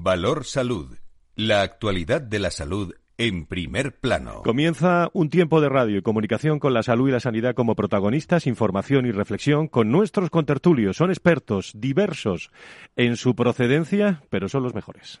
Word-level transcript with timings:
Valor 0.00 0.46
Salud. 0.46 0.96
La 1.36 1.60
actualidad 1.60 2.22
de 2.22 2.38
la 2.38 2.50
salud 2.50 2.94
en 3.18 3.44
primer 3.44 4.00
plano. 4.00 4.40
Comienza 4.42 5.10
un 5.12 5.28
tiempo 5.28 5.60
de 5.60 5.68
radio 5.68 5.98
y 5.98 6.02
comunicación 6.02 6.58
con 6.58 6.72
la 6.72 6.82
salud 6.82 7.10
y 7.10 7.12
la 7.12 7.20
sanidad 7.20 7.54
como 7.54 7.74
protagonistas, 7.74 8.46
información 8.46 9.04
y 9.04 9.12
reflexión 9.12 9.68
con 9.68 9.90
nuestros 9.90 10.30
contertulios. 10.30 10.96
Son 10.96 11.10
expertos 11.10 11.72
diversos 11.74 12.50
en 12.96 13.16
su 13.16 13.34
procedencia, 13.34 14.22
pero 14.30 14.48
son 14.48 14.62
los 14.62 14.74
mejores. 14.74 15.20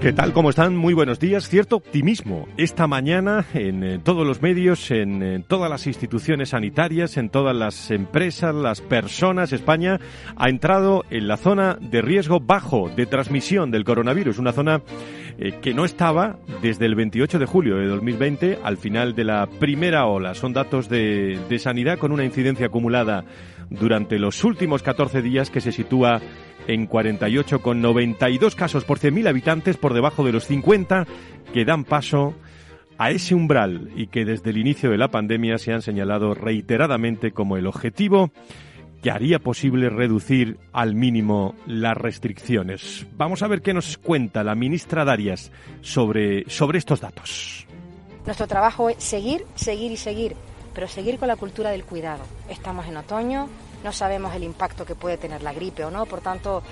¿Qué 0.00 0.14
tal? 0.14 0.32
¿Cómo 0.32 0.48
están? 0.48 0.78
Muy 0.78 0.94
buenos 0.94 1.20
días. 1.20 1.46
Cierto 1.50 1.76
optimismo 1.76 2.48
esta 2.56 2.86
mañana 2.86 3.44
en 3.52 3.84
eh, 3.84 4.00
todos 4.02 4.26
los 4.26 4.40
medios, 4.40 4.90
en, 4.90 5.22
en, 5.22 5.42
todas 5.42 5.68
las 5.68 5.86
instituciones 5.86 6.48
sanitarias, 6.48 7.18
en 7.18 7.28
todas 7.28 7.54
las 7.54 7.90
empresas, 7.90 8.54
las 8.54 8.80
personas. 8.80 9.52
España 9.52 10.00
ha 10.36 10.48
entrado 10.48 11.04
en 11.10 11.28
la 11.28 11.36
zona 11.36 11.76
de 11.78 12.00
riesgo 12.00 12.40
bajo 12.40 12.88
de 12.88 13.04
transmisión 13.04 13.70
del 13.70 13.84
coronavirus, 13.84 14.38
una 14.38 14.54
zona 14.54 14.80
eh, 15.38 15.58
que 15.60 15.74
no 15.74 15.84
estaba 15.84 16.38
desde 16.62 16.86
el 16.86 16.94
28 16.94 17.38
de 17.38 17.44
julio 17.44 17.76
de 17.76 17.86
2020 17.86 18.58
al 18.64 18.78
final 18.78 19.14
de 19.14 19.24
la 19.24 19.46
primera 19.58 20.06
ola. 20.06 20.34
Son 20.34 20.54
datos 20.54 20.88
de, 20.88 21.38
de 21.46 21.58
sanidad 21.58 21.98
con 21.98 22.10
una 22.10 22.24
incidencia 22.24 22.66
acumulada 22.66 23.26
durante 23.68 24.18
los 24.18 24.44
últimos 24.44 24.82
14 24.82 25.20
días 25.22 25.50
que 25.50 25.60
se 25.60 25.72
sitúa 25.72 26.20
en 26.72 26.88
48,92 26.88 28.54
casos 28.54 28.84
por 28.84 28.98
100.000 28.98 29.28
habitantes 29.28 29.76
por 29.76 29.94
debajo 29.94 30.24
de 30.24 30.32
los 30.32 30.46
50 30.46 31.06
que 31.52 31.64
dan 31.64 31.84
paso 31.84 32.34
a 32.98 33.10
ese 33.10 33.34
umbral 33.34 33.90
y 33.96 34.08
que 34.08 34.24
desde 34.24 34.50
el 34.50 34.58
inicio 34.58 34.90
de 34.90 34.98
la 34.98 35.08
pandemia 35.08 35.58
se 35.58 35.72
han 35.72 35.82
señalado 35.82 36.34
reiteradamente 36.34 37.32
como 37.32 37.56
el 37.56 37.66
objetivo 37.66 38.30
que 39.02 39.10
haría 39.10 39.38
posible 39.38 39.88
reducir 39.88 40.58
al 40.72 40.94
mínimo 40.94 41.54
las 41.66 41.96
restricciones. 41.96 43.06
Vamos 43.16 43.42
a 43.42 43.48
ver 43.48 43.62
qué 43.62 43.72
nos 43.72 43.96
cuenta 43.96 44.44
la 44.44 44.54
ministra 44.54 45.04
Darias 45.04 45.50
sobre, 45.80 46.48
sobre 46.50 46.78
estos 46.78 47.00
datos. 47.00 47.66
Nuestro 48.26 48.46
trabajo 48.46 48.90
es 48.90 49.02
seguir, 49.02 49.46
seguir 49.54 49.92
y 49.92 49.96
seguir, 49.96 50.36
pero 50.74 50.86
seguir 50.86 51.18
con 51.18 51.28
la 51.28 51.36
cultura 51.36 51.70
del 51.70 51.84
cuidado. 51.84 52.22
Estamos 52.50 52.86
en 52.86 52.98
otoño, 52.98 53.48
no 53.84 53.92
sabemos 53.92 54.34
el 54.34 54.44
impacto 54.44 54.84
que 54.84 54.94
puede 54.94 55.16
tener 55.16 55.42
la 55.42 55.52
gripe 55.52 55.84
o 55.84 55.90
no, 55.90 56.06
por 56.06 56.20
tanto, 56.20 56.62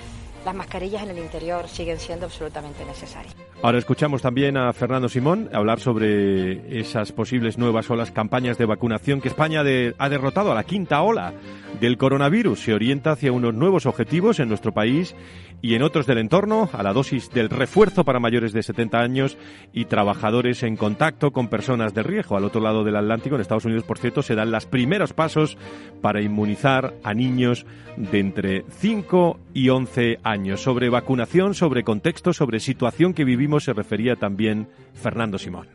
las 0.45 0.55
mascarillas 0.55 1.03
en 1.03 1.09
el 1.09 1.19
interior 1.19 1.67
siguen 1.67 1.99
siendo 1.99 2.25
absolutamente 2.25 2.85
necesarias. 2.85 3.35
Ahora 3.61 3.77
escuchamos 3.77 4.21
también 4.21 4.55
a 4.55 4.71
Fernando 4.71 5.09
Simón 5.09 5.49
hablar 5.51 5.81
sobre 5.81 6.79
esas 6.79 7.11
posibles 7.11 7.57
nuevas 7.57 7.89
olas, 7.89 8.11
campañas 8.11 8.57
de 8.57 8.65
vacunación 8.65 9.19
que 9.19 9.27
España 9.27 9.59
ha 9.59 10.09
derrotado 10.09 10.51
a 10.51 10.55
la 10.55 10.63
quinta 10.63 11.01
ola 11.01 11.33
del 11.81 11.97
coronavirus. 11.97 12.59
Se 12.59 12.73
orienta 12.73 13.11
hacia 13.11 13.33
unos 13.33 13.53
nuevos 13.53 13.85
objetivos 13.85 14.39
en 14.39 14.47
nuestro 14.47 14.73
país 14.73 15.13
y 15.61 15.75
en 15.75 15.83
otros 15.83 16.05
del 16.05 16.19
entorno, 16.19 16.69
a 16.71 16.83
la 16.83 16.93
dosis 16.93 17.29
del 17.31 17.49
refuerzo 17.49 18.05
para 18.05 18.19
mayores 18.19 18.53
de 18.53 18.63
70 18.63 18.97
años 18.97 19.37
y 19.73 19.85
trabajadores 19.85 20.63
en 20.63 20.77
contacto 20.77 21.31
con 21.31 21.49
personas 21.49 21.93
de 21.93 22.03
riesgo. 22.03 22.37
Al 22.37 22.45
otro 22.45 22.61
lado 22.61 22.85
del 22.85 22.95
Atlántico, 22.95 23.35
en 23.35 23.41
Estados 23.41 23.65
Unidos, 23.65 23.83
por 23.83 23.97
cierto, 23.97 24.21
se 24.21 24.35
dan 24.35 24.51
los 24.51 24.65
primeros 24.65 25.11
pasos 25.11 25.57
para 26.01 26.21
inmunizar 26.21 26.93
a 27.03 27.13
niños 27.13 27.65
de 27.97 28.19
entre 28.19 28.63
5 28.69 29.37
y 29.53 29.69
11 29.69 30.19
años. 30.23 30.61
Sobre 30.61 30.89
vacunación, 30.89 31.53
sobre 31.53 31.83
contexto, 31.83 32.33
sobre 32.33 32.59
situación 32.59 33.13
que 33.13 33.25
vivimos 33.25 33.63
se 33.63 33.73
refería 33.73 34.15
también 34.15 34.67
Fernando 34.93 35.37
Simón. 35.37 35.67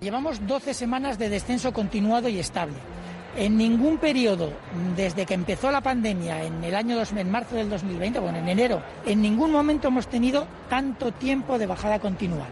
Llevamos 0.00 0.46
12 0.46 0.74
semanas 0.74 1.18
de 1.18 1.28
descenso 1.28 1.72
continuado 1.72 2.28
y 2.28 2.38
estable. 2.38 2.74
En 3.40 3.56
ningún 3.56 3.98
periodo, 3.98 4.52
desde 4.96 5.24
que 5.24 5.34
empezó 5.34 5.70
la 5.70 5.80
pandemia 5.80 6.42
en 6.42 6.64
el 6.64 6.74
año 6.74 6.96
2000, 6.96 7.20
en 7.20 7.30
marzo 7.30 7.54
del 7.54 7.70
2020, 7.70 8.18
bueno, 8.18 8.38
en 8.38 8.48
enero, 8.48 8.82
en 9.06 9.22
ningún 9.22 9.52
momento 9.52 9.86
hemos 9.86 10.08
tenido 10.08 10.48
tanto 10.68 11.12
tiempo 11.12 11.56
de 11.56 11.66
bajada 11.66 12.00
continua. 12.00 12.48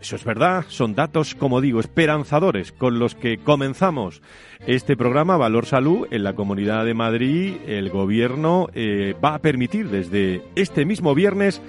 Eso 0.00 0.16
es 0.16 0.24
verdad, 0.24 0.64
son 0.66 0.96
datos, 0.96 1.36
como 1.36 1.60
digo, 1.60 1.78
esperanzadores 1.78 2.72
con 2.72 2.98
los 2.98 3.14
que 3.14 3.38
comenzamos 3.38 4.22
este 4.66 4.96
programa 4.96 5.36
Valor 5.36 5.66
Salud 5.66 6.08
en 6.10 6.24
la 6.24 6.32
Comunidad 6.32 6.84
de 6.84 6.94
Madrid. 6.94 7.54
El 7.68 7.90
Gobierno 7.90 8.66
eh, 8.74 9.14
va 9.24 9.36
a 9.36 9.38
permitir 9.38 9.88
desde 9.88 10.42
este 10.56 10.84
mismo 10.84 11.14
viernes 11.14 11.62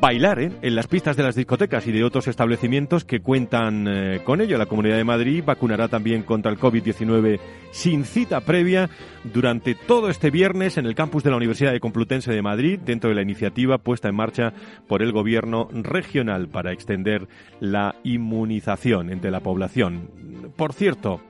bailar 0.00 0.40
¿eh? 0.40 0.52
en 0.62 0.74
las 0.74 0.86
pistas 0.86 1.16
de 1.16 1.22
las 1.22 1.34
discotecas 1.34 1.86
y 1.86 1.92
de 1.92 2.04
otros 2.04 2.28
establecimientos 2.28 3.04
que 3.04 3.20
cuentan 3.20 3.86
eh, 3.88 4.20
con 4.24 4.40
ello. 4.40 4.58
La 4.58 4.66
Comunidad 4.66 4.96
de 4.96 5.04
Madrid 5.04 5.42
vacunará 5.44 5.88
también 5.88 6.22
contra 6.22 6.50
el 6.50 6.58
COVID-19 6.58 7.40
sin 7.70 8.04
cita 8.04 8.40
previa 8.40 8.90
durante 9.24 9.74
todo 9.74 10.08
este 10.08 10.30
viernes 10.30 10.78
en 10.78 10.86
el 10.86 10.94
campus 10.94 11.22
de 11.22 11.30
la 11.30 11.36
Universidad 11.36 11.72
de 11.72 11.80
Complutense 11.80 12.32
de 12.32 12.42
Madrid, 12.42 12.78
dentro 12.78 13.10
de 13.10 13.16
la 13.16 13.22
iniciativa 13.22 13.78
puesta 13.78 14.08
en 14.08 14.16
marcha 14.16 14.52
por 14.86 15.02
el 15.02 15.12
Gobierno 15.12 15.68
regional 15.72 16.48
para 16.48 16.72
extender 16.72 17.26
la 17.60 17.96
inmunización 18.04 19.10
entre 19.10 19.30
la 19.30 19.40
población. 19.40 20.10
Por 20.56 20.72
cierto, 20.72 21.20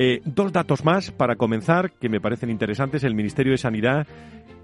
eh, 0.00 0.20
dos 0.24 0.52
datos 0.52 0.84
más 0.84 1.10
para 1.10 1.34
comenzar 1.34 1.90
que 1.90 2.08
me 2.08 2.20
parecen 2.20 2.50
interesantes. 2.50 3.02
El 3.02 3.16
Ministerio 3.16 3.52
de 3.52 3.58
Sanidad 3.58 4.06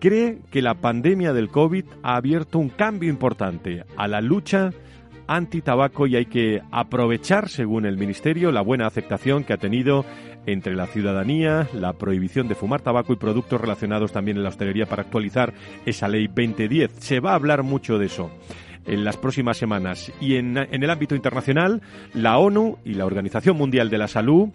cree 0.04 0.40
que 0.50 0.60
la 0.60 0.74
pandemia 0.74 1.32
del 1.32 1.48
COVID 1.48 1.86
ha 2.02 2.16
abierto 2.16 2.58
un 2.58 2.68
cambio 2.68 3.08
importante 3.08 3.84
a 3.96 4.06
la 4.06 4.20
lucha 4.20 4.68
anti-tabaco 5.26 6.06
y 6.06 6.16
hay 6.16 6.26
que 6.26 6.60
aprovechar, 6.70 7.48
según 7.48 7.86
el 7.86 7.96
Ministerio, 7.96 8.52
la 8.52 8.60
buena 8.60 8.86
aceptación 8.86 9.44
que 9.44 9.54
ha 9.54 9.56
tenido 9.56 10.04
entre 10.44 10.74
la 10.74 10.88
ciudadanía, 10.88 11.68
la 11.72 11.94
prohibición 11.94 12.48
de 12.48 12.54
fumar 12.54 12.82
tabaco 12.82 13.14
y 13.14 13.16
productos 13.16 13.58
relacionados 13.58 14.12
también 14.12 14.36
en 14.36 14.42
la 14.42 14.50
hostelería 14.50 14.84
para 14.84 15.04
actualizar 15.04 15.54
esa 15.86 16.06
ley 16.06 16.26
2010. 16.26 16.92
Se 16.98 17.20
va 17.20 17.30
a 17.30 17.36
hablar 17.36 17.62
mucho 17.62 17.98
de 17.98 18.04
eso 18.04 18.30
en 18.86 19.04
las 19.04 19.16
próximas 19.16 19.56
semanas. 19.56 20.12
Y 20.20 20.36
en, 20.36 20.56
en, 20.56 20.82
el 20.82 20.90
ámbito 20.90 21.14
internacional, 21.14 21.82
la 22.12 22.38
ONU 22.38 22.78
y 22.84 22.94
la 22.94 23.06
Organización 23.06 23.56
Mundial 23.56 23.90
de 23.90 23.98
la 23.98 24.08
Salud 24.08 24.50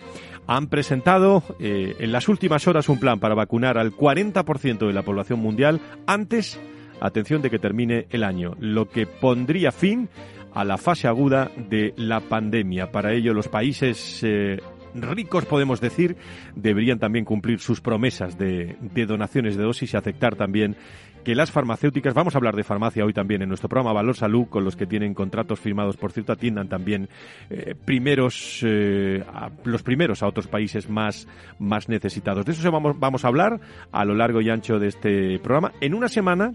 han 0.47 0.67
presentado 0.67 1.43
eh, 1.59 1.95
en 1.99 2.11
las 2.11 2.27
últimas 2.27 2.67
horas 2.67 2.89
un 2.89 2.99
plan 2.99 3.19
para 3.19 3.35
vacunar 3.35 3.77
al 3.77 3.91
40% 3.91 4.87
de 4.87 4.93
la 4.93 5.03
población 5.03 5.39
mundial 5.39 5.79
antes, 6.07 6.59
atención, 6.99 7.41
de 7.41 7.49
que 7.49 7.59
termine 7.59 8.07
el 8.09 8.23
año, 8.23 8.55
lo 8.59 8.89
que 8.89 9.05
pondría 9.05 9.71
fin 9.71 10.09
a 10.53 10.63
la 10.63 10.77
fase 10.77 11.07
aguda 11.07 11.51
de 11.69 11.93
la 11.97 12.19
pandemia. 12.21 12.91
Para 12.91 13.13
ello, 13.13 13.33
los 13.33 13.47
países 13.47 14.21
eh, 14.23 14.57
ricos, 14.95 15.45
podemos 15.45 15.81
decir, 15.81 16.17
deberían 16.55 16.99
también 16.99 17.25
cumplir 17.25 17.59
sus 17.59 17.81
promesas 17.81 18.37
de, 18.37 18.75
de 18.81 19.05
donaciones 19.05 19.55
de 19.55 19.63
dosis 19.63 19.93
y 19.93 19.97
aceptar 19.97 20.35
también 20.35 20.75
que 21.23 21.35
las 21.35 21.51
farmacéuticas, 21.51 22.13
vamos 22.13 22.35
a 22.35 22.37
hablar 22.37 22.55
de 22.55 22.63
farmacia 22.63 23.05
hoy 23.05 23.13
también 23.13 23.41
en 23.41 23.49
nuestro 23.49 23.69
programa 23.69 23.93
Valor 23.93 24.15
Salud, 24.15 24.47
con 24.47 24.63
los 24.63 24.75
que 24.75 24.85
tienen 24.85 25.13
contratos 25.13 25.59
firmados, 25.59 25.97
por 25.97 26.11
cierto, 26.11 26.33
atiendan 26.33 26.69
también 26.69 27.09
eh, 27.49 27.75
primeros, 27.85 28.61
eh, 28.63 29.23
a, 29.27 29.49
los 29.63 29.83
primeros 29.83 30.23
a 30.23 30.27
otros 30.27 30.47
países 30.47 30.89
más, 30.89 31.27
más 31.59 31.89
necesitados. 31.89 32.45
De 32.45 32.51
eso 32.51 32.71
vamos, 32.71 32.99
vamos 32.99 33.25
a 33.25 33.27
hablar 33.27 33.59
a 33.91 34.05
lo 34.05 34.15
largo 34.15 34.41
y 34.41 34.49
ancho 34.49 34.79
de 34.79 34.87
este 34.87 35.39
programa. 35.39 35.71
En 35.81 35.93
una 35.93 36.09
semana 36.09 36.53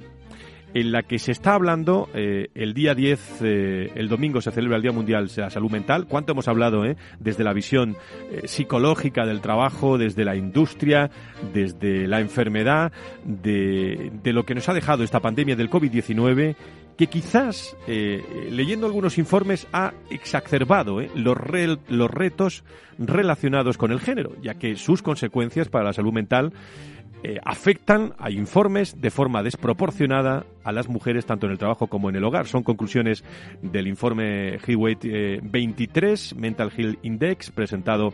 en 0.75 0.91
la 0.91 1.05
que 1.05 1.21
se 1.21 1.31
está 1.31 1.55
hablando, 1.55 2.09
eh, 2.15 2.49
el 2.57 2.75
día 2.75 2.97
10, 2.97 3.43
eh, 3.43 3.93
el 3.95 4.09
domingo 4.09 4.41
se 4.41 4.51
celebra 4.51 4.77
el 4.77 4.83
Día 4.83 4.91
Mundial 4.91 5.29
de 5.29 5.43
la 5.43 5.49
Salud 5.49 5.71
Mental. 5.71 6.07
¿Cuánto 6.09 6.33
hemos 6.33 6.49
hablado 6.49 6.85
eh? 6.85 6.97
desde 7.21 7.45
la 7.45 7.53
visión 7.53 7.97
eh, 8.31 8.43
psicológica 8.49 9.25
del 9.25 9.41
trabajo, 9.41 9.99
desde 9.99 10.25
la 10.25 10.35
industria, 10.35 11.13
desde 11.53 12.09
la 12.09 12.19
enfermedad, 12.19 12.93
de, 13.25 14.11
lo 14.25 14.45
que 14.45 14.57
nos 14.57 14.69
ha 14.69 14.75
dejado 14.75 15.05
esta 15.05 15.21
pandemia 15.21 15.57
del 15.57 15.71
COVID-19? 15.71 16.57
que 16.97 17.09
quizás, 17.09 17.77
leyendo 17.89 18.87
algunos 18.87 19.19
informes, 19.19 19.67
ha 19.73 19.95
exacerbado 20.11 21.01
los, 21.17 21.37
re 21.37 21.77
los 21.89 22.09
retos 22.09 22.63
relacionados 22.99 23.77
con 23.77 23.91
el 23.91 23.99
género, 23.99 24.37
ya 24.41 24.55
que 24.55 24.77
sus 24.77 25.03
consecuencias 25.03 25.69
para 25.69 25.87
la 25.87 25.93
salud 25.93 26.13
mental 26.13 26.53
eh, 27.27 27.41
afectan, 27.43 28.13
hay 28.19 28.37
informes, 28.37 29.01
de 29.01 29.11
forma 29.11 29.43
desproporcionada 29.43 30.45
a 30.63 30.73
las 30.73 30.91
mujeres 30.91 31.25
tanto 31.25 31.47
en 31.47 31.53
el 31.53 31.59
trabajo 31.59 31.87
como 31.87 32.11
en 32.11 32.17
el 32.17 32.25
hogar. 32.25 32.47
Son 32.47 32.63
conclusiones 32.63 33.25
del 33.63 33.87
informe 33.87 34.59
eh, 34.59 35.41
23, 35.43 36.37
Mental 36.37 36.71
Health 36.77 36.99
Index, 37.03 37.51
presentado 37.51 38.13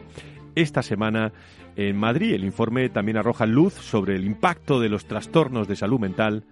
esta 0.55 0.85
semana 0.85 1.33
en 1.75 1.97
Madrid. 1.97 2.35
El 2.35 2.45
informe 2.45 2.89
también 2.89 3.17
arroja 3.17 3.47
luz 3.47 3.75
sobre 3.75 4.15
el 4.15 4.25
impacto 4.25 4.79
de 4.79 4.89
los 4.89 5.07
trastornos 5.07 5.67
de 5.67 5.75
salud 5.75 5.99
mental 5.99 6.45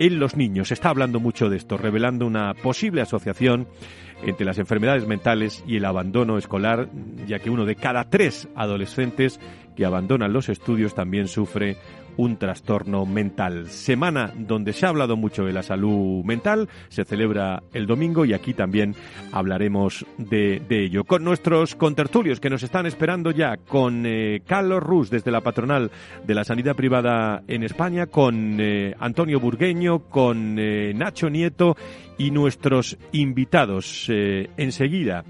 en 0.00 0.18
los 0.18 0.36
niños. 0.36 0.68
Se 0.68 0.74
está 0.74 0.88
hablando 0.88 1.20
mucho 1.20 1.48
de 1.48 1.56
esto, 1.56 1.76
revelando 1.76 2.26
una 2.26 2.54
posible 2.54 3.02
asociación 3.02 3.68
entre 4.24 4.46
las 4.46 4.58
enfermedades 4.58 5.06
mentales 5.06 5.62
y 5.66 5.76
el 5.76 5.84
abandono 5.84 6.38
escolar, 6.38 6.88
ya 7.26 7.38
que 7.38 7.50
uno 7.50 7.64
de 7.64 7.76
cada 7.76 8.10
tres 8.10 8.48
adolescentes 8.54 9.38
que 9.76 9.84
abandonan 9.84 10.32
los 10.32 10.48
estudios 10.48 10.94
también 10.94 11.28
sufre 11.28 11.76
un 12.16 12.36
trastorno 12.36 13.06
mental. 13.06 13.68
Semana 13.68 14.32
donde 14.36 14.72
se 14.72 14.86
ha 14.86 14.90
hablado 14.90 15.16
mucho 15.16 15.44
de 15.44 15.52
la 15.52 15.62
salud 15.62 16.24
mental, 16.24 16.68
se 16.88 17.04
celebra 17.04 17.62
el 17.72 17.86
domingo 17.86 18.24
y 18.24 18.32
aquí 18.32 18.54
también 18.54 18.94
hablaremos 19.32 20.06
de, 20.18 20.62
ello. 20.68 21.04
Con 21.04 21.24
nuestros 21.24 21.74
contertulios 21.74 22.40
que 22.40 22.50
nos 22.50 22.62
están 22.62 22.86
esperando 22.86 23.30
ya, 23.30 23.56
con 23.56 24.04
eh, 24.06 24.42
Carlos 24.46 24.82
Rus 24.82 25.10
desde 25.10 25.30
la 25.30 25.40
patronal 25.40 25.90
de 26.26 26.34
la 26.34 26.44
sanidad 26.44 26.74
privada 26.74 27.42
en 27.46 27.62
España, 27.62 28.06
con 28.06 28.58
eh, 28.60 28.94
Antonio 28.98 29.40
Burgueño, 29.40 30.00
con 30.00 30.56
eh, 30.58 30.92
Nacho 30.94 31.30
Nieto 31.30 31.76
y 32.16 32.30
nuestros 32.30 32.96
invitados. 33.12 34.08
enseguida 34.08 35.24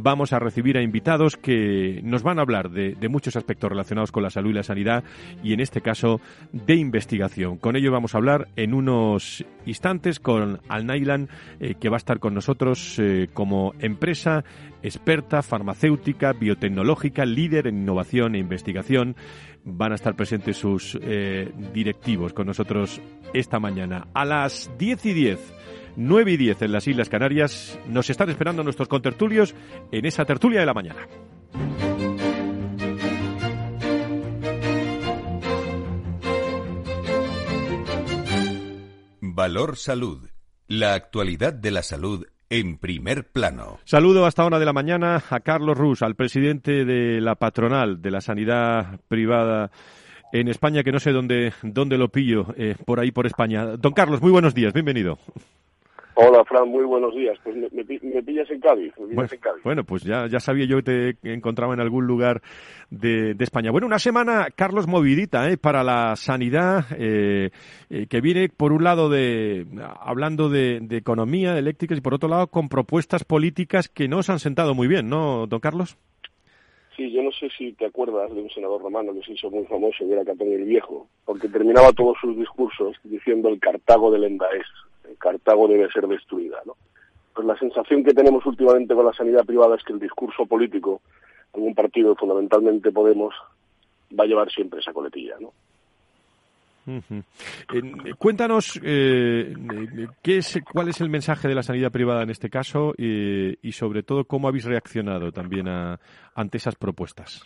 vamos 0.00 0.32
a 0.32 0.38
recibir 0.38 0.78
a 0.78 0.82
invitados 0.82 1.36
que 1.36 2.00
nos 2.04 2.22
van 2.22 2.38
a 2.38 2.42
hablar 2.42 2.70
de, 2.70 3.08
muchos 3.08 3.36
aspectos 3.36 3.68
relacionados 3.70 4.12
con 4.12 4.22
la 4.22 4.30
salud 4.30 4.50
y 4.50 4.54
la 4.54 4.62
sanidad 4.62 5.02
y 5.42 5.52
en 5.52 5.60
este 5.60 5.80
caso 5.80 6.20
de 6.52 6.74
investigación. 6.74 7.58
Con 7.58 7.76
ello 7.76 7.92
vamos 7.92 8.14
a 8.14 8.18
hablar 8.18 8.48
en 8.56 8.74
unos 8.74 9.44
instantes 9.66 10.20
con 10.20 10.60
Al 10.68 10.86
Nailan, 10.86 11.28
eh, 11.60 11.74
que 11.78 11.88
va 11.88 11.96
a 11.96 11.98
estar 11.98 12.18
con 12.18 12.34
nosotros 12.34 12.98
eh, 12.98 13.28
como 13.32 13.74
empresa 13.80 14.44
experta 14.82 15.42
farmacéutica, 15.42 16.32
biotecnológica, 16.32 17.24
líder 17.26 17.66
en 17.66 17.78
innovación 17.78 18.34
e 18.34 18.38
investigación. 18.38 19.16
Van 19.64 19.92
a 19.92 19.96
estar 19.96 20.14
presentes 20.14 20.56
sus 20.56 20.98
eh, 21.02 21.52
directivos 21.74 22.32
con 22.32 22.46
nosotros 22.46 23.00
esta 23.34 23.58
mañana. 23.58 24.08
A 24.14 24.24
las 24.24 24.70
10 24.78 25.06
y 25.06 25.12
10 25.12 25.54
9 26.00 26.32
y 26.32 26.36
10 26.36 26.62
en 26.62 26.72
las 26.72 26.86
Islas 26.86 27.08
Canarias. 27.08 27.78
Nos 27.88 28.08
están 28.08 28.30
esperando 28.30 28.62
nuestros 28.62 28.86
contertulios 28.86 29.54
en 29.90 30.06
esa 30.06 30.24
tertulia 30.24 30.60
de 30.60 30.66
la 30.66 30.74
mañana. 30.74 31.08
Valor 39.38 39.76
Salud. 39.76 40.28
La 40.66 40.94
actualidad 40.94 41.52
de 41.52 41.70
la 41.70 41.84
salud 41.84 42.26
en 42.50 42.76
primer 42.76 43.30
plano. 43.30 43.78
Saludo 43.84 44.26
hasta 44.26 44.44
hora 44.44 44.58
de 44.58 44.64
la 44.64 44.72
mañana 44.72 45.22
a 45.30 45.38
Carlos 45.38 45.78
Rus, 45.78 46.02
al 46.02 46.16
presidente 46.16 46.84
de 46.84 47.20
la 47.20 47.36
patronal 47.36 48.02
de 48.02 48.10
la 48.10 48.20
sanidad 48.20 48.98
privada 49.06 49.70
en 50.32 50.48
España, 50.48 50.82
que 50.82 50.90
no 50.90 50.98
sé 50.98 51.12
dónde, 51.12 51.52
dónde 51.62 51.98
lo 51.98 52.08
pillo, 52.08 52.52
eh, 52.56 52.74
por 52.84 52.98
ahí 52.98 53.12
por 53.12 53.26
España. 53.28 53.76
Don 53.76 53.92
Carlos, 53.92 54.20
muy 54.20 54.32
buenos 54.32 54.54
días, 54.54 54.72
bienvenido. 54.72 55.20
Hola, 56.20 56.44
Fran, 56.44 56.68
muy 56.68 56.84
buenos 56.84 57.14
días. 57.14 57.38
Pues 57.44 57.54
me, 57.54 57.84
pillas 57.84 58.50
en 58.50 58.58
Cádiz. 58.58 58.92
bueno, 59.62 59.84
pues 59.84 60.02
ya, 60.02 60.26
ya 60.26 60.40
sabía 60.40 60.66
yo 60.66 60.82
que 60.82 61.14
te 61.14 61.32
encontraba 61.32 61.74
en 61.74 61.80
algún 61.80 62.08
lugar 62.08 62.42
de, 62.90 63.36
España. 63.38 63.70
Bueno, 63.70 63.86
una 63.86 64.00
semana, 64.00 64.48
Carlos, 64.52 64.88
movidita 64.88 65.48
¿eh? 65.48 65.56
para 65.56 65.84
la 65.84 66.16
sanidad, 66.16 66.86
eh, 66.98 67.50
eh, 67.88 68.06
que 68.10 68.20
viene, 68.20 68.48
por 68.48 68.72
un 68.72 68.82
lado, 68.82 69.08
de 69.08 69.64
hablando 70.00 70.48
de, 70.48 70.80
de, 70.80 70.96
economía, 70.96 71.52
de 71.52 71.60
eléctricas, 71.60 71.98
y 71.98 72.00
por 72.00 72.14
otro 72.14 72.28
lado, 72.28 72.48
con 72.48 72.68
propuestas 72.68 73.22
políticas 73.22 73.88
que 73.88 74.08
no 74.08 74.24
se 74.24 74.32
han 74.32 74.40
sentado 74.40 74.74
muy 74.74 74.88
bien, 74.88 75.08
¿no, 75.08 75.46
don 75.46 75.60
Carlos? 75.60 75.96
Sí, 76.96 77.12
yo 77.12 77.22
no 77.22 77.30
sé 77.30 77.48
si 77.56 77.74
te 77.74 77.86
acuerdas 77.86 78.34
de 78.34 78.42
un 78.42 78.50
senador 78.50 78.82
romano 78.82 79.14
que 79.14 79.22
se 79.22 79.34
hizo 79.34 79.52
muy 79.52 79.64
famoso, 79.66 79.98
que 80.00 80.12
era 80.14 80.24
Catón 80.24 80.48
el 80.48 80.64
Viejo, 80.64 81.06
porque 81.24 81.48
terminaba 81.48 81.92
todos 81.92 82.16
sus 82.20 82.36
discursos 82.36 82.96
diciendo 83.04 83.48
el 83.48 83.60
Cartago 83.60 84.10
del 84.10 84.24
Endaés. 84.24 84.66
Cartago 85.18 85.68
debe 85.68 85.90
ser 85.90 86.06
destruida. 86.06 86.58
¿no? 86.64 86.74
Pues 87.34 87.46
la 87.46 87.58
sensación 87.58 88.04
que 88.04 88.14
tenemos 88.14 88.44
últimamente 88.46 88.94
con 88.94 89.04
la 89.04 89.12
sanidad 89.12 89.44
privada 89.44 89.76
es 89.76 89.84
que 89.84 89.92
el 89.92 90.00
discurso 90.00 90.46
político, 90.46 91.00
algún 91.54 91.74
partido, 91.74 92.14
fundamentalmente 92.16 92.92
Podemos, 92.92 93.34
va 94.18 94.24
a 94.24 94.26
llevar 94.26 94.50
siempre 94.50 94.80
esa 94.80 94.92
coletilla. 94.92 95.36
¿no? 95.40 95.52
cuéntanos 98.16 98.80
eh, 98.82 99.54
¿qué 100.22 100.38
es, 100.38 100.58
cuál 100.72 100.88
es 100.88 101.02
el 101.02 101.10
mensaje 101.10 101.46
de 101.46 101.54
la 101.54 101.62
sanidad 101.62 101.92
privada 101.92 102.22
en 102.22 102.30
este 102.30 102.48
caso 102.48 102.94
y 102.96 103.72
sobre 103.72 104.02
todo 104.02 104.24
cómo 104.24 104.48
habéis 104.48 104.64
reaccionado 104.64 105.30
también 105.30 105.68
a, 105.68 106.00
ante 106.34 106.58
esas 106.58 106.76
propuestas. 106.76 107.42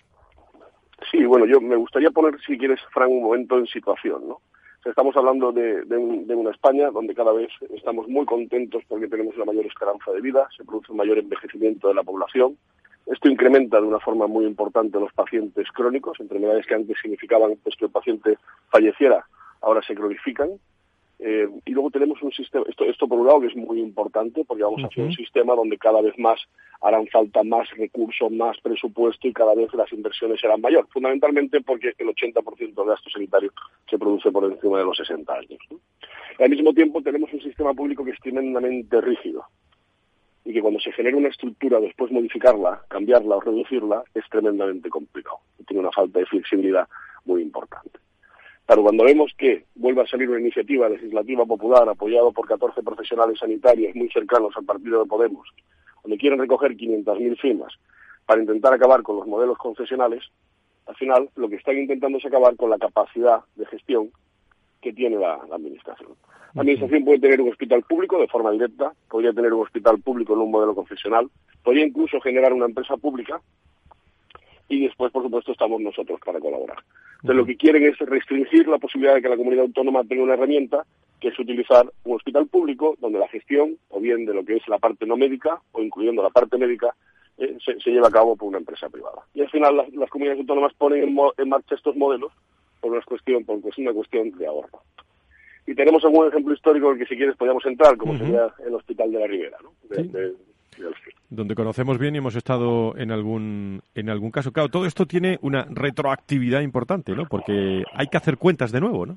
Sí, 1.10 1.24
bueno, 1.24 1.46
yo 1.46 1.60
me 1.60 1.76
gustaría 1.76 2.10
poner, 2.10 2.38
si 2.46 2.56
quieres, 2.56 2.80
Fran, 2.92 3.10
un 3.10 3.22
momento 3.22 3.58
en 3.58 3.66
situación, 3.66 4.28
¿no? 4.28 4.40
Estamos 4.84 5.16
hablando 5.16 5.52
de, 5.52 5.84
una 5.96 6.50
España 6.50 6.90
donde 6.90 7.14
cada 7.14 7.32
vez 7.32 7.50
estamos 7.72 8.08
muy 8.08 8.26
contentos 8.26 8.82
porque 8.88 9.06
tenemos 9.06 9.36
una 9.36 9.44
mayor 9.44 9.66
esperanza 9.66 10.10
de 10.10 10.20
vida, 10.20 10.48
se 10.56 10.64
produce 10.64 10.90
un 10.90 10.98
mayor 10.98 11.18
envejecimiento 11.18 11.86
de 11.86 11.94
la 11.94 12.02
población. 12.02 12.56
Esto 13.06 13.28
incrementa 13.28 13.80
de 13.80 13.86
una 13.86 14.00
forma 14.00 14.26
muy 14.26 14.44
importante 14.44 14.98
los 14.98 15.12
pacientes 15.12 15.68
crónicos, 15.72 16.18
enfermedades 16.18 16.66
que 16.66 16.74
antes 16.74 16.96
significaban 17.00 17.56
pues, 17.62 17.76
que 17.76 17.84
el 17.84 17.92
paciente 17.92 18.38
falleciera, 18.70 19.24
ahora 19.60 19.82
se 19.82 19.94
cronifican 19.94 20.50
eh, 21.24 21.48
y 21.64 21.70
luego 21.70 21.88
tenemos 21.90 22.20
un 22.20 22.32
sistema, 22.32 22.64
esto, 22.68 22.84
esto 22.84 23.06
por 23.06 23.20
un 23.20 23.28
lado 23.28 23.42
que 23.42 23.46
es 23.46 23.54
muy 23.54 23.78
importante, 23.78 24.44
porque 24.44 24.64
vamos 24.64 24.82
a 24.82 24.88
hacer 24.88 25.04
un 25.04 25.12
sistema 25.12 25.54
donde 25.54 25.78
cada 25.78 26.02
vez 26.02 26.18
más 26.18 26.40
harán 26.80 27.06
falta 27.06 27.44
más 27.44 27.70
recursos, 27.76 28.28
más 28.32 28.58
presupuesto 28.60 29.28
y 29.28 29.32
cada 29.32 29.54
vez 29.54 29.72
las 29.72 29.92
inversiones 29.92 30.40
serán 30.40 30.60
mayor, 30.60 30.88
fundamentalmente 30.92 31.60
porque 31.60 31.92
el 31.96 32.08
80% 32.08 32.74
del 32.74 32.86
gasto 32.86 33.08
sanitario 33.08 33.52
se 33.88 33.98
produce 33.98 34.32
por 34.32 34.50
encima 34.50 34.78
de 34.78 34.84
los 34.84 34.96
60 34.96 35.32
años. 35.32 35.60
al 36.40 36.50
mismo 36.50 36.74
tiempo 36.74 37.00
tenemos 37.00 37.32
un 37.32 37.40
sistema 37.40 37.72
público 37.72 38.04
que 38.04 38.10
es 38.10 38.20
tremendamente 38.20 39.00
rígido 39.00 39.44
y 40.44 40.52
que 40.52 40.60
cuando 40.60 40.80
se 40.80 40.90
genera 40.90 41.16
una 41.16 41.28
estructura, 41.28 41.78
después 41.78 42.10
modificarla, 42.10 42.82
cambiarla 42.88 43.36
o 43.36 43.40
reducirla, 43.40 44.02
es 44.12 44.24
tremendamente 44.28 44.88
complicado. 44.88 45.38
Tiene 45.68 45.82
una 45.82 45.92
falta 45.92 46.18
de 46.18 46.26
flexibilidad 46.26 46.88
muy 47.24 47.42
importante. 47.42 48.00
Pero 48.72 48.84
cuando 48.84 49.04
vemos 49.04 49.30
que 49.36 49.66
vuelve 49.74 50.00
a 50.00 50.06
salir 50.06 50.30
una 50.30 50.40
iniciativa 50.40 50.88
legislativa 50.88 51.44
popular 51.44 51.86
apoyada 51.86 52.30
por 52.30 52.48
14 52.48 52.82
profesionales 52.82 53.38
sanitarios 53.38 53.94
muy 53.94 54.08
cercanos 54.08 54.56
al 54.56 54.64
partido 54.64 55.02
de 55.02 55.06
Podemos, 55.10 55.46
donde 56.02 56.16
quieren 56.16 56.38
recoger 56.38 56.74
500.000 56.74 57.38
firmas 57.38 57.74
para 58.24 58.40
intentar 58.40 58.72
acabar 58.72 59.02
con 59.02 59.16
los 59.16 59.26
modelos 59.26 59.58
concesionales, 59.58 60.24
al 60.86 60.96
final 60.96 61.28
lo 61.36 61.50
que 61.50 61.56
están 61.56 61.76
intentando 61.76 62.16
es 62.16 62.24
acabar 62.24 62.56
con 62.56 62.70
la 62.70 62.78
capacidad 62.78 63.40
de 63.56 63.66
gestión 63.66 64.08
que 64.80 64.94
tiene 64.94 65.18
la, 65.18 65.34
Administración. 65.52 66.12
La 66.54 66.62
Administración 66.62 67.04
puede 67.04 67.18
tener 67.18 67.42
un 67.42 67.50
hospital 67.50 67.82
público 67.82 68.18
de 68.18 68.28
forma 68.28 68.52
directa, 68.52 68.94
podría 69.10 69.34
tener 69.34 69.52
un 69.52 69.64
hospital 69.64 70.00
público 70.00 70.32
en 70.32 70.40
un 70.40 70.50
modelo 70.50 70.74
concesional, 70.74 71.28
podría 71.62 71.84
incluso 71.84 72.22
generar 72.22 72.54
una 72.54 72.64
empresa 72.64 72.96
pública 72.96 73.38
y 74.68 74.84
después, 74.84 75.12
por 75.12 75.22
supuesto, 75.22 75.52
estamos 75.52 75.80
nosotros 75.80 76.20
para 76.24 76.40
colaborar. 76.40 76.78
Entonces, 77.16 77.36
lo 77.36 77.46
que 77.46 77.56
quieren 77.56 77.84
es 77.84 77.98
restringir 77.98 78.66
la 78.68 78.78
posibilidad 78.78 79.14
de 79.14 79.22
que 79.22 79.28
la 79.28 79.36
comunidad 79.36 79.64
autónoma 79.64 80.04
tenga 80.04 80.22
una 80.22 80.34
herramienta 80.34 80.84
que 81.20 81.28
es 81.28 81.38
utilizar 81.38 81.86
un 82.02 82.16
hospital 82.16 82.48
público 82.48 82.96
donde 83.00 83.20
la 83.20 83.28
gestión, 83.28 83.76
o 83.90 84.00
bien 84.00 84.26
de 84.26 84.34
lo 84.34 84.44
que 84.44 84.56
es 84.56 84.66
la 84.66 84.78
parte 84.78 85.06
no 85.06 85.16
médica, 85.16 85.60
o 85.70 85.80
incluyendo 85.80 86.20
la 86.20 86.30
parte 86.30 86.58
médica, 86.58 86.94
eh, 87.38 87.56
se, 87.64 87.90
lleva 87.90 88.08
a 88.08 88.10
cabo 88.10 88.36
por 88.36 88.48
una 88.48 88.58
empresa 88.58 88.88
privada. 88.88 89.22
Y 89.32 89.40
al 89.40 89.50
final 89.50 89.76
las, 89.76 90.10
comunidades 90.10 90.40
autónomas 90.40 90.74
ponen 90.74 91.04
en, 91.04 91.48
marcha 91.48 91.76
estos 91.76 91.94
modelos 91.96 92.32
por 92.80 92.90
una 92.90 93.00
cuestión, 93.02 93.44
por 93.44 93.56
una 93.56 93.92
cuestión 93.92 94.32
de 94.32 94.46
ahorro. 94.46 94.82
Y 95.64 95.76
tenemos 95.76 96.04
algún 96.04 96.26
ejemplo 96.26 96.52
histórico 96.52 96.88
en 96.88 96.94
el 96.94 96.98
que 96.98 97.06
si 97.06 97.16
quieres 97.16 97.36
podríamos 97.36 97.64
entrar, 97.66 97.96
como 97.96 98.18
sería 98.18 98.52
el 98.66 98.74
Hospital 98.74 99.12
de 99.12 99.20
la 99.20 99.26
Ribera, 99.28 99.58
¿no? 99.62 99.70
Donde 101.32 101.54
conocemos 101.54 101.98
bien 101.98 102.14
y 102.14 102.18
hemos 102.18 102.36
estado 102.36 102.94
en 102.96 103.10
algún 103.10 103.82
en 103.94 104.10
algún 104.10 104.30
caso. 104.30 104.52
Claro, 104.52 104.68
todo 104.68 104.84
esto 104.84 105.06
tiene 105.06 105.38
una 105.40 105.66
retroactividad 105.70 106.60
importante, 106.60 107.12
¿no? 107.12 107.26
Porque 107.26 107.84
hay 107.94 108.06
que 108.08 108.16
hacer 108.18 108.36
cuentas 108.36 108.70
de 108.70 108.80
nuevo, 108.80 109.06
¿no? 109.06 109.16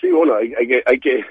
Sí, 0.00 0.10
bueno, 0.10 0.34
hay, 0.34 0.50
que 0.66 0.82
hay 0.84 1.00
que 1.00 1.24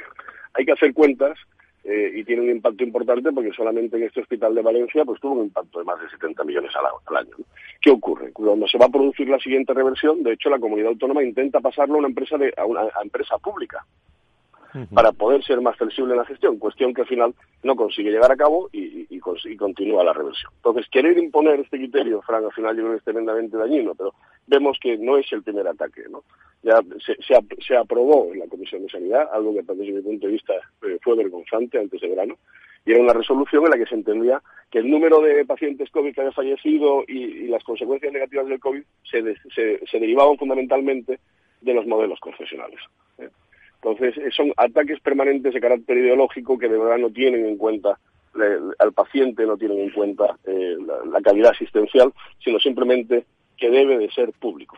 hay 0.54 0.66
que 0.66 0.72
hacer 0.72 0.94
cuentas 0.94 1.38
eh, 1.84 2.12
y 2.16 2.24
tiene 2.24 2.42
un 2.42 2.50
impacto 2.50 2.84
importante 2.84 3.32
porque 3.32 3.52
solamente 3.52 3.98
en 3.98 4.04
este 4.04 4.22
hospital 4.22 4.56
de 4.56 4.62
Valencia 4.62 5.06
pues 5.06 5.20
tuvo 5.20 5.34
un 5.34 5.46
impacto 5.46 5.80
de 5.80 5.86
más 5.86 6.02
de 6.02 6.10
70 6.10 6.44
millones 6.44 6.72
al, 6.76 7.18
año. 7.18 7.36
¿Qué 7.82 7.92
ocurre? 7.92 8.32
Cuando 8.32 8.68
se 8.68 8.80
va 8.80 8.86
a 8.86 8.90
producir 8.90 9.30
la 9.30 9.40
siguiente 9.40 9.74
reversión, 9.74 10.24
de 10.24 10.34
hecho 10.34 10.50
la 10.50 10.60
comunidad 10.60 10.90
autónoma 10.90 11.24
intenta 11.24 11.60
pasarlo 11.60 11.96
a 11.96 12.00
una 12.00 12.08
empresa 12.08 12.38
de 12.38 12.52
a 12.58 12.66
una 12.66 12.84
empresa 13.04 13.38
pública 13.38 13.86
para 14.94 15.12
poder 15.12 15.44
ser 15.44 15.62
más 15.62 15.76
flexible 15.78 16.14
en 16.14 16.20
la 16.20 16.26
gestión, 16.26 16.58
cuestión 16.58 16.94
que 16.94 17.02
al 17.02 17.08
final 17.08 17.34
no 17.64 17.76
consigue 17.76 18.12
llegar 18.12 18.32
a 18.32 18.38
cabo 18.38 18.70
y, 18.72 19.08
y, 19.10 19.20
continúa 19.20 20.04
la 20.04 20.14
reversión. 20.14 20.52
Entonces, 20.56 20.88
querer 20.90 21.18
imponer 21.18 21.60
este 21.60 21.78
criterio, 21.78 22.22
Frank, 22.22 22.46
al 22.46 22.54
final 22.54 22.76
yo 22.76 22.84
creo 22.84 22.94
que 22.94 22.98
es 23.00 23.04
tremendamente 23.04 23.58
dañino, 23.58 23.94
pero 23.96 24.14
vemos 24.48 24.78
que 24.82 24.98
no 24.98 25.18
es 25.18 25.32
el 25.32 25.44
primer 25.44 25.68
ataque. 25.68 26.04
¿no? 26.10 26.24
Ya 26.64 26.80
se, 27.06 27.16
se, 27.22 27.76
aprobó 27.76 28.32
en 28.34 28.40
la 28.40 28.48
Comisión 28.48 28.84
de 28.84 28.90
Sanidad, 28.90 29.30
algo 29.34 29.54
que 29.54 29.62
desde 29.62 29.92
mi 29.92 30.02
punto 30.02 30.28
de 30.28 30.34
vista 30.34 30.54
eh, 30.84 30.98
fue 31.02 31.16
vergonzante 31.16 31.80
antes 31.80 32.00
de 32.00 32.10
verano, 32.10 32.36
y 32.86 32.92
era 32.92 33.02
una 33.02 33.14
resolución 33.14 33.66
en 33.66 33.72
la 33.72 33.78
que 33.78 33.86
se 33.86 33.96
entendía 33.96 34.42
que 34.72 34.80
el 34.80 34.90
número 34.90 35.22
de 35.22 35.46
pacientes 35.46 35.92
COVID 35.92 36.14
que 36.14 36.22
había 36.22 36.32
fallecido 36.32 37.04
y, 37.08 37.48
las 37.48 37.64
consecuencias 37.64 38.14
negativas 38.14 38.48
del 38.48 38.60
COVID 38.60 38.82
se, 39.04 39.22
se, 39.54 39.86
se 39.86 40.00
derivaban 40.00 40.38
fundamentalmente 40.38 41.20
de 41.60 41.74
los 41.74 41.86
modelos 41.86 42.20
confesionales. 42.20 42.80
¿eh? 43.20 43.30
Entonces, 43.84 44.16
eh, 44.18 44.30
son 44.32 44.54
ataques 44.58 45.00
permanentes 45.00 45.54
de 45.54 45.60
carácter 45.60 45.98
ideológico 45.98 46.58
que 46.58 46.70
de 46.70 46.78
verdad 46.78 47.00
no 47.00 47.10
tienen 47.10 47.46
en 47.46 47.58
cuenta 47.58 47.98
al 48.80 48.94
paciente, 48.94 49.46
no 49.46 49.58
tienen 49.58 49.80
en 49.80 49.90
cuenta 49.90 50.38
eh, 50.46 50.78
la, 51.12 51.22
calidad 51.22 51.52
asistencial, 51.52 52.14
sino 52.40 52.60
simplemente 52.60 53.26
que 53.62 53.70
debe 53.70 54.00
de 54.00 54.10
ser 54.10 54.32
público. 54.34 54.76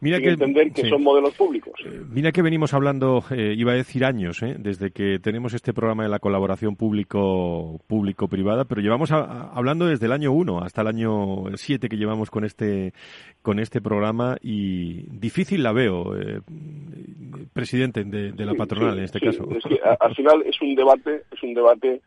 Mira 0.00 0.20
que, 0.20 0.28
entender 0.28 0.72
que 0.72 0.88
son 0.88 1.02
modelos 1.02 1.34
públicos. 1.34 1.72
Eh, 1.84 2.02
mira 2.10 2.32
que 2.32 2.42
venimos 2.42 2.74
hablando, 2.74 3.24
eh, 3.30 3.54
iba 3.56 3.72
a 3.72 3.76
decir 3.76 4.04
años, 4.04 4.42
eh, 4.42 4.56
desde 4.58 4.90
que 4.90 5.18
tenemos 5.18 5.54
este 5.54 5.72
programa 5.72 6.02
de 6.02 6.10
la 6.10 6.18
colaboración 6.18 6.76
público 6.76 7.80
público-privada, 7.86 8.66
pero 8.66 8.82
llevamos 8.82 9.10
hablando 9.10 9.86
desde 9.86 10.04
el 10.04 10.12
año 10.12 10.32
1 10.32 10.62
hasta 10.62 10.82
el 10.82 10.88
año 10.88 11.44
7 11.54 11.88
que 11.88 11.96
llevamos 11.96 12.30
con 12.30 12.44
este 12.44 12.92
con 13.40 13.58
este 13.58 13.80
programa 13.80 14.36
y 14.42 15.06
difícil 15.18 15.62
la 15.62 15.72
veo, 15.72 16.14
presidente 17.54 18.02
de, 18.04 18.44
la 18.44 18.54
patronal 18.54 18.98
en 18.98 19.04
este 19.04 19.20
caso. 19.20 19.48
Es 19.56 19.64
que 19.64 19.80
al 19.80 20.14
final 20.14 20.42
es 20.42 20.60
un 20.60 20.74
debate, 20.74 21.22
es 21.30 21.42
un 21.42 21.54
debate 21.54 22.02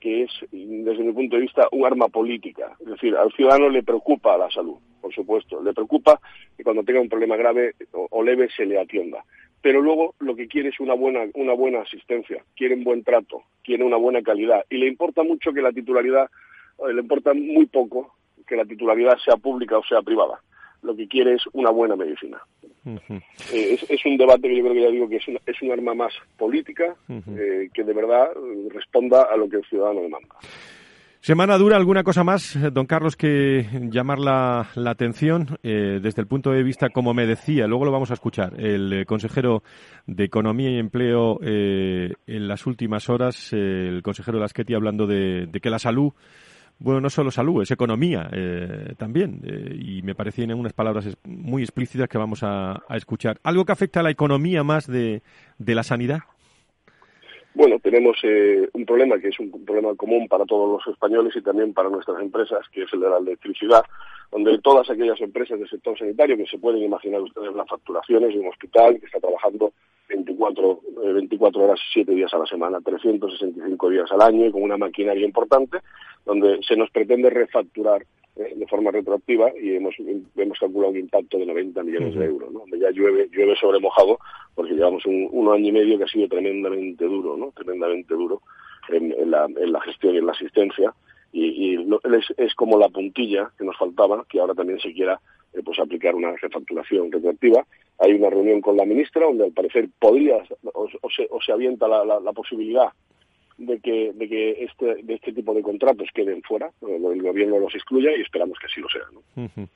que 0.00 0.22
es, 0.22 0.30
desde 0.50 1.02
mi 1.02 1.12
punto 1.12 1.36
de 1.36 1.42
vista, 1.42 1.68
un 1.72 1.84
arma 1.84 2.08
política. 2.08 2.76
Es 2.80 2.86
decir, 2.86 3.14
al 3.16 3.32
ciudadano 3.32 3.68
le 3.68 3.82
preocupa 3.82 4.38
la 4.38 4.50
salud, 4.50 4.76
por 5.00 5.12
supuesto. 5.12 5.60
Le 5.62 5.72
preocupa 5.74 6.20
que 6.56 6.64
cuando 6.64 6.84
tenga 6.84 7.00
un 7.00 7.08
problema 7.08 7.36
grave 7.36 7.74
o, 7.92 8.22
leve 8.22 8.48
se 8.56 8.64
le 8.64 8.80
atienda. 8.80 9.24
Pero 9.60 9.80
luego 9.80 10.14
lo 10.20 10.34
que 10.34 10.48
quiere 10.48 10.70
es 10.70 10.80
una 10.80 10.94
buena, 10.94 11.20
una 11.34 11.52
buena 11.52 11.82
asistencia, 11.82 12.42
quiere 12.56 12.74
un 12.74 12.84
buen 12.84 13.04
trato, 13.04 13.42
quiere 13.62 13.84
una 13.84 13.96
buena 13.96 14.22
calidad. 14.22 14.64
Y 14.70 14.78
le 14.78 14.86
importa 14.86 15.22
mucho 15.22 15.52
que 15.52 15.62
la 15.62 15.72
titularidad, 15.72 16.30
eh, 16.78 16.92
le 16.92 17.00
importa 17.00 17.34
muy 17.34 17.66
poco 17.66 18.14
que 18.46 18.56
la 18.56 18.64
titularidad 18.64 19.18
sea 19.24 19.36
pública 19.36 19.78
o 19.78 19.84
sea 19.84 20.02
privada 20.02 20.40
lo 20.82 20.96
que 20.96 21.08
quiere 21.08 21.34
es 21.34 21.42
una 21.52 21.70
buena 21.70 21.96
medicina. 21.96 22.38
Eh, 22.84 23.78
es, 23.88 24.04
un 24.04 24.16
debate 24.16 24.48
que 24.48 24.56
yo 24.56 24.62
creo 24.62 24.74
que 24.74 24.82
ya 24.82 24.90
digo 24.90 25.08
que 25.08 25.16
es, 25.16 25.24
es 25.46 25.62
un 25.62 25.70
arma 25.70 25.94
más 25.94 26.12
política 26.36 26.96
eh, 27.08 27.68
que 27.72 27.84
de 27.84 27.92
verdad 27.92 28.30
responda 28.70 29.22
a 29.22 29.36
lo 29.36 29.48
que 29.48 29.58
el 29.58 29.64
ciudadano 29.64 30.00
demanda. 30.00 30.34
Semana 31.20 31.56
dura, 31.56 31.76
¿alguna 31.76 32.02
cosa 32.02 32.24
más, 32.24 32.58
don 32.72 32.86
Carlos, 32.86 33.16
que 33.16 33.64
llamar 33.92 34.18
la, 34.18 34.66
atención 34.86 35.56
desde 35.62 36.20
el 36.20 36.26
punto 36.26 36.50
de 36.50 36.64
vista, 36.64 36.88
como 36.88 37.14
me 37.14 37.28
decía, 37.28 37.68
luego 37.68 37.84
lo 37.84 37.92
vamos 37.92 38.10
a 38.10 38.14
escuchar, 38.14 38.60
el 38.60 39.06
consejero 39.06 39.62
de 40.08 40.24
Economía 40.24 40.70
y 40.70 40.78
Empleo 40.80 41.38
en 41.40 42.48
las 42.48 42.66
últimas 42.66 43.08
horas, 43.08 43.52
el 43.52 44.02
consejero 44.02 44.40
Lasqueti, 44.40 44.74
hablando 44.74 45.06
de 45.06 45.60
que 45.62 45.70
la 45.70 45.78
salud 45.78 46.12
bueno, 46.82 47.00
no 47.00 47.10
solo 47.10 47.30
salud, 47.30 47.62
es 47.62 47.70
economía 47.70 48.28
eh, 48.32 48.94
también. 48.98 49.40
Eh, 49.44 49.76
y 49.80 50.02
me 50.02 50.14
parecían 50.14 50.52
unas 50.52 50.72
palabras 50.72 51.06
muy 51.24 51.62
explícitas 51.62 52.08
que 52.08 52.18
vamos 52.18 52.42
a, 52.42 52.82
escuchar. 52.90 53.38
¿Algo 53.44 53.64
que 53.64 53.72
afecta 53.72 54.00
a 54.00 54.02
la 54.02 54.10
economía 54.10 54.64
más 54.64 54.86
de, 54.86 55.22
la 55.58 55.82
sanidad? 55.82 56.20
Bueno, 57.54 57.78
tenemos 57.80 58.16
eh, 58.22 58.66
un 58.72 58.86
problema 58.86 59.18
que 59.18 59.28
es 59.28 59.38
un 59.38 59.50
problema 59.64 59.94
común 59.94 60.26
para 60.26 60.46
todos 60.46 60.70
los 60.70 60.94
españoles 60.94 61.34
y 61.36 61.42
también 61.42 61.74
para 61.74 61.90
nuestras 61.90 62.20
empresas, 62.22 62.66
que 62.72 62.84
es 62.84 62.92
el 62.94 63.00
de 63.00 63.10
la 63.10 63.18
electricidad, 63.18 63.84
donde 64.30 64.58
todas 64.58 64.88
aquellas 64.88 65.20
empresas 65.20 65.58
del 65.58 65.68
sector 65.68 65.98
sanitario 65.98 66.38
que 66.38 66.46
se 66.46 66.58
pueden 66.58 66.82
imaginar 66.82 67.20
ustedes 67.20 67.54
las 67.54 67.68
facturaciones 67.68 68.32
de 68.32 68.40
un 68.40 68.48
hospital 68.48 68.98
que 68.98 69.04
está 69.04 69.20
trabajando 69.20 69.72
24, 70.08 70.80
24 71.14 71.60
eh, 71.60 71.64
horas, 71.64 71.80
7 71.92 72.14
días 72.14 72.32
a 72.32 72.38
la 72.38 72.46
semana, 72.46 72.80
365 72.80 73.90
días 73.90 74.10
al 74.10 74.22
año 74.22 74.50
con 74.50 74.62
una 74.62 74.78
maquinaria 74.78 75.26
importante, 75.26 75.78
donde 76.24 76.58
se 76.62 76.76
nos 76.76 76.90
pretende 76.90 77.28
refacturar 77.28 78.02
eh, 78.36 78.54
de 78.56 78.66
forma 78.66 78.90
retroactiva 78.90 79.52
y 79.60 79.76
hemos, 79.76 79.94
hemos 80.36 80.58
calculado 80.58 80.92
un 80.92 80.98
impacto 80.98 81.38
de 81.38 81.46
90 81.46 81.82
millones 81.82 82.14
de 82.14 82.24
euros, 82.24 82.52
¿no? 82.52 82.64
ya 82.76 82.90
llueve, 82.90 83.28
llueve 83.30 83.54
sobre 83.56 83.80
mojado 83.80 84.18
porque 84.54 84.74
llevamos 84.74 85.04
un, 85.06 85.48
año 85.52 85.68
y 85.68 85.72
medio 85.72 85.98
que 85.98 86.04
ha 86.04 86.08
sido 86.08 86.28
tremendamente 86.28 87.04
duro, 87.04 87.36
¿no? 87.36 87.52
tremendamente 87.52 88.14
duro 88.14 88.42
en, 88.88 89.30
la, 89.30 89.44
en 89.44 89.72
la 89.72 89.80
gestión 89.82 90.14
y 90.14 90.18
en 90.18 90.26
la 90.26 90.32
asistencia 90.32 90.94
y, 91.32 91.74
es, 91.74 92.26
es, 92.36 92.54
como 92.54 92.78
la 92.78 92.88
puntilla 92.88 93.50
que 93.58 93.64
nos 93.64 93.76
faltaba, 93.76 94.24
que 94.28 94.38
ahora 94.38 94.54
también 94.54 94.78
se 94.80 94.92
quiera 94.92 95.20
eh, 95.54 95.60
pues 95.64 95.78
aplicar 95.78 96.14
una 96.14 96.32
refacturación 96.36 97.10
retroactiva. 97.10 97.66
Hay 97.98 98.12
una 98.12 98.30
reunión 98.30 98.60
con 98.60 98.76
la 98.76 98.84
ministra 98.84 99.26
donde 99.26 99.44
al 99.44 99.52
parecer 99.52 99.88
podría 99.98 100.42
o, 100.74 100.88
se, 101.14 101.28
o 101.30 101.40
se, 101.40 101.52
avienta 101.52 101.88
la, 101.88 102.04
la, 102.04 102.32
posibilidad 102.32 102.88
de 103.66 103.80
que, 103.80 104.12
de 104.12 104.28
que 104.28 104.64
este, 104.64 105.02
de 105.02 105.14
este 105.14 105.32
tipo 105.32 105.54
de 105.54 105.62
contratos 105.62 106.08
queden 106.14 106.42
fuera, 106.42 106.70
el 106.82 107.22
gobierno 107.22 107.58
los 107.58 107.74
excluya 107.74 108.16
y 108.16 108.20
esperamos 108.20 108.58
que 108.58 108.66
así 108.66 108.80
lo 108.80 108.88
sea. 108.88 109.02
¿no? 109.12 109.68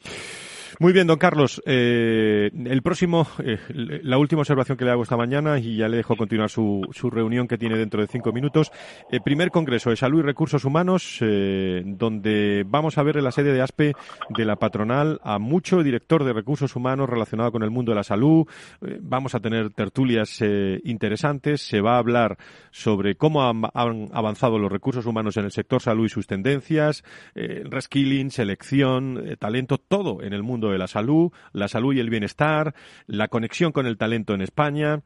Muy 0.78 0.92
bien, 0.92 1.06
don 1.06 1.18
Carlos. 1.18 1.62
Eh, 1.64 2.50
el 2.66 2.82
próximo, 2.82 3.26
eh, 3.42 3.58
la 4.02 4.18
última 4.18 4.42
observación 4.42 4.76
que 4.76 4.84
le 4.84 4.90
hago 4.90 5.02
esta 5.02 5.16
mañana 5.16 5.58
y 5.58 5.76
ya 5.76 5.88
le 5.88 5.96
dejo 5.96 6.16
continuar 6.16 6.50
su, 6.50 6.86
su 6.92 7.10
reunión 7.10 7.48
que 7.48 7.58
tiene 7.58 7.76
dentro 7.76 8.00
de 8.00 8.08
cinco 8.08 8.32
minutos. 8.32 8.70
El 9.10 9.22
primer 9.22 9.50
Congreso 9.50 9.90
de 9.90 9.96
Salud 9.96 10.20
y 10.20 10.22
Recursos 10.22 10.64
Humanos, 10.64 11.18
eh, 11.20 11.82
donde 11.84 12.64
vamos 12.66 12.98
a 12.98 13.02
ver 13.02 13.16
en 13.16 13.24
la 13.24 13.32
sede 13.32 13.52
de 13.52 13.62
ASPE 13.62 13.94
de 14.30 14.44
la 14.44 14.56
patronal 14.56 15.20
a 15.22 15.38
mucho 15.38 15.82
director 15.82 16.24
de 16.24 16.32
recursos 16.32 16.76
humanos 16.76 17.08
relacionado 17.08 17.52
con 17.52 17.62
el 17.62 17.70
mundo 17.70 17.92
de 17.92 17.96
la 17.96 18.04
salud. 18.04 18.46
vamos 19.00 19.34
a 19.34 19.40
tener 19.40 19.70
tertulias 19.70 20.42
interesantes. 20.84 21.62
Se 21.62 21.80
va 21.80 21.94
a 21.94 21.98
hablar 21.98 22.36
sobre 22.70 23.14
cómo 23.14 23.42
han, 23.48 23.64
avanzado 24.12 24.58
los 24.58 24.70
recursos 24.70 25.06
humanos 25.06 25.36
en 25.36 25.44
el 25.44 25.52
sector 25.52 25.80
salud 25.80 26.06
y 26.06 26.08
sus 26.08 26.26
tendencias, 26.26 27.04
reskilling, 27.34 28.30
selección, 28.30 29.36
talento, 29.38 29.78
todo 29.78 30.22
en 30.22 30.32
el 30.32 30.42
mundo 30.42 30.55
de 30.60 30.78
la 30.78 30.86
salud, 30.86 31.32
la 31.52 31.68
salud 31.68 31.94
y 31.94 32.00
el 32.00 32.10
bienestar, 32.10 32.74
la 33.06 33.28
conexión 33.28 33.72
con 33.72 33.86
el 33.86 33.96
talento 33.96 34.34
en 34.34 34.40
España 34.40 35.02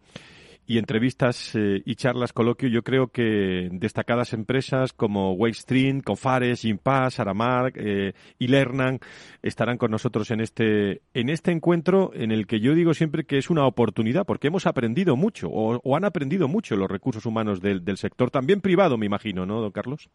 y 0.70 0.78
entrevistas 0.78 1.56
eh, 1.56 1.82
y 1.84 1.96
charlas 1.96 2.32
coloquio, 2.32 2.68
yo 2.68 2.84
creo 2.84 3.08
que 3.08 3.68
destacadas 3.72 4.32
empresas 4.32 4.92
como 4.92 5.32
Wavestream, 5.32 6.00
Cofares, 6.00 6.60
Gimpass, 6.60 7.18
Aramark 7.18 7.74
eh, 7.76 8.12
y 8.38 8.46
Lernan 8.46 9.00
estarán 9.42 9.78
con 9.78 9.90
nosotros 9.90 10.30
en 10.30 10.40
este, 10.40 11.02
en 11.12 11.28
este 11.28 11.50
encuentro 11.50 12.12
en 12.14 12.30
el 12.30 12.46
que 12.46 12.60
yo 12.60 12.74
digo 12.74 12.94
siempre 12.94 13.24
que 13.24 13.38
es 13.38 13.50
una 13.50 13.66
oportunidad 13.66 14.24
porque 14.24 14.46
hemos 14.46 14.64
aprendido 14.66 15.16
mucho 15.16 15.48
o, 15.50 15.96
han 15.96 16.04
aprendido 16.04 16.46
mucho 16.46 16.76
los 16.76 16.88
recursos 16.88 17.26
humanos 17.26 17.60
del, 17.60 17.84
del 17.84 17.96
sector, 17.96 18.30
también 18.30 18.60
privado, 18.60 18.96
me 18.96 19.06
imagino, 19.06 19.46
¿no, 19.46 19.60
don 19.60 19.72
Carlos? 19.72 20.08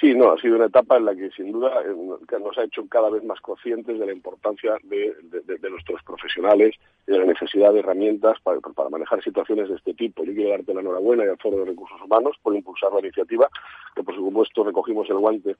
Sí, 0.00 0.12
no, 0.12 0.32
ha 0.32 0.40
sido 0.40 0.56
una 0.56 0.66
etapa 0.66 0.96
en 0.96 1.04
la 1.04 1.14
que 1.14 1.30
sin 1.30 1.52
duda 1.52 1.70
eh, 1.82 2.38
nos 2.40 2.58
ha 2.58 2.64
hecho 2.64 2.86
cada 2.88 3.10
vez 3.10 3.22
más 3.22 3.40
conscientes 3.40 3.96
de 3.98 4.06
la 4.06 4.12
importancia 4.12 4.76
de, 4.82 5.14
nuestros 5.70 6.02
profesionales 6.02 6.74
y 7.06 7.12
de 7.12 7.18
la 7.18 7.26
necesidad 7.26 7.72
de 7.72 7.78
herramientas 7.78 8.38
para, 8.42 8.58
manejar 8.90 9.22
situaciones 9.22 9.68
de 9.68 9.76
este 9.76 9.94
tipo. 9.94 10.24
Yo 10.24 10.34
quiero 10.34 10.50
darte 10.50 10.74
la 10.74 10.80
enhorabuena 10.80 11.24
y 11.24 11.28
al 11.28 11.38
Foro 11.38 11.58
de 11.58 11.66
Recursos 11.66 12.00
Humanos 12.02 12.36
por 12.42 12.56
impulsar 12.56 12.92
la 12.92 13.00
iniciativa, 13.00 13.48
que 13.94 14.02
por 14.02 14.16
supuesto 14.16 14.64
recogimos 14.64 15.08
el 15.10 15.18
guante 15.18 15.56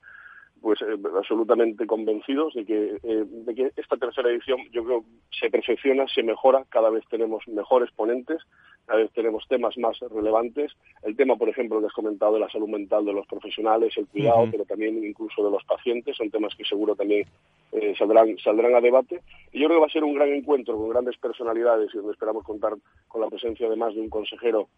pues 0.64 0.80
eh, 0.80 0.96
absolutamente 1.14 1.86
convencidos 1.86 2.54
de 2.54 2.64
que, 2.64 2.96
eh, 3.02 3.24
de 3.28 3.54
que 3.54 3.70
esta 3.76 3.98
tercera 3.98 4.30
edición 4.30 4.58
yo 4.72 4.82
creo 4.82 5.04
se 5.30 5.50
perfecciona, 5.50 6.06
se 6.08 6.22
mejora, 6.22 6.64
cada 6.70 6.88
vez 6.88 7.04
tenemos 7.10 7.46
mejores 7.46 7.90
ponentes, 7.90 8.40
cada 8.86 9.00
vez 9.00 9.12
tenemos 9.12 9.46
temas 9.46 9.76
más 9.76 10.00
relevantes. 10.00 10.72
El 11.02 11.16
tema, 11.16 11.36
por 11.36 11.50
ejemplo, 11.50 11.80
que 11.80 11.86
has 11.86 11.92
comentado 11.92 12.32
de 12.32 12.40
la 12.40 12.48
salud 12.48 12.68
mental 12.68 13.04
de 13.04 13.12
los 13.12 13.26
profesionales, 13.26 13.92
el 13.98 14.06
cuidado, 14.06 14.48
pero 14.50 14.64
también 14.64 15.04
incluso 15.04 15.44
de 15.44 15.50
los 15.50 15.62
pacientes, 15.64 16.16
son 16.16 16.30
temas 16.30 16.54
que 16.54 16.64
seguro 16.64 16.96
también 16.96 17.26
eh, 17.72 17.94
saldrán, 17.98 18.34
saldrán 18.38 18.74
a 18.74 18.80
debate. 18.80 19.20
Y 19.52 19.60
yo 19.60 19.66
creo 19.66 19.76
que 19.76 19.82
va 19.82 19.86
a 19.86 19.92
ser 19.92 20.04
un 20.04 20.14
gran 20.14 20.30
encuentro 20.30 20.78
con 20.78 20.88
grandes 20.88 21.18
personalidades 21.18 21.90
y 21.92 21.98
donde 21.98 22.12
esperamos 22.12 22.42
contar 22.42 22.72
con 23.06 23.20
la 23.20 23.28
presencia 23.28 23.66
además 23.66 23.94
de 23.94 24.00
un 24.00 24.08
consejero 24.08 24.68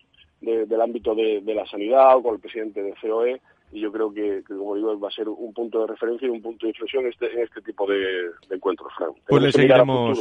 del 0.41 0.81
ámbito 0.81 1.15
de, 1.15 1.41
de 1.41 1.55
la 1.55 1.65
sanidad 1.65 2.17
o 2.17 2.23
con 2.23 2.35
el 2.35 2.41
presidente 2.41 2.83
de 2.83 2.95
COE 3.01 3.41
y 3.73 3.81
yo 3.81 3.93
creo 3.93 4.13
que, 4.13 4.43
como 4.45 4.77
digo, 4.77 4.99
va 4.99 5.09
a 5.09 5.11
ser 5.11 5.29
un 5.29 5.53
punto 5.53 5.81
de 5.81 5.89
referencia 5.89 6.27
y 6.27 6.31
un 6.31 6.41
punto 6.41 6.67
de 6.67 6.71
inflexión 6.71 7.07
este, 7.07 7.33
en 7.33 7.41
este 7.41 7.61
tipo 7.63 7.87
de, 7.87 8.31
encuentros, 8.51 8.93
Frank. 8.97 9.17
Pues 9.29 9.43
le 9.43 9.53
seguiremos... 9.53 10.19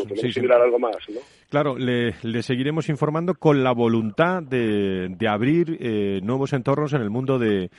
algo 0.52 0.80
más, 0.80 0.98
¿no? 1.10 1.20
Claro, 1.50 1.78
le, 1.78 2.14
seguiremos 2.42 2.90
informando 2.90 3.36
con 3.36 3.64
la 3.64 3.72
voluntad 3.72 4.42
de, 4.42 5.10
de 5.10 5.28
abrir 5.28 5.78
eh, 5.80 6.20
nuevos 6.24 6.54
entornos 6.54 6.94
en 6.94 7.02
el 7.02 7.10
mundo 7.10 7.40
de, 7.40 7.70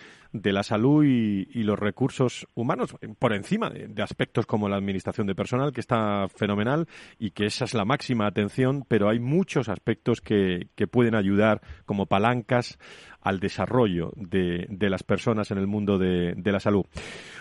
de 0.43 0.53
la 0.53 0.63
salud 0.63 1.05
y, 1.05 1.63
los 1.67 1.79
recursos 1.79 2.47
humanos, 2.55 2.95
por 3.19 3.33
encima 3.33 3.71
de, 3.71 4.03
aspectos 4.03 4.47
como 4.47 4.69
la 4.69 4.77
administración 4.77 5.27
de 5.27 5.35
personal, 5.35 5.73
que 5.73 5.81
está 5.81 6.29
fenomenal 6.29 6.87
y 7.19 7.33
que 7.33 7.47
esa 7.47 7.65
es 7.65 7.75
la 7.75 7.85
máxima 7.85 8.27
atención, 8.27 8.85
pero 8.87 9.09
hay 9.09 9.19
muchos 9.19 9.69
aspectos 9.69 10.21
que, 10.21 10.69
que 10.77 10.87
pueden 10.87 11.17
ayudar 11.17 11.61
como 11.87 12.07
palancas 12.07 12.79
al 13.27 13.41
desarrollo 13.41 14.13
de, 14.15 14.67
de 14.69 14.89
las 14.89 15.03
personas 15.03 15.51
en 15.51 15.59
el 15.59 15.67
mundo 15.67 15.99
de, 15.99 16.35
de, 16.37 16.53
la 16.53 16.61
salud. 16.61 16.85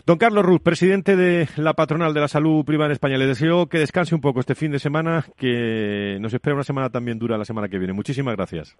Don 0.05 0.17
Carlos 0.17 0.43
Ruz, 0.43 0.59
presidente 0.61 1.15
de 1.15 1.47
la 1.57 1.73
Patronal 1.73 2.13
de 2.13 2.21
la 2.21 2.27
Salud 2.27 2.65
Privada 2.65 2.87
en 2.87 2.93
España, 2.93 3.17
le 3.17 3.27
deseo 3.27 3.67
que 3.67 3.77
descanse 3.77 4.15
un 4.15 4.21
poco 4.21 4.39
este 4.39 4.55
fin 4.55 4.71
de 4.71 4.79
semana, 4.79 5.25
que 5.37 6.17
nos 6.19 6.33
espera 6.33 6.55
una 6.55 6.63
semana 6.63 6.89
también 6.89 7.19
dura 7.19 7.37
la 7.37 7.45
semana 7.45 7.69
que 7.69 7.77
viene. 7.77 7.93
Muchísimas 7.93 8.35
gracias. 8.35 8.75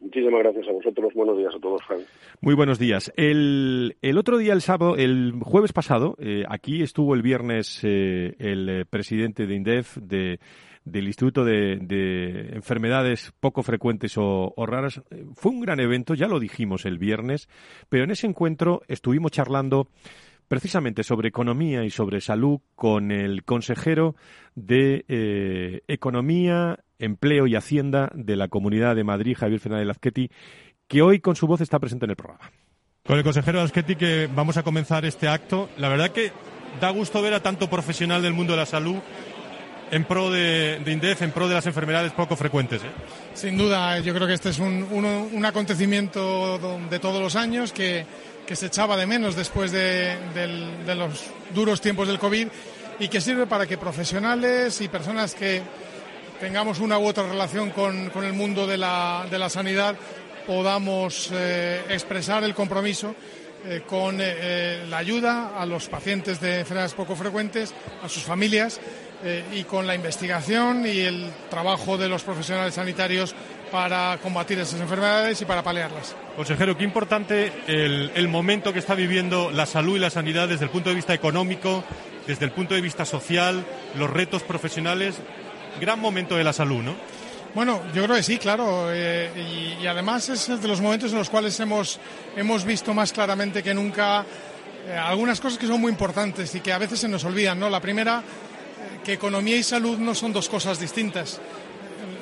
Muchísimas 0.00 0.40
gracias 0.42 0.68
a 0.68 0.72
vosotros. 0.72 1.12
Buenos 1.14 1.38
días 1.38 1.54
a 1.54 1.60
todos, 1.60 1.82
Frank. 1.86 2.00
Muy 2.40 2.54
buenos 2.54 2.78
días. 2.78 3.12
El, 3.16 3.96
el 4.02 4.18
otro 4.18 4.38
día, 4.38 4.52
el 4.52 4.60
sábado, 4.60 4.96
el 4.96 5.34
jueves 5.42 5.72
pasado, 5.72 6.16
eh, 6.18 6.44
aquí 6.48 6.82
estuvo 6.82 7.14
el 7.14 7.22
viernes 7.22 7.80
eh, 7.84 8.34
el 8.38 8.68
eh, 8.68 8.84
presidente 8.84 9.46
de 9.46 9.54
INDEF, 9.54 9.96
de, 9.98 10.38
del 10.90 11.06
Instituto 11.06 11.44
de, 11.44 11.78
de 11.80 12.50
Enfermedades 12.52 13.32
Poco 13.40 13.62
Frecuentes 13.62 14.14
o, 14.16 14.52
Raras. 14.66 15.00
Fue 15.34 15.52
un 15.52 15.60
gran 15.60 15.80
evento, 15.80 16.14
ya 16.14 16.28
lo 16.28 16.40
dijimos 16.40 16.84
el 16.84 16.98
viernes, 16.98 17.48
pero 17.88 18.04
en 18.04 18.10
ese 18.10 18.26
encuentro 18.26 18.82
estuvimos 18.88 19.32
charlando 19.32 19.88
precisamente 20.48 21.04
sobre 21.04 21.28
economía 21.28 21.84
y 21.84 21.90
sobre 21.90 22.20
salud 22.20 22.58
con 22.74 23.12
el 23.12 23.44
consejero 23.44 24.16
de 24.56 25.04
eh, 25.08 25.82
Economía, 25.86 26.80
Empleo 26.98 27.46
y 27.46 27.54
Hacienda 27.54 28.10
de 28.14 28.36
la 28.36 28.48
Comunidad 28.48 28.96
de 28.96 29.04
Madrid, 29.04 29.36
Javier 29.38 29.60
Fernández 29.60 29.86
Lazqueti, 29.86 30.30
que 30.88 31.02
hoy 31.02 31.20
con 31.20 31.36
su 31.36 31.46
voz 31.46 31.60
está 31.60 31.78
presente 31.78 32.06
en 32.06 32.10
el 32.10 32.16
programa. 32.16 32.50
Con 33.06 33.16
el 33.16 33.24
consejero 33.24 33.60
Lazqueti 33.60 33.96
que 33.96 34.28
vamos 34.34 34.56
a 34.56 34.62
comenzar 34.62 35.04
este 35.04 35.28
acto. 35.28 35.70
La 35.78 35.88
verdad 35.88 36.10
que 36.10 36.32
da 36.80 36.90
gusto 36.90 37.22
ver 37.22 37.34
a 37.34 37.42
tanto 37.42 37.70
profesional 37.70 38.22
del 38.22 38.34
mundo 38.34 38.52
de 38.52 38.58
la 38.58 38.66
salud 38.66 38.96
en 39.90 40.04
pro 40.04 40.30
de, 40.30 40.80
INDEF, 40.86 41.22
en 41.22 41.32
pro 41.32 41.48
de 41.48 41.54
las 41.54 41.66
enfermedades 41.66 42.12
poco 42.12 42.36
frecuentes. 42.36 42.82
¿eh? 42.82 42.90
Sin 43.34 43.56
duda, 43.56 43.98
yo 44.00 44.14
creo 44.14 44.26
que 44.26 44.34
este 44.34 44.50
es 44.50 44.58
un, 44.58 45.44
acontecimiento 45.44 46.78
de 46.88 46.98
todos 46.98 47.20
los 47.20 47.36
años 47.36 47.72
que, 47.72 48.06
se 48.50 48.66
echaba 48.66 48.96
de 48.96 49.06
menos 49.06 49.36
después 49.36 49.70
de, 49.70 50.16
los 50.96 51.26
duros 51.54 51.80
tiempos 51.80 52.08
del 52.08 52.18
COVID 52.18 52.48
y 52.98 53.08
que 53.08 53.20
sirve 53.20 53.46
para 53.46 53.66
que 53.66 53.78
profesionales 53.78 54.80
y 54.80 54.88
personas 54.88 55.34
que 55.34 55.62
tengamos 56.40 56.80
una 56.80 56.98
u 56.98 57.06
otra 57.06 57.28
relación 57.28 57.70
con, 57.70 58.10
el 58.24 58.32
mundo 58.32 58.66
de 58.66 58.76
la, 58.78 59.48
sanidad 59.48 59.96
podamos 60.46 61.30
eh, 61.32 61.82
expresar 61.90 62.42
el 62.42 62.54
compromiso 62.54 63.14
eh, 63.64 63.82
con 63.86 64.18
la 64.18 64.98
ayuda 64.98 65.60
a 65.60 65.66
los 65.66 65.88
pacientes 65.88 66.40
de 66.40 66.60
enfermedades 66.60 66.94
poco 66.94 67.16
frecuentes, 67.16 67.74
a 68.02 68.08
sus 68.08 68.22
familias 68.22 68.80
eh, 69.22 69.44
y 69.52 69.64
con 69.64 69.86
la 69.86 69.94
investigación 69.94 70.86
y 70.86 71.00
el 71.00 71.30
trabajo 71.50 71.98
de 71.98 72.08
los 72.08 72.22
profesionales 72.22 72.72
sanitarios 72.72 73.34
para 73.70 74.18
combatir 74.22 74.58
esas 74.58 74.80
enfermedades 74.80 75.42
y 75.42 75.44
para 75.44 75.62
paliarlas. 75.62 76.16
Consejero, 76.36 76.74
qué 76.74 76.84
importante 76.84 77.52
el, 77.66 78.28
momento 78.28 78.72
que 78.72 78.78
está 78.78 78.94
viviendo 78.94 79.50
la 79.50 79.66
salud 79.66 79.96
y 79.96 79.98
la 79.98 80.08
sanidad 80.08 80.48
desde 80.48 80.64
el 80.64 80.70
punto 80.70 80.88
de 80.88 80.96
vista 80.96 81.12
económico, 81.12 81.84
desde 82.26 82.46
el 82.46 82.52
punto 82.52 82.74
de 82.74 82.80
vista 82.80 83.04
social, 83.04 83.62
los 83.94 84.08
retos 84.08 84.42
profesionales. 84.42 85.16
Gran 85.80 86.00
momento 86.00 86.36
de 86.36 86.44
la 86.44 86.54
salud, 86.54 86.82
¿no? 86.82 86.96
Bueno, 87.54 87.82
yo 87.92 88.04
creo 88.04 88.16
que 88.16 88.22
sí, 88.22 88.38
claro. 88.38 88.92
Eh, 88.92 89.78
y, 89.82 89.86
además 89.86 90.28
es 90.28 90.46
de 90.60 90.68
los 90.68 90.80
momentos 90.80 91.10
en 91.10 91.18
los 91.18 91.28
cuales 91.28 91.58
hemos, 91.58 91.98
hemos 92.36 92.64
visto 92.64 92.94
más 92.94 93.12
claramente 93.12 93.62
que 93.62 93.74
nunca 93.74 94.24
eh, 94.86 94.96
algunas 94.96 95.40
cosas 95.40 95.58
que 95.58 95.66
son 95.66 95.80
muy 95.80 95.90
importantes 95.90 96.54
y 96.54 96.60
que 96.60 96.72
a 96.72 96.78
veces 96.78 97.00
se 97.00 97.08
nos 97.08 97.24
olvidan. 97.24 97.58
¿no? 97.58 97.68
La 97.68 97.80
primera 97.80 98.22
que 99.04 99.14
economía 99.14 99.56
y 99.56 99.62
salud 99.62 99.98
no 99.98 100.14
son 100.14 100.32
dos 100.32 100.48
cosas 100.48 100.78
distintas, 100.78 101.40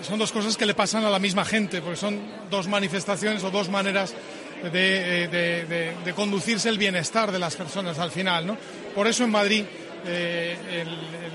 son 0.02 0.18
dos 0.18 0.32
cosas 0.32 0.56
que 0.56 0.64
le 0.64 0.74
pasan 0.74 1.04
a 1.04 1.10
la 1.10 1.18
misma 1.18 1.44
gente, 1.44 1.82
porque 1.82 1.96
son 1.96 2.20
dos 2.50 2.68
manifestaciones 2.68 3.42
o 3.44 3.50
dos 3.50 3.68
maneras 3.68 4.14
de, 4.62 6.12
conducirse 6.14 6.68
el 6.68 6.78
bienestar 6.78 7.32
de 7.32 7.38
las 7.38 7.56
personas 7.56 7.98
al 7.98 8.10
final. 8.10 8.46
¿no? 8.46 8.56
Por 8.94 9.06
eso 9.06 9.24
en 9.24 9.30
Madrid 9.30 9.64
eh, 10.06 10.84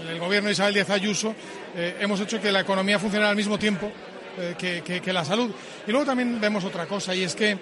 el, 0.10 0.20
gobierno 0.20 0.48
de 0.48 0.54
Isabel 0.54 0.74
Díaz 0.74 0.90
Ayuso 0.90 1.36
eh, 1.76 1.98
hemos 2.00 2.20
hecho 2.22 2.40
que 2.40 2.52
la 2.52 2.62
economía 2.62 2.98
funcione 2.98 3.26
al 3.26 3.36
mismo 3.36 3.60
tiempo 3.60 3.92
eh, 4.38 4.56
que, 5.04 5.14
la 5.14 5.26
salud. 5.26 5.52
Y 5.86 5.92
luego 5.92 6.06
también 6.06 6.40
vemos 6.40 6.64
otra 6.64 6.86
cosa, 6.86 7.14
y 7.14 7.24
es 7.24 7.36
que 7.36 7.58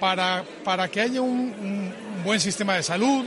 para, 0.00 0.42
para, 0.64 0.88
que 0.88 1.00
haya 1.00 1.20
un 1.20 1.92
buen 2.24 2.40
sistema 2.40 2.74
de 2.74 2.82
salud, 2.82 3.26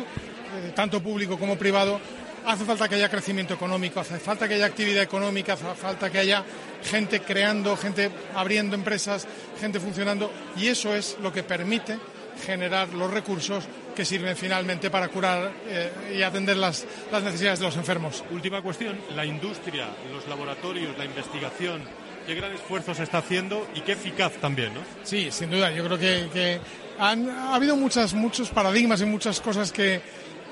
tanto 0.76 1.02
público 1.02 1.38
como 1.38 1.56
privado, 1.56 2.00
hace 2.48 2.64
falta 2.66 2.88
que 2.88 2.96
haya 2.96 3.10
crecimiento 3.10 3.54
económico, 3.54 4.00
hace 4.00 4.20
falta 4.20 4.48
que 4.48 4.56
haya 4.56 4.66
actividad 4.66 5.04
económica, 5.04 5.54
hace 5.54 5.66
falta 5.76 6.10
que 6.10 6.20
haya 6.20 6.44
gente 6.84 7.20
creando, 7.20 7.76
gente 7.76 8.10
abriendo 8.36 8.76
empresas, 8.76 9.28
gente 9.60 9.80
funcionando 9.80 10.32
y 10.56 10.68
eso 10.68 10.96
es 10.96 11.18
lo 11.22 11.32
que 11.32 11.44
permite 11.44 11.98
generar 12.46 12.90
los 12.94 13.12
recursos 13.12 13.66
que 13.98 14.06
sirven 14.06 14.38
finalmente 14.38 14.92
para 14.92 15.08
curar 15.08 15.52
eh, 15.68 16.18
y 16.20 16.22
atender 16.22 16.56
las, 16.56 16.86
necesidades 17.12 17.58
de 17.58 17.66
los 17.66 17.76
enfermos. 17.78 18.24
Última 18.30 18.62
cuestión, 18.62 18.96
la 19.16 19.26
industria, 19.26 19.88
los 20.14 20.28
laboratorios, 20.28 20.96
la 21.00 21.06
investigación, 21.06 21.82
qué 22.28 22.36
gran 22.36 22.54
esfuerzo 22.54 22.94
se 22.94 23.02
está 23.02 23.18
haciendo 23.18 23.68
y 23.74 23.82
qué 23.82 23.94
eficaz 23.94 24.34
también, 24.34 24.76
¿no? 24.76 24.82
Sí, 25.02 25.32
sin 25.32 25.50
duda. 25.50 25.72
Yo 25.72 25.84
creo 25.84 25.98
que, 25.98 26.60
han, 27.00 27.28
ha 27.28 27.56
habido 27.56 27.76
muchas, 27.76 28.14
muchos 28.14 28.52
paradigmas 28.52 29.02
y 29.02 29.06
muchas 29.06 29.42
cosas 29.42 29.72
que, 29.72 30.00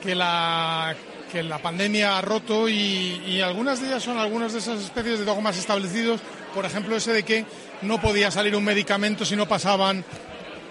que 0.02 0.16
la 0.16 0.96
que 1.32 1.44
la 1.44 1.60
pandemia 1.60 2.18
ha 2.18 2.22
roto 2.22 2.68
y, 2.70 3.42
algunas 3.42 3.82
de 3.82 3.88
ellas 3.88 4.02
son 4.02 4.18
algunas 4.18 4.54
de 4.54 4.60
esas 4.60 4.80
especies 4.80 5.20
de 5.20 5.26
dogmas 5.26 5.58
establecidos, 5.58 6.22
por 6.54 6.66
ejemplo 6.66 6.96
ese 6.96 7.14
de 7.14 7.24
que 7.24 7.46
no 7.82 8.00
podía 8.00 8.32
salir 8.32 8.56
un 8.56 8.64
medicamento 8.64 9.26
si 9.26 9.36
no 9.36 9.48
pasaban 9.48 10.06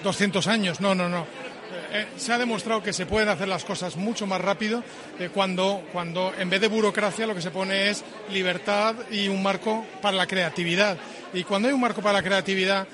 200 0.03 0.47
años. 0.47 0.81
No, 0.81 0.95
no, 0.95 1.09
no. 1.09 1.27
Eh, 1.95 2.01
eh, 2.01 2.07
se 2.17 2.33
ha 2.33 2.39
demostrado 2.39 2.83
que 2.83 2.93
se 2.93 3.07
pueden 3.07 3.29
hacer 3.29 3.47
las 3.47 3.65
cosas 3.65 3.97
mucho 3.97 4.27
más 4.27 4.41
rápido 4.41 4.83
eh, 5.19 5.31
cuando, 5.33 5.83
cuando 5.93 6.33
en 6.37 6.51
vez 6.51 6.61
de 6.61 6.69
burocracia 6.69 7.27
lo 7.27 7.35
que 7.35 7.41
se 7.41 7.53
pone 7.53 7.89
es 7.89 8.05
libertad 8.33 8.97
y 9.13 9.29
un 9.29 9.43
marco 9.43 9.85
para 10.03 10.17
la 10.17 10.27
creatividad. 10.27 10.99
Y 11.33 11.45
cuando 11.45 11.69
hay 11.69 11.75
un 11.75 11.81
marco 11.81 12.01
para 12.01 12.15
la 12.15 12.23
creatividad, 12.23 12.87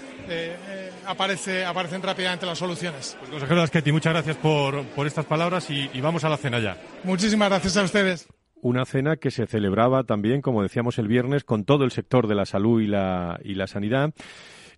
aparece, 1.07 1.65
aparecen 1.65 2.03
rápidamente 2.03 2.47
las 2.47 2.59
soluciones. 2.59 3.17
Pues, 3.19 3.31
consejero 3.31 3.93
muchas 3.93 4.13
gracias 4.13 4.37
por, 4.37 4.85
por 4.85 5.07
estas 5.07 5.27
palabras 5.27 5.69
y, 5.71 6.01
vamos 6.01 6.25
a 6.25 6.29
la 6.29 6.37
cena 6.37 6.59
ya. 6.59 6.77
Muchísimas 7.05 7.51
gracias 7.51 7.77
a 7.77 7.83
ustedes. 7.83 8.29
Una 8.63 8.87
cena 8.87 9.17
que 9.17 9.31
se 9.31 9.47
celebraba 9.47 10.05
también, 10.05 10.41
como 10.41 10.63
decíamos 10.63 10.99
el 10.99 11.09
viernes, 11.09 11.45
con 11.45 11.65
todo 11.65 11.85
el 11.85 11.91
sector 11.91 12.29
de 12.29 12.35
la 12.35 12.47
salud 12.47 12.81
y 12.81 12.87
la, 12.87 13.39
y 13.45 13.55
la 13.55 13.67
sanidad. 13.67 14.13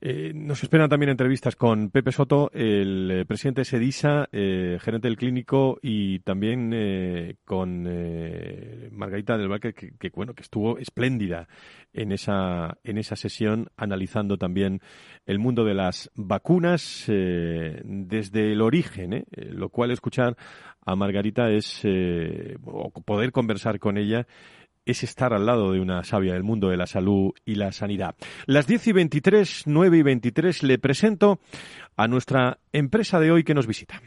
Eh, 0.04 0.32
nos 0.34 0.60
esperan 0.64 0.88
también 0.88 1.10
entrevistas 1.10 1.54
con 1.54 1.90
Pepe 1.90 2.10
Soto, 2.10 2.50
el 2.52 3.08
eh, 3.08 3.24
presidente 3.24 3.60
de 3.60 3.64
SEDISA, 3.66 4.28
eh, 4.32 4.78
gerente 4.80 5.06
del 5.06 5.16
clínico, 5.16 5.78
y 5.80 6.18
también 6.18 7.36
con 7.44 7.84
Margarita 8.90 9.38
del 9.38 9.46
Valle, 9.46 9.72
que, 9.72 10.10
bueno, 10.12 10.34
que 10.34 10.42
estuvo 10.42 10.76
espléndida 10.78 11.46
en 11.92 12.10
esa, 12.10 12.78
en 12.82 12.98
esa 12.98 13.14
sesión, 13.14 13.68
analizando 13.76 14.38
también 14.38 14.80
el 15.24 15.38
mundo 15.38 15.64
de 15.64 15.74
las 15.74 16.10
vacunas 16.16 17.04
desde 17.06 18.52
el 18.52 18.60
origen, 18.60 19.24
lo 19.36 19.68
cual 19.68 19.92
escuchar 19.92 20.36
a 20.84 20.96
Margarita 20.96 21.48
es 21.48 21.82
poder 23.04 23.30
conversar 23.30 23.78
con 23.78 23.98
ella 23.98 24.26
es 24.84 25.02
estar 25.02 25.32
al 25.32 25.46
lado 25.46 25.72
de 25.72 25.80
una 25.80 26.04
sabia 26.04 26.34
del 26.34 26.42
mundo 26.42 26.68
de 26.68 26.76
la 26.76 26.86
salud 26.86 27.32
y 27.44 27.54
la 27.54 27.72
sanidad. 27.72 28.14
Las 28.46 28.66
10 28.66 28.88
y 28.88 28.92
23, 28.92 29.62
9 29.66 29.98
y 29.98 30.02
23 30.02 30.62
le 30.62 30.78
presento 30.78 31.40
a 31.96 32.08
nuestra 32.08 32.58
empresa 32.72 33.20
de 33.20 33.30
hoy 33.30 33.44
que 33.44 33.54
nos 33.54 33.66
visita. 33.66 34.00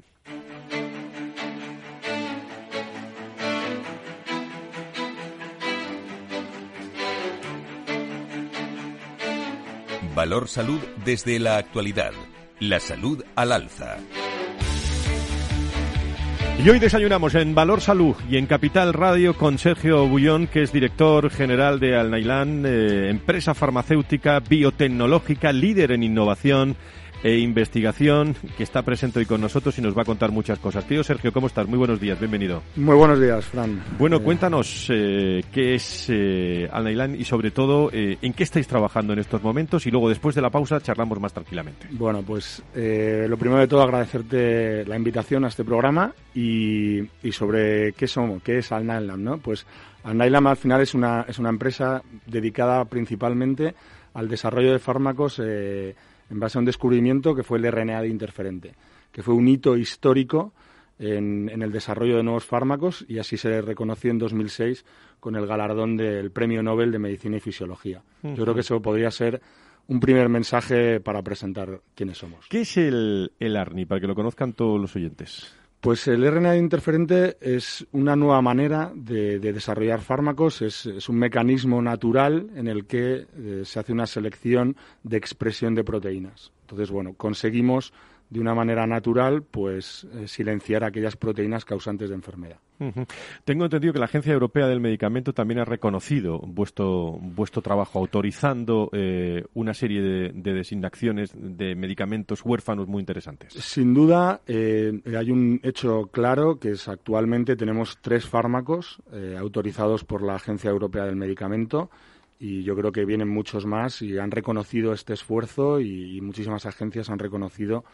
Valor 10.15 10.47
Salud 10.47 10.79
desde 11.03 11.39
la 11.39 11.57
actualidad. 11.57 12.13
La 12.61 12.79
salud 12.79 13.21
al 13.35 13.51
alza. 13.51 13.97
Y 16.63 16.69
hoy 16.69 16.79
desayunamos 16.79 17.35
en 17.35 17.53
Valor 17.53 17.81
Salud 17.81 18.15
y 18.29 18.37
en 18.37 18.47
Capital 18.47 18.93
Radio 18.93 19.35
con 19.35 19.59
Sergio 19.59 20.07
Bullón, 20.07 20.47
que 20.47 20.63
es 20.63 20.71
director 20.71 21.29
general 21.29 21.79
de 21.79 21.97
Alnailán, 21.97 22.63
eh, 22.65 23.09
empresa 23.09 23.53
farmacéutica 23.53 24.39
biotecnológica, 24.39 25.51
líder 25.51 25.91
en 25.91 26.01
innovación 26.01 26.75
e 27.23 27.37
investigación, 27.37 28.35
que 28.57 28.63
está 28.63 28.83
presente 28.83 29.19
hoy 29.19 29.25
con 29.25 29.41
nosotros 29.41 29.77
y 29.77 29.81
nos 29.81 29.97
va 29.97 30.03
a 30.03 30.05
contar 30.05 30.31
muchas 30.31 30.59
cosas. 30.59 30.85
Tío 30.85 31.03
Sergio, 31.03 31.31
¿cómo 31.31 31.47
estás? 31.47 31.67
Muy 31.67 31.77
buenos 31.77 31.99
días, 31.99 32.19
bienvenido. 32.19 32.61
Muy 32.75 32.95
buenos 32.95 33.19
días, 33.19 33.45
Fran. 33.45 33.81
Bueno, 33.97 34.17
eh, 34.17 34.21
cuéntanos 34.21 34.87
eh, 34.89 35.43
qué 35.51 35.75
es 35.75 36.07
eh, 36.09 36.69
y 37.17 37.25
sobre 37.25 37.51
todo 37.51 37.89
eh, 37.91 38.17
en 38.21 38.33
qué 38.33 38.43
estáis 38.43 38.67
trabajando 38.67 39.13
en 39.13 39.19
estos 39.19 39.41
momentos 39.41 39.85
y 39.85 39.91
luego 39.91 40.09
después 40.09 40.35
de 40.35 40.41
la 40.41 40.49
pausa 40.49 40.79
charlamos 40.81 41.19
más 41.19 41.33
tranquilamente. 41.33 41.87
Bueno, 41.91 42.21
pues 42.21 42.61
lo 42.75 43.37
primero 43.37 43.61
de 43.61 43.67
todo 43.67 43.81
agradecerte 43.81 44.85
la 44.85 44.95
invitación 44.95 45.45
a 45.45 45.47
este 45.47 45.63
programa 45.63 46.13
y, 46.33 47.01
sobre 47.31 47.93
qué 47.93 48.07
somos, 48.07 48.41
qué 48.43 48.59
es 48.59 48.71
Alnylam, 48.71 49.23
¿no? 49.23 49.37
Pues 49.37 49.65
Alnylam 50.03 50.47
al 50.47 50.57
final 50.57 50.81
es 50.81 50.93
una, 50.93 51.25
es 51.27 51.39
una 51.39 51.49
empresa 51.49 52.01
dedicada 52.25 52.85
principalmente 52.85 53.73
al 54.13 54.29
desarrollo 54.29 54.71
de 54.71 54.79
fármacos 54.79 55.41
en 56.29 56.39
base 56.39 56.57
a 56.57 56.59
un 56.59 56.65
descubrimiento 56.65 57.35
que 57.35 57.43
fue 57.43 57.57
el 57.57 57.71
RNA 57.71 58.01
de 58.01 58.07
interferente, 58.07 58.73
que 59.11 59.23
fue 59.23 59.33
un 59.33 59.47
hito 59.47 59.77
histórico 59.77 60.53
en, 60.99 61.49
el 61.49 61.71
desarrollo 61.71 62.17
de 62.17 62.23
nuevos 62.23 62.45
fármacos 62.45 63.05
y 63.07 63.19
así 63.19 63.37
se 63.37 63.61
reconoció 63.61 64.11
en 64.11 64.19
2006 64.19 64.85
con 65.19 65.35
el 65.35 65.45
galardón 65.45 65.97
del 65.97 66.31
Premio 66.31 66.63
Nobel 66.63 66.91
de 66.91 66.99
Medicina 66.99 67.37
y 67.37 67.41
Fisiología. 67.41 68.01
Yo 68.23 68.43
creo 68.43 68.53
que 68.53 68.61
eso 68.61 68.81
podría 68.81 69.11
ser 69.11 69.41
un 69.87 69.99
primer 69.99 70.29
mensaje 70.29 70.99
para 70.99 71.21
presentar 71.21 71.81
quiénes 71.93 72.17
somos. 72.17 72.47
¿Qué 72.49 72.61
es 72.61 72.77
el, 72.77 73.31
el 73.39 73.55
ARNI, 73.55 73.85
para 73.85 74.01
que 74.01 74.07
lo 74.07 74.15
conozcan 74.15 74.53
todos 74.53 74.79
los 74.79 74.95
oyentes? 74.95 75.53
Pues 75.85 76.07
el 76.07 76.25
RNA 76.25 76.57
interferente 76.57 77.37
es 77.39 77.85
una 77.91 78.15
nueva 78.15 78.41
manera 78.41 78.91
de, 78.95 79.37
desarrollar 79.37 80.01
fármacos, 80.01 80.63
es, 80.63 80.87
un 81.07 81.17
mecanismo 81.17 81.79
natural 81.79 82.49
en 82.55 82.67
el 82.67 82.87
que 82.87 83.27
eh, 83.37 83.61
se 83.65 83.79
hace 83.79 83.93
una 83.93 84.07
selección 84.07 84.75
de 85.03 85.17
expresión 85.17 85.75
de 85.75 85.83
proteínas. 85.83 86.51
Entonces, 86.61 86.89
bueno, 86.89 87.13
conseguimos 87.13 87.93
de 88.29 88.39
una 88.39 88.55
manera 88.55 88.87
natural, 88.87 89.43
pues 89.43 90.07
eh, 90.13 90.27
silenciar 90.27 90.83
aquellas 90.83 91.15
proteínas 91.15 91.65
causantes 91.65 92.09
de 92.09 92.15
enfermedad. 92.15 92.57
Tengo 93.45 93.63
entendido 93.63 93.93
que 93.93 93.99
la 93.99 94.05
Agencia 94.05 94.33
Europea 94.33 94.67
del 94.67 94.81
Medicamento 94.81 95.31
también 95.31 95.59
ha 95.59 95.65
reconocido 95.65 96.39
vuestro, 96.39 97.17
vuestro 97.21 97.61
trabajo, 97.61 97.99
autorizando 97.99 98.89
eh, 98.91 99.45
una 99.53 99.73
serie 99.73 100.01
de, 100.01 100.31
designaciones 100.33 101.31
de 101.33 101.73
medicamentos 101.75 102.43
huérfanos 102.43 102.89
muy 102.89 102.99
interesantes. 102.99 103.53
Sin 103.53 103.93
duda, 103.93 104.41
eh, 104.45 104.91
hay 105.17 105.31
un 105.31 105.61
hecho 105.63 106.07
claro 106.11 106.59
que 106.59 106.71
es 106.71 106.89
actualmente 106.89 107.55
tenemos 107.55 107.99
tres 108.01 108.27
fármacos 108.27 109.01
autorizados 109.39 110.03
por 110.03 110.21
la 110.21 110.35
Agencia 110.35 110.69
Europea 110.69 111.05
del 111.05 111.15
Medicamento 111.15 111.89
y 112.39 112.63
yo 112.63 112.75
creo 112.75 112.91
que 112.91 113.05
vienen 113.05 113.29
muchos 113.29 113.65
más 113.65 114.01
y 114.01 114.17
han 114.17 114.31
reconocido 114.31 114.93
este 114.93 115.13
esfuerzo 115.13 115.79
y, 115.79 116.19
muchísimas 116.21 116.65
agencias 116.65 117.09
han 117.09 117.19
reconocido 117.19 117.85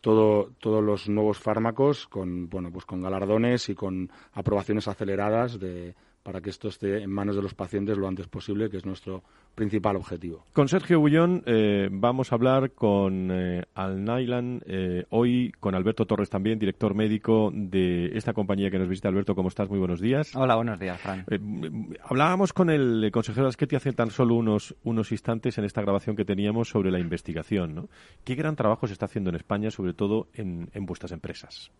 todo, 0.00 0.52
todos 0.60 0.82
los 0.82 1.08
nuevos 1.08 1.38
fármacos 1.38 2.06
con 2.06 2.48
bueno 2.48 2.70
pues 2.70 2.84
con 2.84 3.02
galardones 3.02 3.68
y 3.68 3.74
con 3.74 4.10
aprobaciones 4.32 4.88
aceleradas 4.88 5.58
de 5.58 5.94
para 6.22 6.40
que 6.40 6.50
esto 6.50 6.68
esté 6.68 7.02
en 7.02 7.10
manos 7.10 7.36
de 7.36 7.42
los 7.42 7.54
pacientes 7.54 7.96
lo 7.96 8.06
antes 8.06 8.28
posible, 8.28 8.68
que 8.68 8.76
es 8.76 8.86
nuestro 8.86 9.22
principal 9.54 9.96
objetivo. 9.96 10.44
Con 10.52 10.68
Sergio 10.68 11.00
Bullón 11.00 11.42
eh, 11.46 11.88
vamos 11.90 12.32
a 12.32 12.34
hablar 12.34 12.72
con 12.72 13.30
eh, 13.30 13.64
Al 13.74 14.04
Nylan, 14.04 14.62
eh, 14.66 15.04
hoy 15.10 15.52
con 15.58 15.74
Alberto 15.74 16.06
Torres 16.06 16.30
también, 16.30 16.58
director 16.58 16.94
médico 16.94 17.50
de 17.52 18.16
esta 18.16 18.32
compañía 18.32 18.70
que 18.70 18.78
nos 18.78 18.88
visita. 18.88 19.08
Alberto, 19.08 19.34
¿cómo 19.34 19.48
estás? 19.48 19.68
Muy 19.68 19.78
buenos 19.78 20.00
días. 20.00 20.34
Hola, 20.36 20.56
buenos 20.56 20.78
días, 20.78 21.00
Fran. 21.00 21.24
hablábamos 22.02 22.52
con 22.52 22.70
el 22.70 23.10
consejero 23.12 23.48
Asqueti 23.48 23.76
hace 23.76 23.92
tan 23.92 24.10
solo 24.10 24.34
unos, 24.34 24.76
unos 24.84 25.12
instantes 25.12 25.58
en 25.58 25.64
esta 25.64 25.82
grabación 25.82 26.14
que 26.14 26.24
teníamos 26.24 26.68
sobre 26.68 26.90
la 26.90 26.98
investigación. 26.98 27.74
¿no? 27.74 27.88
¿Qué 28.24 28.34
gran 28.34 28.56
trabajo 28.56 28.86
se 28.86 28.92
está 28.92 29.06
haciendo 29.06 29.30
en 29.30 29.36
España, 29.36 29.70
sobre 29.70 29.94
todo 29.94 30.28
en, 30.34 30.68
en 30.72 30.86
vuestras 30.86 31.12
empresas? 31.12 31.70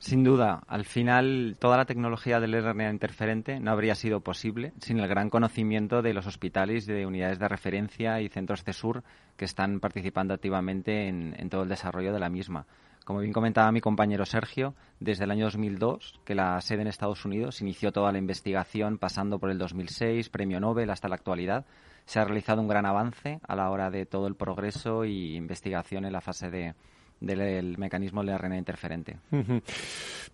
Sin 0.00 0.22
duda, 0.22 0.62
al 0.68 0.84
final 0.84 1.56
toda 1.58 1.76
la 1.76 1.84
tecnología 1.84 2.38
del 2.38 2.52
RNA 2.62 2.90
interferente 2.90 3.58
no 3.58 3.72
habría 3.72 3.96
sido 3.96 4.20
posible 4.20 4.72
sin 4.78 5.00
el 5.00 5.08
gran 5.08 5.28
conocimiento 5.28 6.02
de 6.02 6.14
los 6.14 6.28
hospitales, 6.28 6.86
de 6.86 7.04
unidades 7.04 7.40
de 7.40 7.48
referencia 7.48 8.20
y 8.20 8.28
centros 8.28 8.62
CESUR 8.62 9.02
que 9.36 9.44
están 9.44 9.80
participando 9.80 10.34
activamente 10.34 11.08
en, 11.08 11.50
todo 11.50 11.64
el 11.64 11.68
desarrollo 11.68 12.12
de 12.12 12.20
la 12.20 12.28
misma. 12.28 12.64
Como 13.04 13.20
bien 13.20 13.32
comentaba 13.32 13.72
mi 13.72 13.80
compañero 13.80 14.24
Sergio, 14.24 14.74
desde 15.00 15.24
el 15.24 15.32
año 15.32 15.46
2002, 15.46 16.20
que 16.24 16.36
la 16.36 16.60
sede 16.60 16.82
en 16.82 16.88
Estados 16.88 17.24
Unidos 17.24 17.60
inició 17.60 17.90
toda 17.90 18.12
la 18.12 18.18
investigación, 18.18 18.98
pasando 18.98 19.40
por 19.40 19.50
el 19.50 19.58
2006, 19.58 20.28
Premio 20.28 20.60
Nobel, 20.60 20.90
hasta 20.90 21.08
la 21.08 21.16
actualidad, 21.16 21.66
se 22.04 22.20
ha 22.20 22.24
realizado 22.24 22.60
un 22.60 22.68
gran 22.68 22.86
avance 22.86 23.40
a 23.48 23.56
la 23.56 23.70
hora 23.70 23.90
de 23.90 24.06
todo 24.06 24.28
el 24.28 24.36
progreso 24.36 25.04
y 25.04 25.34
investigación 25.34 26.04
en 26.04 26.12
la 26.12 26.20
fase 26.20 26.50
de, 26.50 26.74
del 27.20 27.78
mecanismo 27.78 28.24
de 28.24 28.36
RNA 28.36 28.58
interferente. 28.58 29.16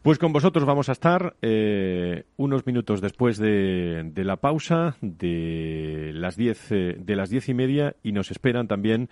Pues 0.02 0.18
con 0.18 0.32
vosotros 0.32 0.66
vamos 0.66 0.88
a 0.88 0.92
estar 0.92 1.34
eh, 1.40 2.24
unos 2.36 2.66
minutos 2.66 3.00
después 3.00 3.38
de, 3.38 4.12
la 4.16 4.36
pausa 4.36 4.96
de 5.00 6.10
las 6.12 6.36
diez 6.36 6.70
eh, 6.72 6.96
de 6.98 7.16
las 7.16 7.30
diez 7.30 7.48
y 7.48 7.54
media 7.54 7.96
y 8.02 8.12
nos 8.12 8.30
esperan 8.30 8.68
también 8.68 9.08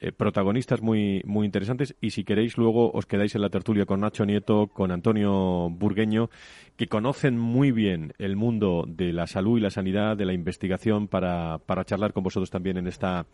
eh, 0.00 0.12
protagonistas 0.12 0.80
muy, 0.80 1.22
muy 1.24 1.46
interesantes 1.46 1.96
y 2.00 2.10
si 2.10 2.24
queréis 2.24 2.56
luego 2.56 2.90
os 2.92 3.06
quedáis 3.06 3.34
en 3.34 3.42
la 3.42 3.50
tertulia 3.50 3.86
con 3.86 4.00
Nacho 4.00 4.24
Nieto, 4.24 4.68
con 4.68 4.90
Antonio 4.90 5.68
Burgueño, 5.70 6.30
que 6.76 6.86
conocen 6.86 7.36
muy 7.36 7.72
bien 7.72 8.12
el 8.18 8.36
mundo 8.36 8.84
de 8.86 9.12
la 9.12 9.26
salud 9.26 9.58
y 9.58 9.60
la 9.60 9.70
sanidad, 9.70 10.16
de 10.16 10.24
la 10.24 10.32
investigación, 10.32 11.08
para, 11.08 11.58
para 11.58 11.84
charlar 11.84 12.12
con 12.12 12.22
vosotros 12.22 12.50
también 12.50 12.76
en 12.76 12.86
esta, 12.86 13.26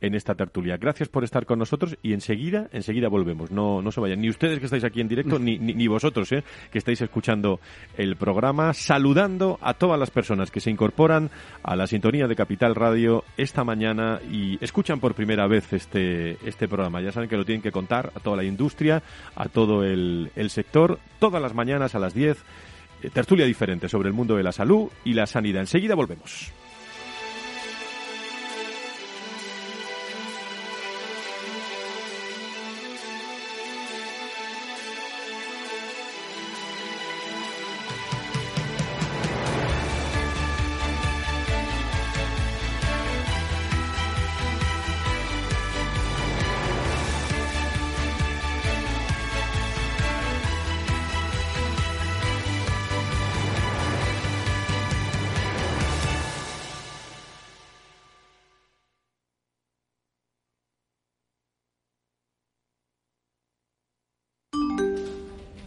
en 0.00 0.14
esta 0.14 0.36
tertulia. 0.36 0.76
Gracias 0.76 1.08
por 1.08 1.24
estar 1.24 1.44
con 1.44 1.58
nosotros 1.58 1.98
y 2.00 2.12
enseguida, 2.12 2.68
enseguida 2.72 3.08
volvemos. 3.08 3.50
No, 3.50 3.82
no 3.82 3.90
se 3.90 4.00
vayan. 4.00 4.20
Ni 4.20 4.30
ustedes 4.30 4.60
que 4.60 4.66
estáis 4.66 4.84
aquí 4.84 5.00
en 5.00 5.08
directo, 5.08 5.40
ni, 5.40 5.58
ni, 5.58 5.88
vosotros 5.88 6.30
eh, 6.30 6.44
que 6.70 6.78
estáis 6.78 7.00
escuchando 7.00 7.58
el 7.96 8.14
programa, 8.14 8.72
saludando 8.72 9.58
a 9.60 9.74
todas 9.74 9.98
las 9.98 10.12
personas 10.12 10.52
que 10.52 10.60
se 10.60 10.70
incorporan 10.70 11.30
a 11.64 11.74
la 11.74 11.88
sintonía 11.88 12.28
de 12.28 12.36
Capital 12.36 12.76
Radio 12.76 13.24
esta 13.36 13.64
mañana 13.64 14.20
y 14.30 14.62
escuchan 14.64 15.00
por 15.00 15.14
primera 15.14 15.48
vez 15.48 15.72
este 15.72 16.11
este, 16.44 16.68
programa. 16.68 17.00
Ya 17.00 17.12
saben 17.12 17.28
que 17.28 17.36
lo 17.36 17.44
tienen 17.44 17.62
que 17.62 17.72
contar 17.72 18.12
a 18.14 18.20
toda 18.20 18.36
la 18.36 18.44
industria, 18.44 19.02
a 19.34 19.48
todo 19.48 19.84
el, 19.84 20.30
el 20.36 20.50
sector, 20.50 20.98
todas 21.18 21.40
las 21.42 21.54
mañanas 21.54 21.94
a 21.94 21.98
las 21.98 22.14
10, 22.14 22.38
eh, 23.02 23.10
tertulia 23.10 23.46
diferente 23.46 23.88
sobre 23.88 24.08
el 24.08 24.14
mundo 24.14 24.36
de 24.36 24.42
la 24.42 24.52
salud 24.52 24.90
y 25.04 25.14
la 25.14 25.26
sanidad. 25.26 25.60
Enseguida 25.60 25.94
volvemos. 25.94 26.52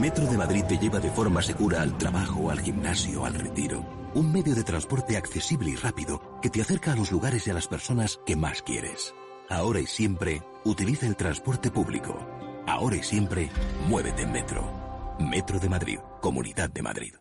Metro 0.00 0.26
de 0.26 0.38
Madrid 0.38 0.64
te 0.64 0.78
lleva 0.78 1.00
de 1.00 1.10
forma 1.10 1.42
segura 1.42 1.82
al 1.82 1.96
trabajo, 1.98 2.50
al 2.50 2.60
gimnasio, 2.60 3.24
al 3.24 3.34
retiro. 3.34 3.84
Un 4.14 4.32
medio 4.32 4.54
de 4.54 4.64
transporte 4.64 5.16
accesible 5.16 5.70
y 5.70 5.76
rápido 5.76 6.40
que 6.40 6.50
te 6.50 6.60
acerca 6.60 6.92
a 6.92 6.96
los 6.96 7.10
lugares 7.10 7.46
y 7.46 7.50
a 7.50 7.54
las 7.54 7.68
personas 7.68 8.20
que 8.26 8.36
más 8.36 8.62
quieres. 8.62 9.14
Ahora 9.48 9.80
y 9.80 9.86
siempre, 9.86 10.42
utiliza 10.64 11.06
el 11.06 11.16
transporte 11.16 11.70
público. 11.70 12.18
Ahora 12.66 12.96
y 12.96 13.02
siempre, 13.02 13.50
muévete 13.88 14.22
en 14.22 14.32
Metro. 14.32 14.82
Metro 15.18 15.58
de 15.58 15.68
Madrid, 15.68 15.98
Comunidad 16.20 16.70
de 16.70 16.82
Madrid. 16.82 17.14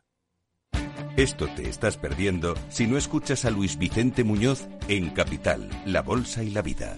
Esto 1.18 1.48
te 1.48 1.68
estás 1.68 1.98
perdiendo 1.98 2.56
si 2.70 2.88
no 2.88 2.98
escuchas 2.98 3.44
a 3.46 3.50
Luis 3.50 3.78
Vicente 3.78 4.24
Muñoz 4.24 4.68
en 4.88 5.10
Capital, 5.10 5.70
La 5.86 6.02
Bolsa 6.02 6.42
y 6.44 6.52
la 6.52 6.62
Vida. 6.62 6.98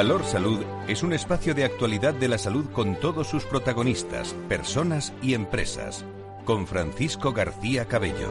Valor 0.00 0.24
Salud 0.24 0.64
es 0.88 1.02
un 1.02 1.12
espacio 1.12 1.54
de 1.54 1.64
actualidad 1.64 2.14
de 2.14 2.26
la 2.26 2.38
salud 2.38 2.64
con 2.72 2.98
todos 2.98 3.26
sus 3.26 3.44
protagonistas, 3.44 4.34
personas 4.48 5.12
y 5.20 5.34
empresas. 5.34 6.06
Con 6.46 6.66
Francisco 6.66 7.34
García 7.34 7.84
Cabello. 7.84 8.30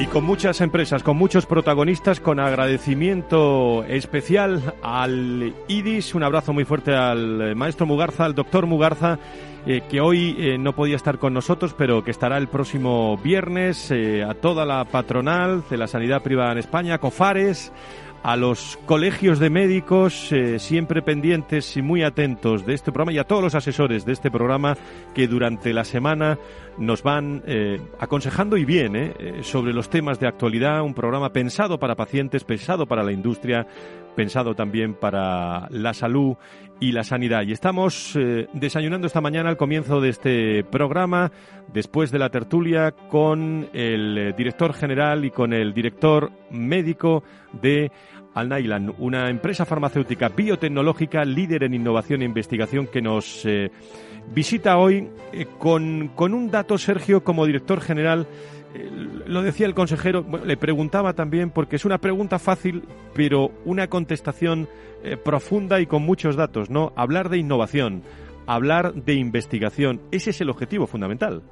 Y 0.00 0.06
con 0.06 0.24
muchas 0.24 0.62
empresas, 0.62 1.02
con 1.02 1.18
muchos 1.18 1.44
protagonistas, 1.44 2.20
con 2.20 2.40
agradecimiento 2.40 3.84
especial 3.84 4.76
al 4.80 5.52
IDIS, 5.68 6.14
un 6.14 6.22
abrazo 6.22 6.54
muy 6.54 6.64
fuerte 6.64 6.94
al 6.94 7.54
maestro 7.54 7.84
Mugarza, 7.84 8.24
al 8.24 8.34
doctor 8.34 8.64
Mugarza, 8.64 9.18
eh, 9.66 9.82
que 9.90 10.00
hoy 10.00 10.36
eh, 10.38 10.56
no 10.56 10.74
podía 10.74 10.96
estar 10.96 11.18
con 11.18 11.34
nosotros, 11.34 11.74
pero 11.76 12.02
que 12.02 12.12
estará 12.12 12.38
el 12.38 12.48
próximo 12.48 13.18
viernes, 13.18 13.90
eh, 13.90 14.24
a 14.24 14.32
toda 14.32 14.64
la 14.64 14.86
patronal 14.86 15.64
de 15.68 15.76
la 15.76 15.86
sanidad 15.86 16.22
privada 16.22 16.52
en 16.52 16.58
España, 16.58 16.96
COFARES, 16.96 17.72
a 18.22 18.36
los 18.36 18.78
colegios 18.86 19.38
de 19.38 19.50
médicos 19.50 20.32
eh, 20.32 20.58
siempre 20.58 21.02
pendientes 21.02 21.76
y 21.76 21.82
muy 21.82 22.02
atentos 22.02 22.66
de 22.66 22.74
este 22.74 22.92
programa 22.92 23.12
y 23.12 23.18
a 23.18 23.24
todos 23.24 23.42
los 23.42 23.54
asesores 23.54 24.04
de 24.04 24.12
este 24.12 24.30
programa 24.30 24.76
que 25.14 25.28
durante 25.28 25.72
la 25.72 25.84
semana 25.84 26.38
nos 26.78 27.02
van 27.02 27.42
eh, 27.46 27.80
aconsejando 27.98 28.56
y 28.56 28.64
bien 28.64 28.94
eh, 28.96 29.40
sobre 29.42 29.72
los 29.72 29.88
temas 29.88 30.20
de 30.20 30.28
actualidad, 30.28 30.82
un 30.82 30.94
programa 30.94 31.30
pensado 31.32 31.78
para 31.78 31.96
pacientes, 31.96 32.44
pensado 32.44 32.86
para 32.86 33.02
la 33.02 33.12
industria, 33.12 33.66
pensado 34.18 34.56
también 34.56 34.94
para 34.94 35.68
la 35.70 35.94
salud 35.94 36.34
y 36.80 36.90
la 36.90 37.04
sanidad. 37.04 37.44
Y 37.46 37.52
estamos 37.52 38.18
desayunando 38.52 39.06
esta 39.06 39.20
mañana 39.20 39.48
al 39.48 39.56
comienzo 39.56 40.00
de 40.00 40.08
este 40.08 40.64
programa, 40.64 41.30
después 41.72 42.10
de 42.10 42.18
la 42.18 42.28
tertulia, 42.28 42.90
con 42.90 43.68
el 43.72 44.34
director 44.36 44.74
general 44.74 45.24
y 45.24 45.30
con 45.30 45.52
el 45.52 45.72
director 45.72 46.32
médico 46.50 47.22
de 47.62 47.92
Alnylam, 48.34 48.92
una 48.98 49.30
empresa 49.30 49.64
farmacéutica 49.64 50.30
biotecnológica 50.30 51.24
líder 51.24 51.62
en 51.62 51.74
innovación 51.74 52.22
e 52.22 52.24
investigación 52.24 52.88
que 52.88 53.00
nos 53.00 53.44
eh, 53.46 53.70
visita 54.34 54.78
hoy 54.78 55.08
eh, 55.32 55.46
con, 55.58 56.08
con, 56.08 56.34
un 56.34 56.50
dato, 56.50 56.76
Sergio, 56.76 57.22
como 57.22 57.46
director 57.46 57.80
general. 57.80 58.26
Eh, 58.74 58.90
lo 59.26 59.42
decía 59.42 59.66
el 59.66 59.74
consejero, 59.74 60.26
le 60.44 60.56
preguntaba 60.56 61.14
también, 61.14 61.50
porque 61.50 61.76
es 61.76 61.84
una 61.84 61.98
pregunta 61.98 62.38
fácil, 62.38 62.84
pero 63.14 63.50
una 63.64 63.88
contestación 63.88 64.68
profunda 65.24 65.80
y 65.80 65.86
con 65.86 66.02
muchos 66.02 66.34
datos, 66.34 66.70
¿no? 66.70 66.92
Hablar 66.96 67.28
de 67.28 67.38
innovación, 67.38 68.02
hablar 68.46 68.94
de 68.94 69.14
investigación, 69.14 70.00
ese 70.10 70.30
es 70.30 70.40
el 70.40 70.50
objetivo 70.50 70.88
fundamental. 70.88 71.42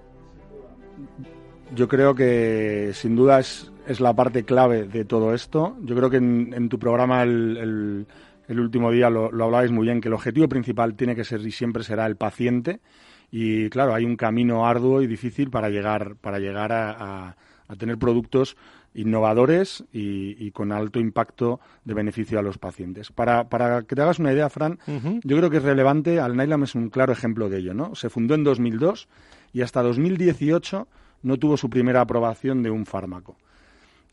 Yo 1.75 1.87
creo 1.87 2.17
que 2.17 2.91
sin 2.93 3.15
duda 3.15 3.39
es 3.39 3.71
es 3.87 4.01
la 4.01 4.15
parte 4.15 4.45
clave 4.45 4.85
de 4.85 5.05
todo 5.05 5.33
esto. 5.33 5.77
Yo 5.83 5.95
creo 5.95 6.11
que 6.11 6.17
en, 6.17 6.69
tu 6.69 6.79
programa 6.79 7.23
el, 7.23 8.07
último 8.49 8.91
día 8.91 9.11
lo, 9.11 9.31
lo, 9.31 9.45
hablabais 9.45 9.71
muy 9.71 9.87
bien, 9.87 10.01
que 10.01 10.09
el 10.09 10.15
objetivo 10.15 10.49
principal 10.49 10.95
tiene 10.95 11.15
que 11.15 11.25
ser 11.25 11.41
y 11.41 11.53
siempre 11.53 11.85
será 11.85 12.07
el 12.07 12.17
paciente. 12.17 12.81
Y 13.31 13.69
claro, 13.71 13.95
hay 13.95 14.05
un 14.05 14.17
camino 14.17 14.67
arduo 14.67 15.03
y 15.03 15.07
difícil 15.07 15.51
para 15.51 15.69
llegar, 15.69 16.17
para 16.17 16.39
llegar 16.39 16.73
a, 16.73 17.37
tener 17.79 17.99
productos 17.99 18.57
innovadores 18.95 19.85
y, 19.93 20.51
con 20.53 20.73
alto 20.73 21.01
impacto 21.01 21.61
de 21.85 21.95
beneficio 21.95 22.39
a 22.39 22.43
los 22.43 22.59
pacientes. 22.59 23.11
Para, 23.13 23.49
para 23.49 23.83
que 23.83 23.95
te 23.95 24.03
hagas 24.03 24.19
una 24.19 24.33
idea, 24.33 24.49
Fran, 24.49 24.79
yo 25.23 25.37
creo 25.37 25.51
que 25.51 25.59
es 25.59 25.63
relevante, 25.63 26.21
Alnylam 26.21 26.63
es 26.63 26.75
un 26.75 26.89
claro 26.89 27.13
ejemplo 27.13 27.49
de 27.49 27.59
ello. 27.59 27.75
¿no? 27.75 27.95
Se 27.95 28.09
fundó 28.09 28.35
en 28.35 28.45
2002 28.45 29.09
y 29.53 29.63
hasta 29.63 29.83
2018 29.83 30.89
no 31.23 31.37
tuvo 31.39 31.57
su 31.57 31.69
primera 31.69 32.01
aprobación 32.01 32.63
de 32.63 32.71
un 32.71 32.87
fármaco. 32.87 33.37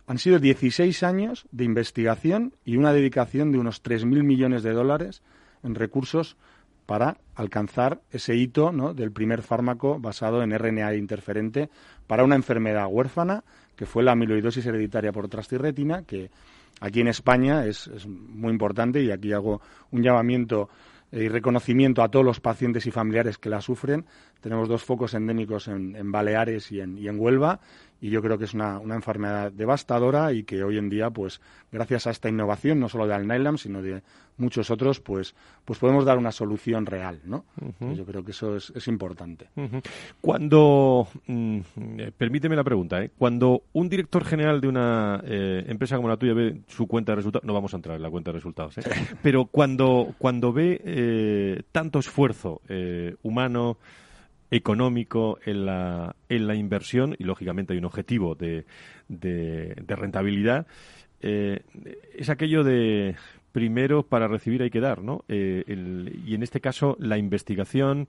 Han 0.05 0.17
sido 0.17 0.39
16 0.39 1.03
años 1.03 1.45
de 1.51 1.63
investigación 1.63 2.53
y 2.65 2.75
una 2.75 2.91
dedicación 2.91 3.51
de 3.51 3.59
unos 3.59 3.83
3.000 3.83 4.23
millones 4.23 4.63
de 4.63 4.73
dólares 4.73 5.21
en 5.63 5.75
recursos 5.75 6.35
para 6.85 7.17
alcanzar 7.35 8.01
ese 8.11 8.35
hito 8.35 8.71
del 8.93 9.11
primer 9.11 9.41
fármaco 9.41 9.99
basado 9.99 10.43
en 10.43 10.57
RNA 10.57 10.95
interferente 10.95 11.69
para 12.07 12.23
una 12.23 12.35
enfermedad 12.35 12.87
huérfana 12.89 13.43
que 13.75 13.85
fue 13.85 14.03
la 14.03 14.11
amiloidosis 14.11 14.65
hereditaria 14.65 15.11
por 15.11 15.27
trastirretina, 15.27 16.03
que 16.03 16.29
aquí 16.79 17.01
en 17.01 17.07
España 17.07 17.65
es, 17.65 17.89
muy 18.07 18.51
importante 18.51 19.01
y 19.01 19.11
aquí 19.11 19.33
hago 19.33 19.61
un 19.91 20.03
llamamiento 20.03 20.69
y 21.11 21.27
reconocimiento 21.27 22.01
a 22.01 22.09
todos 22.09 22.25
los 22.25 22.39
pacientes 22.39 22.85
y 22.87 22.91
familiares 22.91 23.37
que 23.37 23.49
la 23.49 23.61
sufren. 23.61 24.05
Tenemos 24.41 24.67
dos 24.67 24.83
focos 24.83 25.13
endémicos 25.13 25.67
en, 25.67 26.11
Baleares 26.11 26.71
y 26.71 26.81
en 26.81 27.19
Huelva 27.19 27.59
y 28.03 28.09
yo 28.09 28.21
creo 28.21 28.37
que 28.37 28.43
es 28.43 28.53
una, 28.53 28.79
una, 28.79 28.95
enfermedad 28.95 29.49
devastadora 29.49 30.33
y 30.33 30.43
que 30.43 30.61
hoy 30.61 30.77
en 30.77 30.89
día, 30.89 31.09
pues, 31.09 31.39
gracias 31.71 32.05
a 32.05 32.11
esta 32.11 32.27
innovación, 32.27 32.77
no 32.77 32.89
solo 32.89 33.07
de 33.07 33.13
Alnylam, 33.13 33.57
sino 33.57 33.81
de 33.81 34.03
muchos 34.35 34.69
otros, 34.71 34.99
pues, 34.99 35.33
pues 35.63 35.79
podemos 35.79 36.03
dar 36.03 36.17
una 36.17 36.33
solución 36.33 36.85
real, 36.85 37.21
¿no? 37.23 37.45
Yo 37.95 38.03
creo 38.03 38.25
que 38.25 38.31
eso 38.31 38.57
es, 38.57 38.73
es 38.75 38.89
importante. 38.89 39.47
Cuando, 40.19 41.07
mm, 41.27 41.59
eh, 41.97 42.11
permíteme 42.17 42.57
la 42.57 42.65
pregunta, 42.65 43.01
¿eh? 43.01 43.09
Cuando 43.17 43.63
un 43.71 43.87
director 43.87 44.25
general 44.25 44.59
de 44.59 44.67
una 44.67 45.21
eh, 45.23 45.63
empresa 45.67 45.95
como 45.95 46.09
la 46.09 46.17
tuya 46.17 46.33
ve 46.33 46.59
su 46.67 46.87
cuenta 46.87 47.13
de 47.13 47.17
resultados, 47.17 47.45
no 47.45 47.53
vamos 47.53 47.73
a 47.73 47.77
entrar 47.77 47.95
en 47.95 48.01
la 48.01 48.09
cuenta 48.09 48.31
de 48.31 48.35
resultados, 48.37 48.79
¿eh? 48.79 48.81
pero 49.23 49.45
cuando, 49.45 50.13
cuando 50.17 50.51
ve 50.51 51.63
tanto 51.71 51.99
esfuerzo 51.99 52.59
humano, 53.21 53.77
económico 54.53 55.39
en 55.45 55.65
la, 55.65 56.15
en 56.29 56.45
la 56.45 56.53
inversión 56.53 57.15
y 57.17 57.23
lógicamente 57.23 57.73
hay 57.73 57.79
un 57.79 57.85
objetivo 57.85 58.35
de, 58.35 58.65
de, 59.07 59.73
rentabilidad, 59.87 60.67
eh, 61.21 61.61
es 62.15 62.29
aquello 62.29 62.63
de 62.63 63.15
primero 63.51 64.03
para 64.03 64.27
recibir 64.27 64.61
hay 64.61 64.69
que 64.69 64.79
dar, 64.79 65.01
¿no? 65.01 65.25
Eh, 65.27 65.63
y 66.25 66.35
en 66.35 66.43
este 66.43 66.61
caso 66.61 66.95
la 66.99 67.17
investigación, 67.17 68.07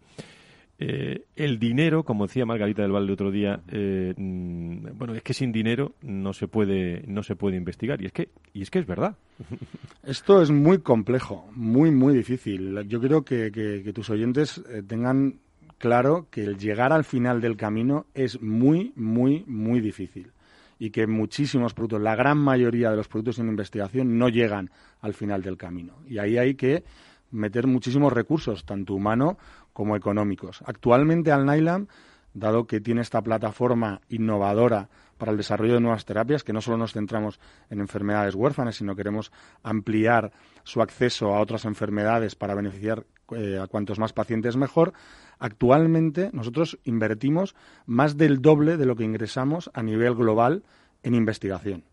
eh, 0.78 1.24
el 1.34 1.58
dinero, 1.58 2.04
como 2.04 2.26
decía 2.26 2.44
Margarita 2.44 2.82
del 2.82 2.92
Valle 2.92 3.06
el 3.06 3.12
otro 3.12 3.30
día, 3.30 3.62
mm, 3.66 4.98
bueno, 4.98 5.14
es 5.14 5.22
que 5.22 5.32
sin 5.32 5.50
dinero 5.50 5.94
no 6.02 6.34
se 6.34 6.46
puede 6.46 7.04
no 7.06 7.22
se 7.22 7.36
puede 7.36 7.56
investigar 7.56 8.02
y 8.02 8.06
es 8.06 8.12
que 8.12 8.28
y 8.52 8.60
es 8.60 8.70
que 8.70 8.80
es 8.80 8.86
verdad. 8.86 9.16
Esto 10.04 10.42
es 10.42 10.50
muy 10.50 10.80
complejo, 10.80 11.48
muy 11.54 11.90
muy 11.90 12.14
difícil. 12.14 12.86
Yo 12.86 13.00
creo 13.00 13.24
que, 13.24 13.50
que 13.50 13.92
tus 13.94 14.10
oyentes 14.10 14.62
tengan 14.86 15.38
claro 15.78 16.26
que 16.30 16.44
el 16.44 16.58
llegar 16.58 16.92
al 16.92 17.04
final 17.04 17.40
del 17.40 17.56
camino 17.56 18.06
es 18.14 18.40
muy, 18.40 18.92
muy, 18.96 19.44
muy 19.46 19.80
difícil 19.80 20.32
y 20.78 20.90
que 20.90 21.06
muchísimos 21.06 21.74
productos, 21.74 22.02
la 22.02 22.16
gran 22.16 22.38
mayoría 22.38 22.90
de 22.90 22.96
los 22.96 23.08
productos 23.08 23.38
en 23.38 23.48
investigación 23.48 24.18
no 24.18 24.28
llegan 24.28 24.70
al 25.00 25.14
final 25.14 25.42
del 25.42 25.56
camino. 25.56 25.94
Y 26.06 26.18
ahí 26.18 26.36
hay 26.36 26.54
que 26.54 26.84
meter 27.30 27.66
muchísimos 27.66 28.12
recursos, 28.12 28.64
tanto 28.64 28.94
humanos 28.94 29.36
como 29.72 29.96
económicos. 29.96 30.62
Actualmente 30.66 31.32
Alnylam, 31.32 31.88
dado 32.32 32.66
que 32.66 32.80
tiene 32.80 33.00
esta 33.00 33.22
plataforma 33.22 34.00
innovadora 34.08 34.88
para 35.18 35.30
el 35.32 35.38
desarrollo 35.38 35.74
de 35.74 35.80
nuevas 35.80 36.04
terapias, 36.04 36.42
que 36.42 36.52
no 36.52 36.60
solo 36.60 36.76
nos 36.76 36.92
centramos 36.92 37.40
en 37.70 37.80
enfermedades 37.80 38.34
huérfanas, 38.34 38.76
sino 38.76 38.96
queremos 38.96 39.32
ampliar 39.62 40.32
su 40.64 40.82
acceso 40.82 41.34
a 41.34 41.40
otras 41.40 41.64
enfermedades 41.64 42.34
para 42.34 42.54
beneficiar 42.54 43.06
eh, 43.36 43.58
a 43.58 43.66
cuantos 43.68 43.98
más 43.98 44.12
pacientes 44.12 44.56
mejor, 44.56 44.92
Actualmente 45.38 46.30
nosotros 46.32 46.78
invertimos 46.84 47.54
más 47.86 48.16
del 48.16 48.40
doble 48.40 48.76
de 48.76 48.86
lo 48.86 48.96
que 48.96 49.04
ingresamos 49.04 49.70
a 49.74 49.82
nivel 49.82 50.14
global 50.14 50.62
en 51.02 51.14
investigación. 51.14 51.84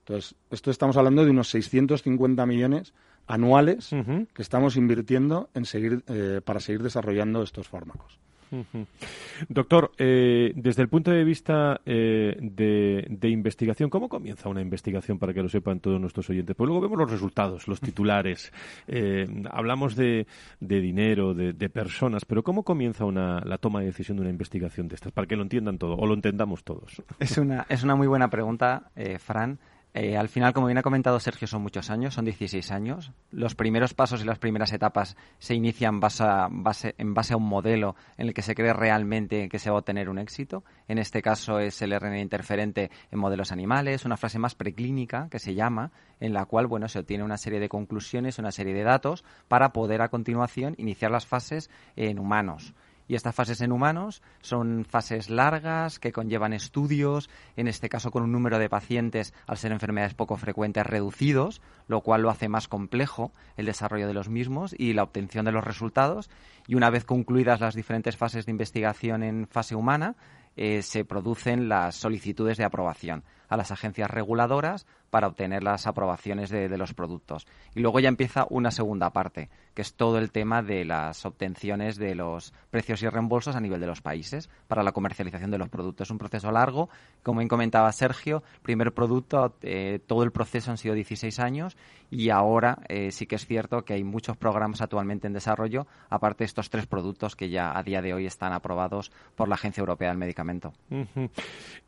Entonces, 0.00 0.34
esto 0.50 0.70
estamos 0.70 0.96
hablando 0.96 1.24
de 1.24 1.30
unos 1.30 1.50
650 1.50 2.44
millones 2.46 2.94
anuales 3.26 3.90
que 3.90 4.42
estamos 4.42 4.76
invirtiendo 4.76 5.50
en 5.54 5.64
seguir, 5.64 6.02
eh, 6.08 6.40
para 6.44 6.60
seguir 6.60 6.82
desarrollando 6.82 7.42
estos 7.42 7.68
fármacos. 7.68 8.18
Doctor, 9.48 9.92
eh, 9.98 10.52
desde 10.54 10.82
el 10.82 10.88
punto 10.88 11.10
de 11.10 11.24
vista 11.24 11.80
eh, 11.86 12.36
de, 12.40 13.28
investigación, 13.28 13.90
¿cómo 13.90 14.08
comienza 14.08 14.48
una 14.48 14.60
investigación 14.60 15.18
para 15.18 15.32
que 15.32 15.42
lo 15.42 15.48
sepan 15.48 15.80
todos 15.80 16.00
nuestros 16.00 16.28
oyentes? 16.30 16.56
Pues 16.56 16.66
luego 16.66 16.82
vemos 16.82 16.98
los 16.98 17.10
resultados, 17.10 17.68
los 17.68 17.80
titulares, 17.80 18.52
eh, 18.88 19.26
hablamos 19.50 19.96
de, 19.96 20.26
dinero, 20.60 21.34
de, 21.34 21.70
personas, 21.70 22.24
pero 22.24 22.42
¿cómo 22.42 22.64
comienza 22.64 23.04
una, 23.04 23.40
la 23.44 23.58
toma 23.58 23.80
de 23.80 23.86
decisión 23.86 24.16
de 24.16 24.22
una 24.22 24.30
investigación 24.30 24.88
de 24.88 24.96
estas? 24.96 25.12
Para 25.12 25.26
que 25.26 25.36
lo 25.36 25.42
entiendan 25.42 25.78
todo 25.78 25.94
o 25.94 26.06
lo 26.06 26.14
entendamos 26.14 26.64
todos. 26.64 27.02
Es 27.20 27.38
una, 27.38 27.66
es 27.68 27.84
una 27.84 27.94
muy 27.94 28.08
buena 28.08 28.28
pregunta, 28.28 28.90
Fran. 29.18 29.58
Eh, 29.92 30.16
al 30.16 30.28
final, 30.28 30.52
como 30.52 30.68
bien 30.68 30.78
ha 30.78 30.82
comentado 30.82 31.18
Sergio, 31.18 31.48
son 31.48 31.62
muchos 31.62 31.90
años, 31.90 32.14
son 32.14 32.24
16 32.24 32.70
años. 32.70 33.12
Los 33.32 33.56
primeros 33.56 33.92
pasos 33.92 34.22
y 34.22 34.24
las 34.24 34.38
primeras 34.38 34.72
etapas 34.72 35.16
se 35.38 35.54
inician 35.54 36.00
en 36.00 37.14
base 37.14 37.32
a 37.32 37.36
un 37.36 37.48
modelo 37.48 37.96
en 38.16 38.28
el 38.28 38.34
que 38.34 38.42
se 38.42 38.54
cree 38.54 38.72
realmente 38.72 39.48
que 39.48 39.58
se 39.58 39.68
va 39.68 39.76
a 39.76 39.78
obtener 39.80 40.08
un 40.08 40.18
éxito. 40.18 40.62
En 40.86 40.98
este 40.98 41.22
caso 41.22 41.58
es 41.58 41.82
el 41.82 41.98
RNA 41.98 42.20
interferente 42.20 42.90
en 43.10 43.18
modelos 43.18 43.50
animales, 43.50 44.04
una 44.04 44.16
frase 44.16 44.38
más 44.38 44.54
preclínica 44.54 45.28
que 45.28 45.40
se 45.40 45.54
llama, 45.54 45.90
en 46.20 46.34
la 46.34 46.44
cual 46.44 46.68
bueno, 46.68 46.88
se 46.88 47.00
obtiene 47.00 47.24
una 47.24 47.38
serie 47.38 47.58
de 47.58 47.68
conclusiones, 47.68 48.38
una 48.38 48.52
serie 48.52 48.74
de 48.74 48.84
datos 48.84 49.24
para 49.48 49.72
poder 49.72 50.02
a 50.02 50.08
continuación 50.08 50.76
iniciar 50.78 51.10
las 51.10 51.26
fases 51.26 51.68
en 51.96 52.20
humanos. 52.20 52.74
Y 53.10 53.16
estas 53.16 53.34
fases 53.34 53.60
en 53.60 53.72
humanos 53.72 54.22
son 54.40 54.84
fases 54.88 55.30
largas 55.30 55.98
que 55.98 56.12
conllevan 56.12 56.52
estudios, 56.52 57.28
en 57.56 57.66
este 57.66 57.88
caso 57.88 58.12
con 58.12 58.22
un 58.22 58.30
número 58.30 58.60
de 58.60 58.68
pacientes, 58.68 59.34
al 59.48 59.58
ser 59.58 59.72
enfermedades 59.72 60.14
poco 60.14 60.36
frecuentes, 60.36 60.86
reducidos, 60.86 61.60
lo 61.88 62.02
cual 62.02 62.22
lo 62.22 62.30
hace 62.30 62.48
más 62.48 62.68
complejo 62.68 63.32
el 63.56 63.66
desarrollo 63.66 64.06
de 64.06 64.14
los 64.14 64.28
mismos 64.28 64.76
y 64.78 64.92
la 64.92 65.02
obtención 65.02 65.44
de 65.44 65.50
los 65.50 65.64
resultados. 65.64 66.30
Y 66.68 66.76
una 66.76 66.88
vez 66.88 67.04
concluidas 67.04 67.58
las 67.58 67.74
diferentes 67.74 68.16
fases 68.16 68.46
de 68.46 68.52
investigación 68.52 69.24
en 69.24 69.48
fase 69.48 69.74
humana, 69.74 70.14
eh, 70.54 70.82
se 70.82 71.04
producen 71.04 71.68
las 71.68 71.96
solicitudes 71.96 72.58
de 72.58 72.64
aprobación 72.64 73.24
a 73.50 73.56
las 73.56 73.70
agencias 73.70 74.10
reguladoras 74.10 74.86
para 75.10 75.26
obtener 75.26 75.62
las 75.62 75.86
aprobaciones 75.86 76.50
de, 76.50 76.68
los 76.78 76.94
productos. 76.94 77.46
Y 77.74 77.80
luego 77.80 78.00
ya 78.00 78.08
empieza 78.08 78.46
una 78.48 78.70
segunda 78.70 79.10
parte, 79.10 79.50
que 79.74 79.82
es 79.82 79.94
todo 79.94 80.18
el 80.18 80.30
tema 80.30 80.62
de 80.62 80.84
las 80.84 81.26
obtenciones 81.26 81.96
de 81.96 82.14
los 82.14 82.54
precios 82.70 83.02
y 83.02 83.08
reembolsos 83.08 83.56
a 83.56 83.60
nivel 83.60 83.80
de 83.80 83.88
los 83.88 84.00
países 84.00 84.48
para 84.68 84.82
la 84.82 84.92
comercialización 84.92 85.50
de 85.50 85.58
los 85.58 85.68
productos. 85.68 86.06
Es 86.06 86.10
un 86.12 86.18
proceso 86.18 86.50
largo, 86.52 86.88
como 87.22 87.40
bien 87.40 87.48
comentaba 87.48 87.90
Sergio, 87.92 88.42
primer 88.62 88.92
producto, 88.92 89.56
eh, 89.62 89.98
todo 90.06 90.22
el 90.22 90.30
proceso 90.30 90.70
han 90.70 90.78
sido 90.78 90.94
16 90.94 91.40
años 91.40 91.76
y 92.10 92.30
ahora 92.30 92.78
eh, 92.88 93.10
sí 93.10 93.26
que 93.26 93.36
es 93.36 93.46
cierto 93.46 93.84
que 93.84 93.94
hay 93.94 94.04
muchos 94.04 94.36
programas 94.36 94.80
actualmente 94.80 95.26
en 95.26 95.32
desarrollo, 95.32 95.86
aparte 96.08 96.44
de 96.44 96.46
estos 96.46 96.70
tres 96.70 96.86
productos 96.86 97.34
que 97.34 97.50
ya 97.50 97.76
a 97.76 97.82
día 97.82 98.00
de 98.00 98.14
hoy 98.14 98.26
están 98.26 98.52
aprobados 98.52 99.10
por 99.34 99.48
la 99.48 99.56
Agencia 99.56 99.80
Europea 99.80 100.08
del 100.08 100.18
Medicamento. 100.18 100.72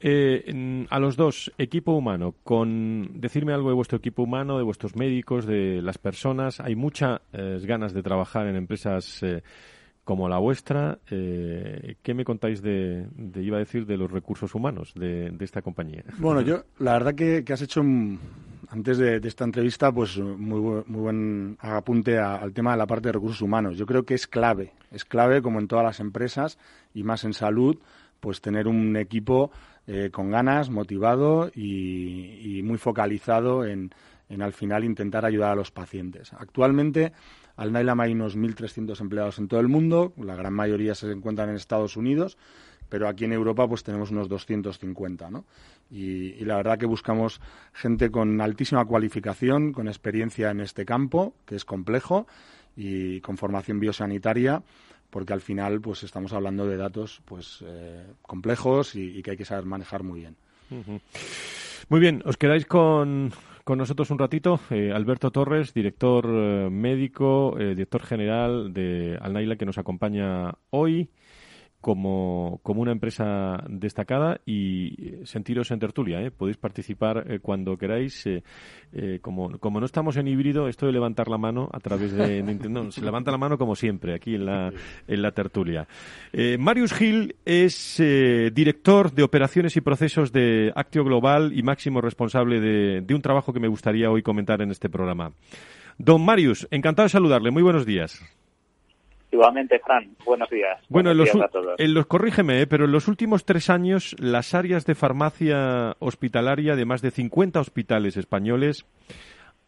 Eh, 0.00 0.86
a 0.90 0.98
los 0.98 1.16
dos, 1.16 1.51
equipo 1.58 1.92
humano, 1.92 2.34
con 2.42 3.20
decirme 3.20 3.52
algo 3.52 3.68
de 3.68 3.74
vuestro 3.74 3.98
equipo 3.98 4.22
humano, 4.22 4.56
de 4.56 4.64
vuestros 4.64 4.96
médicos, 4.96 5.46
de 5.46 5.80
las 5.82 5.98
personas. 5.98 6.60
Hay 6.60 6.76
muchas 6.76 7.20
eh, 7.32 7.60
ganas 7.64 7.92
de 7.92 8.02
trabajar 8.02 8.46
en 8.46 8.56
empresas 8.56 9.22
eh, 9.22 9.42
como 10.04 10.28
la 10.28 10.38
vuestra. 10.38 10.98
Eh, 11.10 11.96
¿Qué 12.02 12.14
me 12.14 12.24
contáis 12.24 12.62
de, 12.62 13.06
iba 13.36 13.56
a 13.56 13.60
decir, 13.60 13.86
de 13.86 13.96
los 13.96 14.10
recursos 14.10 14.54
humanos 14.54 14.92
de, 14.94 15.34
esta 15.40 15.62
compañía? 15.62 16.04
Bueno, 16.18 16.40
yo, 16.42 16.64
la 16.78 16.92
verdad 16.92 17.14
que, 17.14 17.44
has 17.52 17.62
hecho, 17.62 17.82
antes 18.68 18.98
de, 18.98 19.16
esta 19.22 19.44
entrevista, 19.44 19.92
pues 19.92 20.18
muy, 20.18 20.60
muy 20.60 21.00
buen 21.00 21.56
apunte 21.60 22.18
al 22.18 22.52
tema 22.52 22.72
de 22.72 22.78
la 22.78 22.86
parte 22.86 23.08
de 23.08 23.12
recursos 23.12 23.42
humanos. 23.42 23.76
Yo 23.76 23.86
creo 23.86 24.04
que 24.04 24.14
es 24.14 24.26
clave, 24.26 24.72
es 24.90 25.04
clave, 25.04 25.42
como 25.42 25.60
en 25.60 25.68
todas 25.68 25.84
las 25.84 26.00
empresas, 26.00 26.58
y 26.94 27.02
más 27.04 27.24
en 27.24 27.34
salud, 27.34 27.78
pues 28.22 28.40
tener 28.40 28.68
un 28.68 28.96
equipo 28.96 29.50
eh, 29.86 30.10
con 30.12 30.30
ganas, 30.30 30.70
motivado 30.70 31.50
y, 31.54 32.60
muy 32.64 32.78
focalizado 32.78 33.64
en, 33.66 33.92
al 34.40 34.52
final 34.52 34.84
intentar 34.84 35.24
ayudar 35.24 35.50
a 35.50 35.56
los 35.56 35.70
pacientes. 35.70 36.32
Actualmente, 36.34 37.12
al 37.56 37.72
Nylam 37.72 38.00
hay 38.00 38.12
unos 38.12 38.36
1.300 38.36 39.00
empleados 39.00 39.38
en 39.38 39.48
todo 39.48 39.60
el 39.60 39.68
mundo, 39.68 40.12
la 40.16 40.36
gran 40.36 40.54
mayoría 40.54 40.94
se 40.94 41.10
encuentran 41.10 41.48
en 41.48 41.56
Estados 41.56 41.96
Unidos, 41.96 42.38
pero 42.88 43.08
aquí 43.08 43.24
en 43.24 43.32
Europa 43.32 43.66
pues 43.66 43.82
tenemos 43.82 44.10
unos 44.10 44.28
250, 44.28 45.30
¿no? 45.30 45.44
Y, 45.90 46.34
y, 46.34 46.44
la 46.44 46.56
verdad 46.56 46.78
que 46.78 46.86
buscamos 46.86 47.40
gente 47.72 48.10
con 48.10 48.40
altísima 48.40 48.84
cualificación, 48.84 49.72
con 49.72 49.88
experiencia 49.88 50.50
en 50.50 50.60
este 50.60 50.84
campo, 50.84 51.34
que 51.44 51.56
es 51.56 51.64
complejo, 51.64 52.26
y 52.76 53.20
con 53.20 53.36
formación 53.36 53.80
biosanitaria 53.80 54.62
porque 55.12 55.34
al 55.34 55.42
final 55.42 55.82
pues 55.82 56.04
estamos 56.04 56.32
hablando 56.32 56.66
de 56.66 56.78
datos 56.78 57.20
pues 57.26 57.62
eh, 57.66 58.02
complejos 58.22 58.96
y, 58.96 59.22
que 59.22 59.32
hay 59.32 59.36
que 59.36 59.44
saber 59.44 59.66
manejar 59.66 60.02
muy 60.02 60.20
bien. 60.20 60.36
Muy 61.90 62.00
bien, 62.00 62.22
os 62.24 62.38
quedáis 62.38 62.64
con, 62.64 63.30
con 63.62 63.76
nosotros 63.76 64.10
un 64.10 64.18
ratito. 64.18 64.58
Eh, 64.70 64.90
Alberto 64.90 65.30
Torres, 65.30 65.74
director 65.74 66.24
eh, 66.26 66.70
médico, 66.70 67.54
director 67.58 68.02
general 68.02 68.72
de 68.72 69.18
Alnaila, 69.20 69.56
que 69.56 69.66
nos 69.66 69.76
acompaña 69.76 70.54
hoy 70.70 71.10
como, 71.82 72.60
como 72.62 72.80
una 72.80 72.92
empresa 72.92 73.62
destacada 73.68 74.40
y 74.46 75.16
sentiros 75.24 75.70
en 75.72 75.80
tertulia. 75.80 76.22
¿eh? 76.22 76.30
Podéis 76.30 76.56
participar 76.56 77.26
eh, 77.28 77.40
cuando 77.40 77.76
queráis. 77.76 78.24
Eh, 78.26 78.42
eh, 78.94 79.18
como, 79.20 79.58
como 79.58 79.80
no 79.80 79.86
estamos 79.86 80.16
en 80.16 80.28
híbrido, 80.28 80.68
esto 80.68 80.86
de 80.86 80.92
levantar 80.92 81.28
la 81.28 81.38
mano 81.38 81.68
a 81.72 81.80
través 81.80 82.12
de, 82.12 82.42
Nintendo, 82.42 82.90
se 82.92 83.02
levanta 83.02 83.30
la 83.32 83.38
mano 83.38 83.58
como 83.58 83.74
siempre 83.74 84.14
aquí 84.14 84.36
en 84.36 84.46
la, 84.46 84.72
en 85.08 85.22
la 85.22 85.32
tertulia. 85.32 85.86
Marius 86.58 86.92
Gil 86.92 87.34
es 87.44 87.96
director 88.52 89.12
de 89.12 89.22
operaciones 89.22 89.76
y 89.76 89.80
procesos 89.80 90.30
de 90.30 90.72
Actio 90.76 91.04
Global 91.04 91.52
y 91.54 91.62
máximo 91.62 92.00
responsable 92.00 92.60
de, 92.60 93.00
de 93.00 93.14
un 93.14 93.22
trabajo 93.22 93.52
que 93.52 93.60
me 93.60 93.68
gustaría 93.68 94.10
hoy 94.10 94.22
comentar 94.22 94.62
en 94.62 94.70
este 94.70 94.88
programa. 94.88 95.32
Don 95.98 96.24
Marius, 96.24 96.68
encantado 96.70 97.06
de 97.06 97.10
saludarle. 97.10 97.50
Muy 97.50 97.62
buenos 97.62 97.86
días. 97.86 98.22
Igualmente, 99.32 99.78
Fran, 99.78 100.14
buenos 100.26 100.50
días. 100.50 100.78
Bueno, 100.90 101.10
en 101.10 101.16
los, 101.16 101.30
En 101.78 101.94
los, 101.94 102.06
corrígeme, 102.06 102.60
eh, 102.60 102.66
pero 102.66 102.84
en 102.84 102.92
los 102.92 103.08
últimos 103.08 103.46
tres 103.46 103.70
años 103.70 104.14
las 104.18 104.52
áreas 104.54 104.84
de 104.84 104.94
farmacia 104.94 105.96
hospitalaria 106.00 106.76
de 106.76 106.84
más 106.84 107.00
de 107.00 107.10
50 107.10 107.58
hospitales 107.58 108.18
españoles 108.18 108.84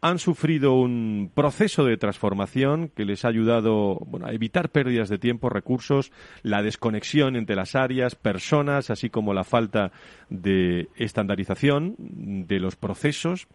han 0.01 0.19
sufrido 0.19 0.73
un 0.73 1.31
proceso 1.33 1.83
de 1.83 1.97
transformación 1.97 2.89
que 2.89 3.05
les 3.05 3.25
ha 3.25 3.29
ayudado 3.29 3.97
a 4.23 4.33
evitar 4.33 4.69
pérdidas 4.69 5.09
de 5.09 5.17
tiempo, 5.17 5.49
recursos, 5.49 6.11
la 6.43 6.61
desconexión 6.61 7.35
entre 7.35 7.55
las 7.55 7.75
áreas, 7.75 8.13
personas, 8.13 8.91
así 8.91 9.09
como 9.09 9.33
la 9.33 9.43
falta 9.43 9.91
de 10.29 10.89
estandarización 10.95 11.95
de 11.97 12.59
los 12.59 12.75
procesos. 12.75 13.47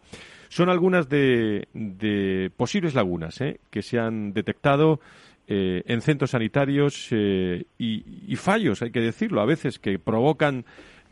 Son 0.49 0.67
algunas 0.67 1.07
de, 1.07 2.51
posibles 2.57 2.95
lagunas 2.95 3.39
eh, 3.39 3.61
que 3.69 3.81
se 3.81 3.99
han 3.99 4.33
detectado 4.33 4.99
eh, 5.47 5.83
en 5.85 6.01
centros 6.01 6.31
sanitarios 6.31 7.09
eh, 7.11 7.65
y, 7.77 8.35
fallos, 8.35 8.81
hay 8.81 8.91
que 8.91 9.01
decirlo, 9.01 9.41
a 9.41 9.45
veces 9.45 9.79
que 9.79 9.99
provocan 9.99 10.65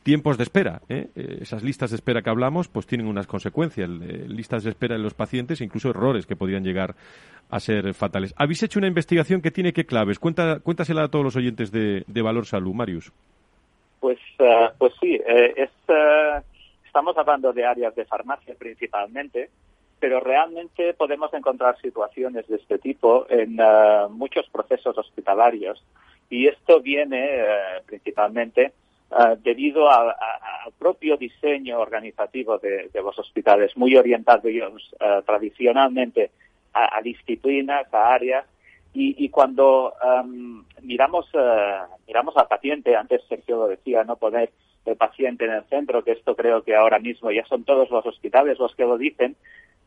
tiempos 0.03 0.37
de 0.37 0.43
espera. 0.43 0.81
¿eh? 0.87 1.09
esas 1.15 1.63
listas 1.63 1.89
de 1.91 1.97
espera 1.97 2.21
que 2.21 2.29
hablamos, 2.29 2.67
pues 2.67 2.87
tienen 2.87 3.07
unas 3.07 3.27
consecuencias, 3.27 3.89
listas 3.89 4.63
de 4.63 4.69
espera 4.69 4.95
en 4.95 5.03
los 5.03 5.13
pacientes, 5.13 5.61
incluso 5.61 5.89
errores 5.89 6.25
que 6.25 6.35
podrían 6.35 6.63
llegar 6.63 6.95
a 7.49 7.59
ser 7.59 7.93
fatales. 7.93 8.33
Habéis 8.37 8.63
hecho 8.63 8.79
una 8.79 8.87
investigación 8.87 9.41
que 9.41 9.51
tiene 9.51 9.73
qué 9.73 9.85
claves. 9.85 10.19
Cuenta, 10.19 10.59
cuéntasela 10.59 11.03
a 11.03 11.07
todos 11.09 11.25
los 11.25 11.35
oyentes 11.35 11.71
de, 11.71 12.21
Valor 12.21 12.45
Salud, 12.45 12.73
Marius. 12.73 13.11
Pues, 13.99 14.19
pues 14.77 14.93
sí, 15.01 15.19
estamos 16.85 17.17
hablando 17.17 17.51
de 17.51 17.65
áreas 17.65 17.93
de 17.95 18.05
farmacia 18.05 18.55
principalmente 18.57 19.49
pero 19.99 20.19
realmente 20.19 20.93
podemos 20.93 21.33
encontrar 21.33 21.79
situaciones 21.81 22.47
de 22.47 22.55
este 22.55 22.79
tipo 22.79 23.25
en 23.29 23.57
eh, 23.59 24.07
muchos 24.09 24.47
procesos 24.49 24.97
hospitalarios. 24.97 25.83
Y 26.29 26.47
esto 26.47 26.79
viene 26.79 27.25
eh, 27.25 27.81
principalmente 27.85 28.71
eh, 29.11 29.37
debido 29.43 29.89
al 29.89 30.15
propio 30.77 31.17
diseño 31.17 31.79
organizativo 31.79 32.57
de, 32.57 32.89
los 32.93 33.17
hospitales, 33.19 33.75
muy 33.75 33.95
orientados 33.95 34.43
tradicionalmente 35.25 36.31
a, 36.73 37.01
disciplinas, 37.01 37.91
a 37.93 38.13
áreas, 38.13 38.45
y, 38.91 39.29
cuando 39.29 39.93
em, 40.03 40.63
miramos 40.81 41.27
miramos 42.07 42.35
al 42.37 42.47
paciente, 42.47 42.95
antes 42.95 43.21
Sergio 43.29 43.57
lo 43.57 43.67
decía, 43.67 44.03
no 44.03 44.15
poner 44.15 44.49
el 44.85 44.97
paciente 44.97 45.45
en 45.45 45.51
el 45.51 45.63
centro, 45.65 46.03
que 46.03 46.13
esto 46.13 46.35
creo 46.35 46.63
que 46.63 46.75
ahora 46.75 46.99
mismo 46.99 47.31
ya 47.31 47.45
son 47.45 47.63
todos 47.63 47.89
los 47.91 48.05
hospitales 48.05 48.57
los 48.59 48.75
que 48.75 48.85
lo 48.85 48.97
dicen, 48.97 49.35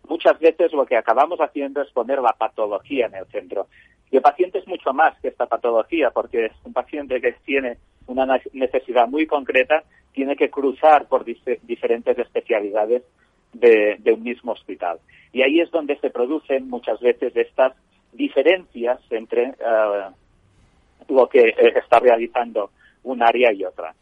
muchas 0.09 0.39
veces 0.39 0.73
lo 0.73 0.87
que 0.87 0.97
acabamos 0.97 1.41
haciendo 1.41 1.83
es 1.83 1.91
poner 1.91 2.21
la 2.21 2.33
patología 2.33 3.07
en 3.07 3.15
el 3.15 3.27
centro. 3.27 3.69
Y 4.11 4.17
el 4.17 4.23
paciente 4.23 4.59
es 4.59 4.69
mucho 4.69 4.93
más 4.93 5.19
que 5.21 5.29
esta 5.29 5.47
patología, 5.47 6.11
porque 6.11 6.47
es 6.47 6.53
un 6.65 6.73
paciente 6.73 7.21
que 7.21 7.33
tiene 7.45 7.79
una 8.07 8.27
necesidad 8.53 9.09
muy 9.09 9.27
concreta, 9.27 9.85
tiene 10.13 10.37
que 10.37 10.51
cruzar 10.51 11.07
por 11.07 11.25
diferentes 11.25 12.19
especialidades 12.19 13.03
de, 13.53 14.13
un 14.13 14.23
mismo 14.23 14.53
hospital. 14.53 14.99
Y 15.33 15.43
ahí 15.43 15.61
es 15.61 15.71
donde 15.71 15.99
se 15.99 16.11
producen 16.11 16.69
muchas 16.69 17.01
veces 17.01 17.35
estas 17.35 17.75
diferencias 18.13 19.01
entre 19.11 19.45
eh, 19.45 19.55
lo 21.09 21.29
que 21.29 21.49
eh, 21.49 21.73
está 21.77 21.99
realizando 21.99 22.71
un 23.05 23.23
área 23.23 23.53
y 23.53 23.65
otra. 23.65 23.95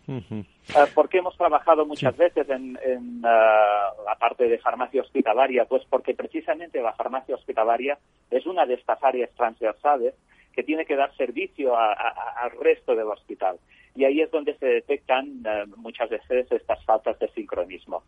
Ah, 0.75 0.87
porque 0.95 1.19
hemos 1.19 1.37
trabajado 1.37 1.87
muchas 1.87 2.17
veces 2.17 2.49
en, 2.49 2.79
ah, 3.25 3.91
la 4.05 4.15
parte 4.17 4.49
de 4.49 4.59
farmacia 4.59 5.03
hospitalaria? 5.03 5.65
Pues 5.65 5.83
porque 5.89 6.15
precisamente 6.15 6.83
la 6.83 6.93
farmacia 6.93 7.35
hospitalaria 7.35 7.99
es 8.31 8.47
una 8.47 8.67
de 8.67 8.75
estas 8.75 9.03
áreas 9.03 9.31
transversales 9.37 10.15
que 10.53 10.63
tiene 10.63 10.85
que 10.85 10.97
dar 10.97 11.15
servicio 11.17 11.77
al 11.77 12.51
resto 12.61 12.95
del 12.95 13.07
hospital. 13.07 13.59
Y 13.95 14.05
ahí 14.05 14.21
es 14.21 14.31
donde 14.31 14.57
se 14.59 14.67
detectan 14.67 15.43
ah, 15.47 15.65
muchas 15.77 16.11
veces 16.11 16.51
estas 16.51 16.85
faltas 16.85 17.19
de 17.19 17.29
sincronismo. 17.29 18.03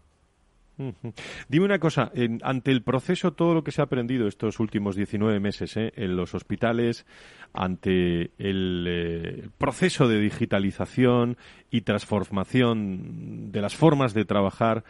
Dime 1.49 1.65
una 1.65 1.79
cosa, 1.79 2.11
ante 2.43 2.71
el 2.71 2.83
proceso, 2.83 3.33
todo 3.33 3.55
lo 3.55 3.63
que 3.63 3.73
se 3.73 3.81
ha 3.81 3.85
aprendido 3.85 4.27
estos 4.27 4.59
últimos 4.59 4.97
19 4.97 5.39
meses 5.41 5.77
¿eh? 5.77 5.93
en 5.97 6.17
los 6.17 6.35
hospitales, 6.35 7.07
ante 7.53 8.33
el, 8.39 8.87
eh, 8.89 9.49
proceso 9.59 10.09
de 10.09 10.21
digitalización 10.21 11.37
y 11.71 11.83
transformación 11.83 13.53
de 13.53 13.61
las 13.61 13.77
formas 13.77 14.15
de 14.15 14.25
trabajar, 14.25 14.85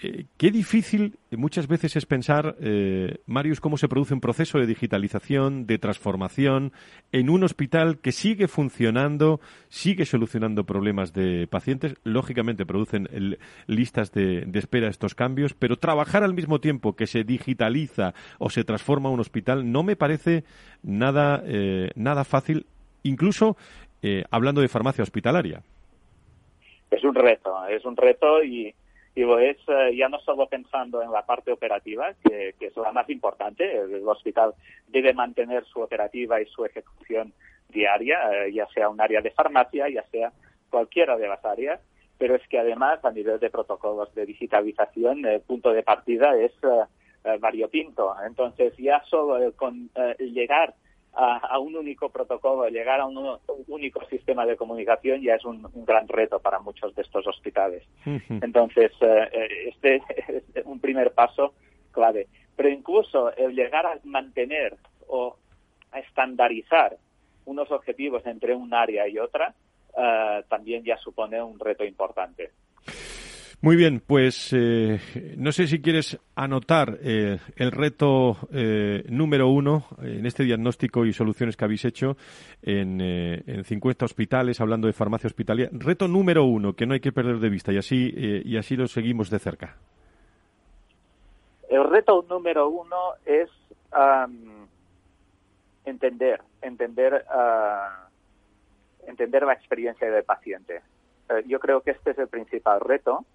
Eh, 0.00 0.26
qué 0.36 0.52
difícil 0.52 1.18
muchas 1.32 1.66
veces 1.66 1.96
es 1.96 2.06
pensar, 2.06 2.54
eh, 2.60 3.18
Marius, 3.26 3.60
cómo 3.60 3.76
se 3.76 3.88
produce 3.88 4.14
un 4.14 4.20
proceso 4.20 4.58
de 4.58 4.66
digitalización, 4.66 5.66
de 5.66 5.78
transformación 5.78 6.72
en 7.10 7.28
un 7.28 7.42
hospital 7.42 7.98
que 7.98 8.12
sigue 8.12 8.46
funcionando, 8.46 9.40
sigue 9.68 10.04
solucionando 10.04 10.62
problemas 10.62 11.12
de 11.12 11.48
pacientes. 11.48 11.96
Lógicamente 12.04 12.64
producen 12.64 13.08
listas 13.66 14.12
de, 14.12 14.48
espera 14.54 14.88
estos 14.88 15.16
cambios, 15.16 15.54
pero 15.54 15.76
trabajar 15.76 16.22
al 16.22 16.34
mismo 16.34 16.60
tiempo 16.60 16.94
que 16.94 17.08
se 17.08 17.24
digitaliza 17.24 18.14
o 18.38 18.50
se 18.50 18.62
transforma 18.62 19.10
un 19.10 19.18
hospital 19.18 19.72
no 19.72 19.82
me 19.82 19.96
parece 19.96 20.44
nada, 20.84 21.42
eh, 21.44 21.90
nada 21.96 22.22
fácil, 22.24 22.66
incluso 23.02 23.56
hablando 24.30 24.60
de 24.60 24.68
farmacia 24.68 25.02
hospitalaria. 25.02 25.60
Es 26.88 27.02
un 27.02 27.16
reto, 27.16 27.66
es 27.66 27.84
un 27.84 27.96
reto 27.96 28.44
y 28.44 28.72
y 29.14 29.22
es 29.22 29.56
eh, 29.68 29.96
ya 29.96 30.08
no 30.08 30.18
solo 30.20 30.46
pensando 30.46 31.02
en 31.02 31.10
la 31.10 31.26
parte 31.26 31.52
operativa, 31.52 32.14
que, 32.22 32.54
es 32.60 32.76
la 32.76 32.92
más 32.92 33.08
importante, 33.10 33.76
el 33.76 34.06
hospital 34.06 34.54
debe 34.86 35.12
mantener 35.12 35.64
su 35.64 35.80
operativa 35.80 36.40
y 36.40 36.46
su 36.46 36.64
ejecución 36.64 37.32
diaria, 37.68 38.18
eh, 38.32 38.52
ya 38.52 38.66
sea 38.68 38.88
un 38.88 39.00
área 39.00 39.20
de 39.20 39.30
farmacia, 39.30 39.88
ya 39.88 40.04
sea 40.10 40.32
cualquiera 40.70 41.16
de 41.16 41.28
las 41.28 41.44
áreas, 41.44 41.80
pero 42.16 42.36
es 42.36 42.46
que 42.48 42.58
además 42.58 43.04
a 43.04 43.10
nivel 43.10 43.40
de 43.40 43.50
protocolos 43.50 44.14
de 44.14 44.26
digitalización 44.26 45.24
el 45.24 45.40
punto 45.40 45.72
de 45.72 45.82
partida 45.82 46.36
es 46.36 46.52
eh, 46.62 47.38
variopinto. 47.40 48.14
Entonces 48.24 48.76
ya 48.76 49.02
solo 49.08 49.52
con 49.56 49.90
llegar 50.18 50.74
a, 51.14 51.58
un 51.58 51.74
único 51.74 52.10
protocolo, 52.10 52.68
llegar 52.68 53.00
a 53.00 53.06
un, 53.06 53.38
único 53.66 54.04
sistema 54.06 54.46
de 54.46 54.56
comunicación 54.56 55.20
ya 55.20 55.34
es 55.34 55.44
un, 55.44 55.66
gran 55.84 56.06
reto 56.06 56.38
para 56.38 56.60
muchos 56.60 56.94
de 56.94 57.02
estos 57.02 57.26
hospitales. 57.26 57.82
Entonces, 58.04 58.92
eh, 59.00 59.28
eh, 59.32 59.68
este 59.68 59.96
es 60.54 60.64
un 60.64 60.80
primer 60.80 61.12
paso 61.12 61.54
clave. 61.90 62.28
Pero 62.56 62.68
incluso 62.68 63.34
el 63.36 63.54
llegar 63.54 63.86
a 63.86 63.98
mantener 64.04 64.76
o 65.06 65.36
a 65.90 65.98
estandarizar 66.00 66.96
unos 67.44 67.70
objetivos 67.70 68.26
entre 68.26 68.54
un 68.54 68.74
área 68.74 69.08
y 69.08 69.18
otra 69.18 69.54
eh, 69.96 70.44
también 70.48 70.84
ya 70.84 70.96
supone 70.98 71.42
un 71.42 71.58
reto 71.58 71.84
importante. 71.84 72.52
Muy 73.60 73.74
bien, 73.74 74.00
pues 74.06 74.52
eh, 74.52 75.00
no 75.36 75.50
sé 75.50 75.66
si 75.66 75.82
quieres 75.82 76.16
anotar 76.36 76.96
eh, 77.02 77.40
el 77.56 77.72
reto 77.72 78.36
eh, 78.52 79.02
número 79.08 79.48
uno 79.48 79.84
en 80.00 80.26
este 80.26 80.44
diagnóstico 80.44 81.04
y 81.04 81.12
soluciones 81.12 81.56
que 81.56 81.64
habéis 81.64 81.84
hecho 81.84 82.16
en, 82.62 83.00
en 83.00 83.64
50 83.64 84.04
hospitales, 84.04 84.60
hablando 84.60 84.86
de 84.86 84.92
farmacia 84.92 85.26
hospitalaria. 85.26 85.70
Reto 85.72 86.06
número 86.06 86.44
uno, 86.44 86.74
que 86.74 86.86
no 86.86 86.94
hay 86.94 87.00
que 87.00 87.10
perder 87.10 87.40
de 87.40 87.48
vista 87.48 87.72
y 87.72 87.78
así, 87.78 88.12
y 88.44 88.56
así 88.56 88.76
lo 88.76 88.86
seguimos 88.86 89.28
de 89.28 89.40
cerca. 89.40 89.74
El 91.68 91.82
reto 91.90 92.24
número 92.28 92.68
uno 92.68 93.14
es 93.26 93.50
entender, 95.84 96.42
entender, 96.62 97.24
ah, 97.28 98.08
entender 99.04 99.42
la 99.42 99.54
experiencia 99.54 100.08
del 100.08 100.22
paciente. 100.22 100.80
yo 101.46 101.58
creo 101.58 101.80
que 101.80 101.90
este 101.90 102.12
es 102.12 102.18
el 102.18 102.28
principal 102.28 102.78
reto 102.78 103.26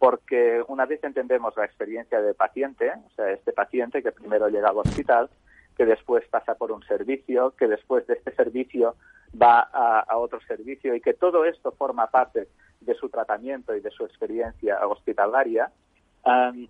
porque 0.00 0.64
una 0.66 0.86
vez 0.86 1.04
entendemos 1.04 1.54
la 1.58 1.66
experiencia 1.66 2.22
del 2.22 2.34
paciente, 2.34 2.90
o 2.90 3.10
sea, 3.16 3.30
este 3.32 3.52
paciente 3.52 4.02
que 4.02 4.12
primero 4.12 4.48
llega 4.48 4.70
al 4.70 4.78
hospital, 4.78 5.28
que 5.76 5.84
después 5.84 6.26
pasa 6.30 6.54
por 6.54 6.72
un 6.72 6.82
servicio, 6.84 7.54
que 7.54 7.68
después 7.68 8.06
de 8.06 8.14
este 8.14 8.32
servicio 8.34 8.96
va 9.40 9.60
a, 9.60 10.16
otro 10.16 10.40
servicio 10.40 10.94
y 10.94 11.02
que 11.02 11.12
todo 11.12 11.44
esto 11.44 11.72
forma 11.72 12.06
parte 12.06 12.48
de 12.80 12.94
su 12.94 13.10
tratamiento 13.10 13.76
y 13.76 13.80
de 13.80 13.90
su 13.90 14.06
experiencia 14.06 14.86
hospitalaria, 14.86 15.70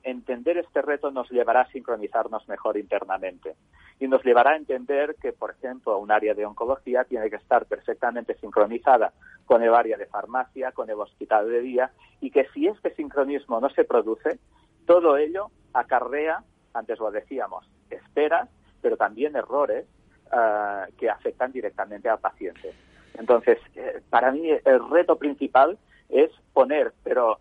entender 0.04 0.58
este 0.58 0.80
reto 0.80 1.10
nos 1.10 1.28
llevará 1.30 1.62
a 1.62 1.70
sincronizarnos 1.70 2.48
mejor 2.48 2.76
internamente 2.76 3.56
y 3.98 4.06
nos 4.06 4.24
llevará 4.24 4.52
a 4.52 4.56
entender 4.56 5.16
que, 5.20 5.32
por 5.32 5.50
ejemplo, 5.50 5.98
un 5.98 6.12
área 6.12 6.34
de 6.34 6.46
oncología 6.46 7.04
tiene 7.04 7.28
que 7.28 7.36
estar 7.36 7.66
perfectamente 7.66 8.34
sincronizada 8.36 9.12
con 9.46 9.62
el 9.62 9.74
área 9.74 9.96
de 9.96 10.06
farmacia, 10.06 10.72
con 10.72 10.88
el 10.88 11.00
hospital 11.00 11.50
de 11.50 11.60
día 11.60 11.90
y 12.20 12.30
que 12.30 12.46
si 12.54 12.68
este 12.68 12.94
sincronismo 12.94 13.60
no 13.60 13.68
se 13.70 13.84
produce, 13.84 14.38
todo 14.86 15.16
ello 15.16 15.50
acarrea, 15.72 16.42
antes 16.72 16.98
lo 16.98 17.10
decíamos, 17.10 17.68
esperas, 17.90 18.48
pero 18.80 18.96
también 18.96 19.36
errores 19.36 19.86
ah, 20.30 20.86
que 20.96 21.10
afectan 21.10 21.52
directamente 21.52 22.08
al 22.08 22.20
paciente. 22.20 22.72
Entonces, 23.18 23.58
eh, 23.74 24.00
para 24.08 24.30
mí 24.30 24.48
el 24.50 24.90
reto 24.90 25.16
principal 25.16 25.78
es 26.08 26.30
poner, 26.52 26.92
pero 27.02 27.38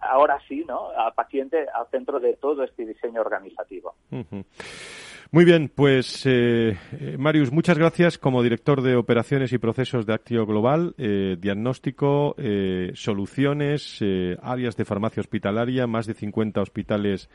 ahora 0.00 0.38
sí, 0.48 0.64
¿no? 0.66 0.88
Paciente 1.14 1.66
al 1.74 1.86
centro 1.90 2.20
de 2.20 2.34
todo 2.36 2.64
este 2.64 2.86
diseño 2.86 3.20
organizativo. 3.20 3.94
Muy 5.32 5.44
bien, 5.44 5.70
pues 5.72 6.24
eh, 6.26 6.76
Marius, 7.16 7.52
muchas 7.52 7.78
gracias 7.78 8.18
como 8.18 8.42
director 8.42 8.82
de 8.82 8.96
operaciones 8.96 9.52
y 9.52 9.58
procesos 9.58 10.04
de 10.04 10.14
Actio 10.14 10.44
Global, 10.44 10.94
eh, 10.98 11.36
diagnóstico, 11.38 12.34
soluciones, 12.94 14.00
áreas 14.42 14.76
de 14.76 14.84
farmacia 14.84 15.20
hospitalaria, 15.20 15.86
más 15.86 16.06
de 16.06 16.14
50 16.14 16.60
hospitales 16.60 17.30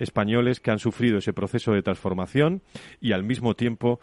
españoles 0.00 0.60
que 0.60 0.70
han 0.70 0.78
sufrido 0.78 1.18
ese 1.18 1.32
proceso 1.32 1.72
de 1.72 1.82
transformación 1.82 2.62
y 3.00 3.12
al 3.12 3.22
mismo 3.22 3.54
tiempo 3.54 4.00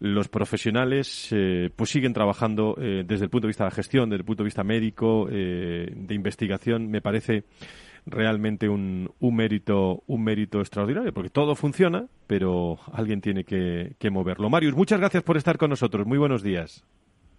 los 0.00 0.28
profesionales 0.28 1.28
eh, 1.32 1.70
pues 1.74 1.90
siguen 1.90 2.12
trabajando 2.12 2.76
eh, 2.80 3.04
desde 3.06 3.24
el 3.24 3.30
punto 3.30 3.46
de 3.46 3.50
vista 3.50 3.64
de 3.64 3.70
la 3.70 3.74
gestión, 3.74 4.10
desde 4.10 4.20
el 4.20 4.24
punto 4.24 4.42
de 4.42 4.46
vista 4.46 4.64
médico, 4.64 5.28
eh, 5.30 5.92
de 5.94 6.14
investigación, 6.14 6.88
me 6.88 7.00
parece 7.00 7.44
realmente 8.06 8.68
un, 8.68 9.10
un, 9.18 9.36
mérito 9.36 10.02
un 10.06 10.24
mérito 10.24 10.60
extraordinario 10.60 11.12
porque 11.12 11.28
todo 11.28 11.54
funciona 11.54 12.06
pero 12.26 12.78
alguien 12.92 13.20
tiene 13.20 13.44
que, 13.44 13.94
que 13.98 14.10
moverlo. 14.10 14.48
Marius, 14.48 14.74
muchas 14.74 15.00
gracias 15.00 15.22
por 15.22 15.36
estar 15.36 15.58
con 15.58 15.70
nosotros. 15.70 16.06
Muy 16.06 16.18
buenos 16.18 16.42
días. 16.42 16.84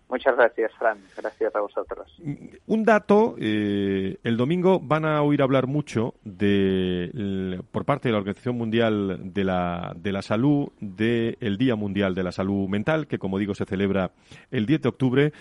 Muchas 0.10 0.36
gracias, 0.36 0.72
Fran. 0.74 0.98
Gracias 1.16 1.56
a 1.56 1.60
vosotros. 1.60 2.20
Un 2.66 2.84
dato, 2.84 3.36
eh, 3.40 4.18
el 4.24 4.38
domingo 4.38 4.80
van 4.80 5.06
a 5.06 5.22
oír 5.22 5.44
hablar 5.44 5.68
mucho 5.68 6.16
de, 6.24 7.62
por 7.72 7.86
parte 7.86 8.10
de 8.10 8.14
la 8.14 8.18
Organización 8.18 8.58
Mundial 8.58 9.32
de 9.32 9.44
la, 9.44 9.94
de 9.96 10.12
la 10.12 10.24
Salud 10.24 10.70
del 10.80 11.58
Día 11.60 11.76
Mundial 11.76 12.16
de 12.16 12.24
la 12.24 12.32
Salud 12.32 12.68
Mental, 12.68 13.06
que 13.06 13.20
como 13.20 13.38
digo 13.38 13.54
se 13.54 13.66
celebra 13.66 14.12
el 14.50 14.66
10 14.66 14.82
de 14.82 14.90
octubre. 14.90 15.34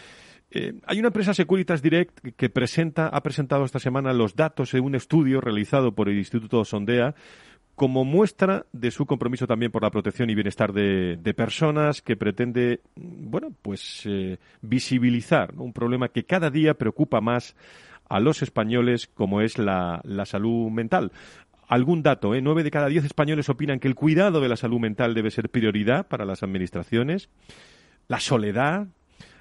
Eh, 0.50 0.74
hay 0.86 0.98
una 0.98 1.08
empresa 1.08 1.32
Securitas 1.32 1.80
Direct 1.80 2.34
que 2.36 2.48
presenta, 2.50 3.08
ha 3.08 3.22
presentado 3.22 3.64
esta 3.64 3.78
semana 3.78 4.12
los 4.12 4.36
datos 4.36 4.72
de 4.72 4.80
un 4.80 4.94
estudio 4.94 5.40
realizado 5.40 5.92
por 5.92 6.10
el 6.10 6.18
Instituto 6.18 6.64
Sondea 6.64 7.14
como 7.78 8.04
muestra 8.04 8.66
de 8.72 8.90
su 8.90 9.06
compromiso 9.06 9.46
también 9.46 9.70
por 9.70 9.84
la 9.84 9.92
protección 9.92 10.28
y 10.28 10.34
bienestar 10.34 10.72
de, 10.72 11.34
personas 11.36 12.02
que 12.02 12.16
pretende, 12.16 12.80
bueno, 12.96 13.52
pues 13.62 14.02
eh, 14.04 14.38
visibilizar 14.60 15.54
un 15.56 15.72
problema 15.72 16.08
que 16.08 16.24
cada 16.24 16.50
día 16.50 16.74
preocupa 16.74 17.20
más 17.20 17.54
a 18.08 18.18
los 18.18 18.42
españoles 18.42 19.06
como 19.06 19.42
es 19.42 19.58
la, 19.58 20.00
la 20.02 20.26
salud 20.26 20.70
mental. 20.72 21.12
Algún 21.68 22.02
dato, 22.02 22.34
¿eh? 22.34 22.42
Nueve 22.42 22.64
de 22.64 22.72
cada 22.72 22.88
diez 22.88 23.04
españoles 23.04 23.48
opinan 23.48 23.78
que 23.78 23.86
el 23.86 23.94
cuidado 23.94 24.40
de 24.40 24.48
la 24.48 24.56
salud 24.56 24.80
mental 24.80 25.14
debe 25.14 25.30
ser 25.30 25.48
prioridad 25.48 26.08
para 26.08 26.24
las 26.24 26.42
administraciones. 26.42 27.28
La 28.08 28.18
soledad, 28.18 28.88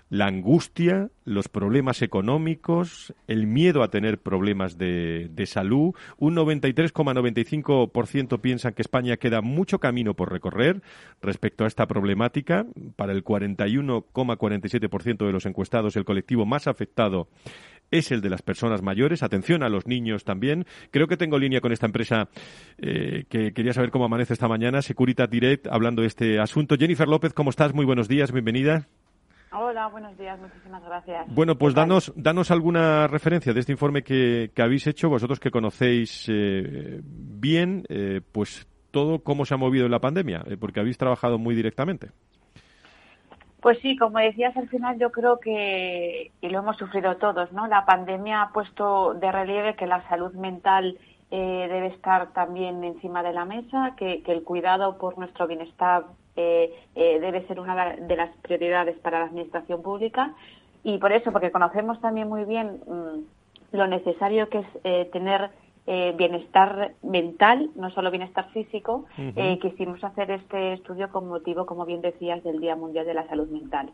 la 0.09 0.27
angustia, 0.27 1.09
los 1.25 1.49
problemas 1.49 2.01
económicos, 2.01 3.13
el 3.27 3.45
miedo 3.47 3.83
a 3.83 3.89
tener 3.89 4.19
problemas 4.19 4.77
de, 4.77 5.27
de 5.31 5.45
salud. 5.45 5.93
Un 6.17 6.35
93,95% 6.35 8.39
piensan 8.39 8.73
que 8.73 8.81
España 8.81 9.17
queda 9.17 9.41
mucho 9.41 9.79
camino 9.79 10.13
por 10.13 10.31
recorrer 10.31 10.81
respecto 11.21 11.65
a 11.65 11.67
esta 11.67 11.87
problemática. 11.87 12.65
Para 12.95 13.11
el 13.11 13.23
41,47% 13.23 15.25
de 15.25 15.31
los 15.31 15.45
encuestados, 15.45 15.97
el 15.97 16.05
colectivo 16.05 16.45
más 16.45 16.67
afectado 16.67 17.27
es 17.91 18.11
el 18.11 18.21
de 18.21 18.29
las 18.29 18.41
personas 18.41 18.81
mayores. 18.81 19.23
Atención 19.23 19.63
a 19.63 19.69
los 19.69 19.87
niños 19.87 20.23
también. 20.23 20.65
Creo 20.91 21.07
que 21.07 21.17
tengo 21.17 21.39
línea 21.39 21.61
con 21.61 21.71
esta 21.71 21.85
empresa 21.85 22.29
eh, 22.77 23.25
que 23.29 23.53
quería 23.53 23.73
saber 23.73 23.91
cómo 23.91 24.05
amanece 24.05 24.33
esta 24.33 24.47
mañana, 24.47 24.81
Securitas 24.81 25.29
Direct, 25.29 25.67
hablando 25.67 26.01
de 26.01 26.07
este 26.07 26.39
asunto. 26.39 26.75
Jennifer 26.77 27.07
López, 27.07 27.33
¿cómo 27.33 27.49
estás? 27.49 27.73
Muy 27.73 27.85
buenos 27.85 28.07
días, 28.07 28.31
bienvenida. 28.31 28.87
Hola, 29.59 29.87
buenos 29.87 30.15
días, 30.19 30.39
muchísimas 30.39 30.83
gracias. 30.83 31.25
Bueno, 31.33 31.55
pues 31.55 31.73
danos, 31.73 32.13
danos 32.15 32.51
alguna 32.51 33.07
referencia 33.07 33.53
de 33.53 33.59
este 33.59 33.71
informe 33.71 34.03
que, 34.03 34.51
habéis 34.59 34.85
hecho, 34.85 35.09
vosotros 35.09 35.39
que 35.39 35.49
conocéis 35.49 36.29
eh, 36.29 37.01
bien, 37.03 37.83
eh, 37.89 38.21
pues 38.31 38.67
todo 38.91 39.23
cómo 39.23 39.45
se 39.45 39.55
ha 39.55 39.57
movido 39.57 39.85
en 39.85 39.91
la 39.91 39.99
pandemia, 39.99 40.43
eh, 40.45 40.57
porque 40.57 40.79
habéis 40.79 40.99
trabajado 40.99 41.39
muy 41.39 41.55
directamente. 41.55 42.11
Pues 43.59 43.79
sí, 43.79 43.97
como 43.97 44.19
decías 44.19 44.55
al 44.55 44.69
final, 44.69 44.99
yo 44.99 45.11
creo 45.11 45.39
que, 45.39 46.31
y 46.39 46.49
lo 46.49 46.59
hemos 46.59 46.77
sufrido 46.77 47.17
todos, 47.17 47.51
¿no? 47.51 47.65
La 47.65 47.83
pandemia 47.83 48.43
ha 48.43 48.53
puesto 48.53 49.15
de 49.15 49.31
relieve 49.31 49.75
que 49.75 49.87
la 49.87 50.07
salud 50.07 50.33
mental 50.33 50.99
debe 51.31 51.87
estar 51.87 52.31
también 52.31 52.83
encima 52.83 53.23
de 53.23 53.33
la 53.33 53.43
mesa, 53.43 53.95
que, 53.97 54.21
que 54.21 54.31
el 54.31 54.43
cuidado 54.43 54.97
por 54.99 55.17
nuestro 55.17 55.47
bienestar 55.47 56.05
eh, 56.37 56.73
eh, 56.95 57.19
debe 57.19 57.45
ser 57.47 57.59
una 57.59 57.95
de 57.95 58.15
las 58.15 58.29
prioridades 58.37 58.97
para 58.99 59.19
la 59.19 59.25
administración 59.25 59.81
pública 59.81 60.33
y 60.83 60.99
por 60.99 61.11
eso, 61.11 61.31
porque 61.31 61.51
conocemos 61.51 61.99
también 61.99 62.29
muy 62.29 62.45
bien 62.45 62.79
mm, 62.87 63.75
lo 63.75 63.87
necesario 63.87 64.47
que 64.47 64.59
es 64.59 64.67
eh, 64.83 65.09
tener 65.11 65.49
eh, 65.87 66.13
bienestar 66.17 66.93
mental, 67.01 67.71
no 67.75 67.89
solo 67.91 68.11
bienestar 68.11 68.49
físico, 68.51 69.05
quisimos 69.61 70.03
hacer 70.03 70.31
este 70.31 70.73
estudio 70.73 71.09
con 71.09 71.27
motivo, 71.27 71.65
como 71.65 71.85
bien 71.85 72.01
decías, 72.01 72.43
del 72.43 72.59
Día 72.59 72.75
Mundial 72.75 73.05
de 73.05 73.13
la 73.13 73.27
Salud 73.27 73.49
Mental. 73.49 73.89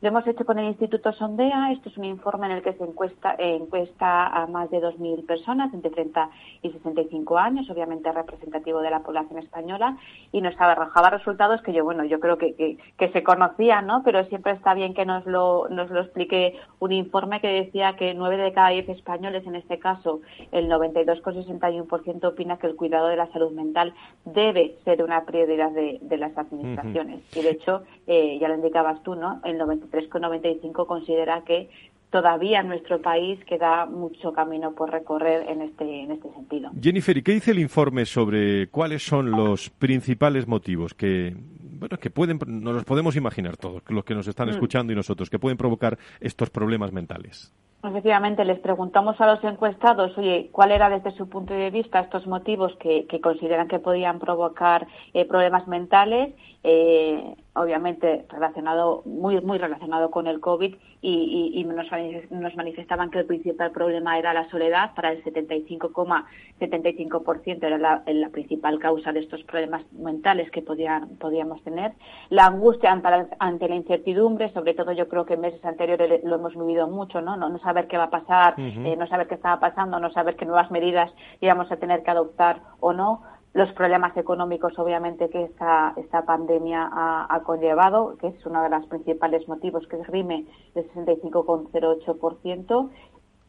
Lo 0.00 0.10
hemos 0.10 0.24
hecho 0.28 0.44
con 0.44 0.60
el 0.60 0.66
Instituto 0.66 1.12
Sondea. 1.12 1.72
Esto 1.72 1.88
es 1.88 1.98
un 1.98 2.04
informe 2.04 2.46
en 2.46 2.52
el 2.52 2.62
que 2.62 2.72
se 2.74 2.84
encuesta, 2.84 3.34
encuesta 3.36 4.28
a 4.28 4.46
más 4.46 4.70
de 4.70 4.78
2.000 4.78 5.26
personas 5.26 5.74
entre 5.74 5.90
30 5.90 6.30
y 6.62 6.70
65 6.70 7.36
años, 7.36 7.68
obviamente 7.68 8.12
representativo 8.12 8.80
de 8.80 8.90
la 8.90 9.00
población 9.00 9.40
española, 9.40 9.96
y 10.30 10.40
nos 10.40 10.54
arrojaba 10.60 11.10
resultados 11.10 11.62
que 11.62 11.72
yo, 11.72 11.82
bueno, 11.82 12.04
yo 12.04 12.20
creo 12.20 12.38
que, 12.38 12.78
que, 12.96 13.08
se 13.08 13.24
conocían, 13.24 13.88
¿no? 13.88 14.04
Pero 14.04 14.24
siempre 14.26 14.52
está 14.52 14.72
bien 14.72 14.94
que 14.94 15.04
nos 15.04 15.26
lo, 15.26 15.68
nos 15.68 15.90
lo 15.90 16.02
explique 16.02 16.54
un 16.78 16.92
informe 16.92 17.40
que 17.40 17.48
decía 17.48 17.96
que 17.96 18.14
9 18.14 18.36
de 18.36 18.52
cada 18.52 18.68
10 18.68 18.90
españoles, 18.90 19.44
en 19.48 19.56
este 19.56 19.80
caso 19.80 20.20
el 20.52 20.70
92,61% 20.70 22.24
opina 22.24 22.58
que 22.58 22.68
el 22.68 22.76
cuidado 22.76 23.08
de 23.08 23.16
la 23.16 23.26
salud 23.32 23.50
mental 23.50 23.94
debe 24.24 24.76
ser 24.84 25.02
una 25.02 25.24
prioridad 25.24 25.72
de, 25.72 25.98
las 26.18 26.38
administraciones. 26.38 27.20
Y 27.36 27.42
de 27.42 27.50
hecho, 27.50 27.82
eh, 28.06 28.38
ya 28.40 28.48
lo 28.48 28.54
indicabas 28.54 29.02
tú, 29.02 29.16
¿no? 29.16 29.40
El 29.44 29.58
90 29.58 29.87
3,95 29.90 30.86
considera 30.86 31.42
que 31.44 31.68
todavía 32.10 32.60
en 32.60 32.68
nuestro 32.68 33.00
país 33.00 33.38
queda 33.44 33.86
mucho 33.86 34.32
camino 34.32 34.72
por 34.72 34.90
recorrer 34.90 35.48
en 35.48 35.62
este, 35.62 36.02
en 36.02 36.10
este 36.12 36.32
sentido. 36.32 36.70
Jennifer, 36.80 37.16
¿y 37.16 37.22
qué 37.22 37.32
dice 37.32 37.50
el 37.50 37.58
informe 37.58 38.06
sobre 38.06 38.68
cuáles 38.68 39.04
son 39.04 39.30
los 39.30 39.70
principales 39.70 40.46
motivos 40.46 40.94
que, 40.94 41.36
bueno, 41.78 41.98
que 41.98 42.10
pueden, 42.10 42.38
nos 42.46 42.74
los 42.74 42.84
podemos 42.84 43.16
imaginar 43.16 43.56
todos, 43.56 43.82
los 43.88 44.04
que 44.04 44.14
nos 44.14 44.26
están 44.26 44.48
mm. 44.48 44.52
escuchando 44.52 44.92
y 44.92 44.96
nosotros, 44.96 45.28
que 45.28 45.38
pueden 45.38 45.58
provocar 45.58 45.98
estos 46.20 46.50
problemas 46.50 46.92
mentales? 46.92 47.52
Efectivamente, 47.84 48.44
les 48.44 48.58
preguntamos 48.58 49.20
a 49.20 49.26
los 49.26 49.44
encuestados, 49.44 50.16
oye, 50.18 50.48
¿cuál 50.50 50.72
era 50.72 50.90
desde 50.90 51.16
su 51.16 51.28
punto 51.28 51.54
de 51.54 51.70
vista 51.70 52.00
estos 52.00 52.26
motivos 52.26 52.74
que, 52.80 53.06
consideran 53.22 53.68
que 53.68 53.78
podían 53.78 54.18
provocar 54.18 54.88
eh, 55.14 55.24
problemas 55.24 55.68
mentales? 55.68 56.34
Eh, 56.70 57.34
obviamente 57.54 58.26
relacionado 58.28 59.00
muy 59.06 59.40
muy 59.40 59.56
relacionado 59.56 60.10
con 60.10 60.26
el 60.26 60.38
covid 60.38 60.74
y, 61.00 61.64
nos, 61.64 61.90
manifestaban 62.56 63.10
que 63.10 63.20
el 63.20 63.24
principal 63.24 63.70
problema 63.70 64.18
era 64.18 64.34
la 64.34 64.50
soledad. 64.50 64.94
Para 64.94 65.12
el 65.12 65.24
75,75% 65.24 67.64
era 67.64 67.78
la, 67.78 68.02
la, 68.06 68.28
principal 68.28 68.78
causa 68.78 69.12
de 69.12 69.20
estos 69.20 69.42
problemas 69.44 69.82
mentales 69.92 70.50
que 70.50 70.60
podían, 70.60 71.16
podíamos 71.16 71.62
tener. 71.62 71.94
La 72.28 72.44
angustia 72.44 72.92
ante 73.38 73.68
la, 73.68 73.74
incertidumbre 73.74 74.52
sobre 74.52 74.74
todo 74.74 74.92
yo 74.92 75.08
creo 75.08 75.24
que 75.24 75.32
en 75.34 75.40
meses 75.40 75.64
anteriores 75.64 76.22
lo 76.24 76.34
hemos 76.34 76.54
vivido 76.54 76.86
mucho 76.86 77.22
no 77.22 77.34
no, 77.36 77.58
saber 77.60 77.86
qué 77.86 77.96
va 77.96 78.04
a 78.04 78.10
pasar 78.10 78.56
eh, 78.58 78.94
no 78.98 79.06
saber 79.06 79.26
qué 79.28 79.36
estaba 79.36 79.58
pasando 79.60 79.98
no 80.00 80.10
saber 80.10 80.36
qué 80.36 80.44
nuevas 80.44 80.70
medidas 80.70 81.10
íbamos 81.40 81.72
a 81.72 81.76
tener 81.76 82.02
que 82.02 82.10
adoptar 82.10 82.60
o 82.80 82.92
no 82.92 83.22
los 83.54 83.72
problemas 83.72 84.16
económicos, 84.16 84.78
obviamente, 84.78 85.28
que 85.30 85.44
esta, 85.44 85.94
pandemia 86.26 86.88
ha, 86.92 87.40
conllevado, 87.44 88.16
que 88.18 88.28
es 88.28 88.46
uno 88.46 88.62
de 88.62 88.70
los 88.70 88.86
principales 88.86 89.48
motivos, 89.48 89.86
que 89.88 90.02
RIME 90.04 90.46
de 90.74 90.86
65,08%, 90.92 92.90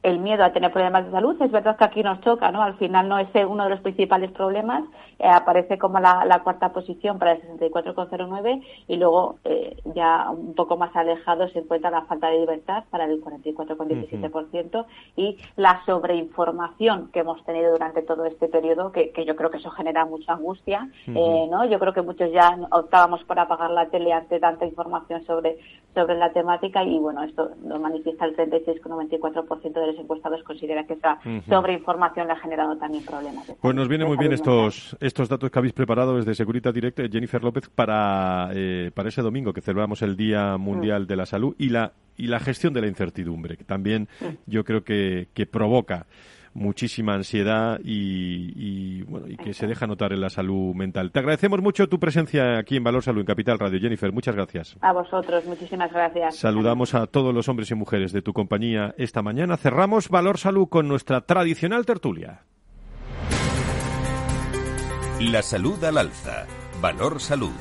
el 0.02 0.20
miedo 0.20 0.44
a 0.44 0.54
tener 0.54 0.72
problemas 0.72 1.06
de 1.06 1.12
salud. 1.12 1.42
Es 1.42 1.52
verdad 1.52 1.78
que 1.78 1.84
aquí 1.84 2.04
nos 2.04 2.22
choca, 2.22 2.52
¿no? 2.52 2.62
Al 2.62 2.76
final 2.78 3.10
no 3.10 3.20
es 3.20 3.28
uno 3.48 3.66
de 3.66 3.70
los 3.70 3.82
principales 3.82 4.32
problemas, 4.32 4.84
eh, 5.20 5.28
aparece 5.28 5.78
como 5.78 6.00
la, 6.00 6.42
cuarta 6.44 6.72
posición 6.72 7.20
para 7.20 7.34
el 7.34 7.42
64,09 7.42 8.64
y 8.88 8.96
luego 8.96 9.40
eh, 9.44 9.78
ya 9.94 10.30
un 10.30 10.56
poco 10.56 10.78
más 10.78 10.96
alejado 10.96 11.50
se 11.50 11.60
encuentra 11.60 11.92
la 11.92 12.04
falta 12.04 12.30
de 12.30 12.40
libertad 12.40 12.86
para 12.90 13.06
el 13.06 13.22
44,17% 13.22 14.86
y 15.18 15.38
la 15.58 15.84
sobreinformación 15.86 17.10
que 17.12 17.20
hemos 17.20 17.44
tenido 17.44 17.72
durante 17.72 18.02
todo 18.02 18.26
este 18.26 18.48
periodo, 18.48 18.92
que, 18.92 19.12
yo 19.26 19.36
creo 19.36 19.52
que 19.52 19.58
eso 19.58 19.70
genera 19.72 20.06
mucha 20.06 20.34
angustia, 20.34 20.90
eh, 21.08 21.48
¿no? 21.52 21.66
Yo 21.66 21.78
creo 21.80 21.94
que 21.94 22.02
muchos 22.02 22.32
ya 22.32 22.58
optábamos 22.72 23.24
por 23.26 23.38
apagar 23.38 23.72
la 23.72 23.88
tele 23.90 24.14
ante 24.14 24.40
tanta 24.40 24.66
información 24.66 25.26
sobre, 25.26 25.58
sobre 25.94 26.16
la 26.16 26.32
temática 26.32 26.84
y 26.84 26.98
bueno, 27.00 27.24
esto 27.24 27.52
lo 27.66 27.80
manifiesta 27.80 28.26
el 28.26 28.36
36,94% 28.38 29.74
de 29.74 29.89
los 29.92 30.00
encuestados 30.00 30.44
considera 30.44 30.86
que 30.86 30.94
esa 30.94 31.20
sobreinformación 31.48 32.28
le 32.28 32.34
ha 32.34 32.38
generado 32.38 32.78
también 32.78 33.06
problemas. 33.06 33.52
Pues 33.62 33.76
nos 33.76 33.88
viene 33.88 34.06
muy 34.06 34.18
bien 34.18 34.34
estos, 34.34 34.96
estos 35.00 35.30
datos 35.30 35.50
que 35.50 35.60
habéis 35.60 35.74
preparado 35.74 36.18
desde 36.18 36.36
Securitas 36.36 36.74
Direct, 36.74 37.00
Jennifer 37.12 37.44
López, 37.44 37.70
para, 37.70 38.50
eh, 38.54 38.92
para 38.94 39.10
ese 39.10 39.22
domingo 39.22 39.54
que 39.54 39.62
celebramos 39.62 40.02
el 40.02 40.16
Día 40.16 40.58
Mundial 40.58 41.08
de 41.08 41.16
la 41.16 41.26
Salud 41.26 41.56
y 41.58 41.70
la, 41.70 41.94
y 42.18 42.28
la 42.28 42.40
gestión 42.40 42.74
de 42.74 42.82
la 42.82 42.88
incertidumbre, 42.88 43.58
que 43.58 43.64
también 43.64 44.08
yo 44.46 44.64
creo 44.64 44.84
que, 44.84 45.28
que 45.34 45.46
provoca 45.46 46.06
muchísima 46.54 47.14
ansiedad 47.14 47.80
y, 47.84 49.04
bueno, 49.04 49.28
y 49.28 49.38
que 49.38 49.54
se 49.54 49.68
deja 49.68 49.88
notar 49.88 50.14
en 50.14 50.22
la 50.22 50.30
salud 50.30 50.74
mental. 50.76 51.12
Te 51.12 51.20
agradecemos 51.20 51.62
mucho 51.62 51.88
tu 51.88 52.00
presencia 52.00 52.58
aquí 52.58 52.78
en 52.78 52.84
Valor 52.84 53.04
Salud, 53.04 53.22
en 53.22 53.26
Capital 53.26 53.60
Radio. 53.60 53.80
Jennifer, 53.80 54.12
muchas 54.12 54.36
gracias. 54.36 54.78
A 54.82 54.94
vosotros, 54.94 55.46
muchísimas 55.46 55.92
gracias. 55.92 56.38
Saludamos 56.38 56.94
a 56.96 57.08
todos 57.08 57.34
los 57.34 57.48
hombres 57.50 57.72
y 57.72 57.76
mujeres 57.76 58.12
de 58.12 58.22
tu 58.22 58.34
compañía 58.34 58.94
esta 58.98 59.22
mañana. 59.22 59.58
Cerramos 59.58 60.10
Valor 60.10 60.38
Salud 60.38 60.68
con 60.68 60.88
nuestra 60.88 61.22
tradicional 61.22 61.86
tertulia. 61.86 62.42
La 65.20 65.42
salud 65.42 65.84
al 65.84 65.98
alza. 65.98 66.48
Valor 66.82 67.20
Salud. 67.20 67.52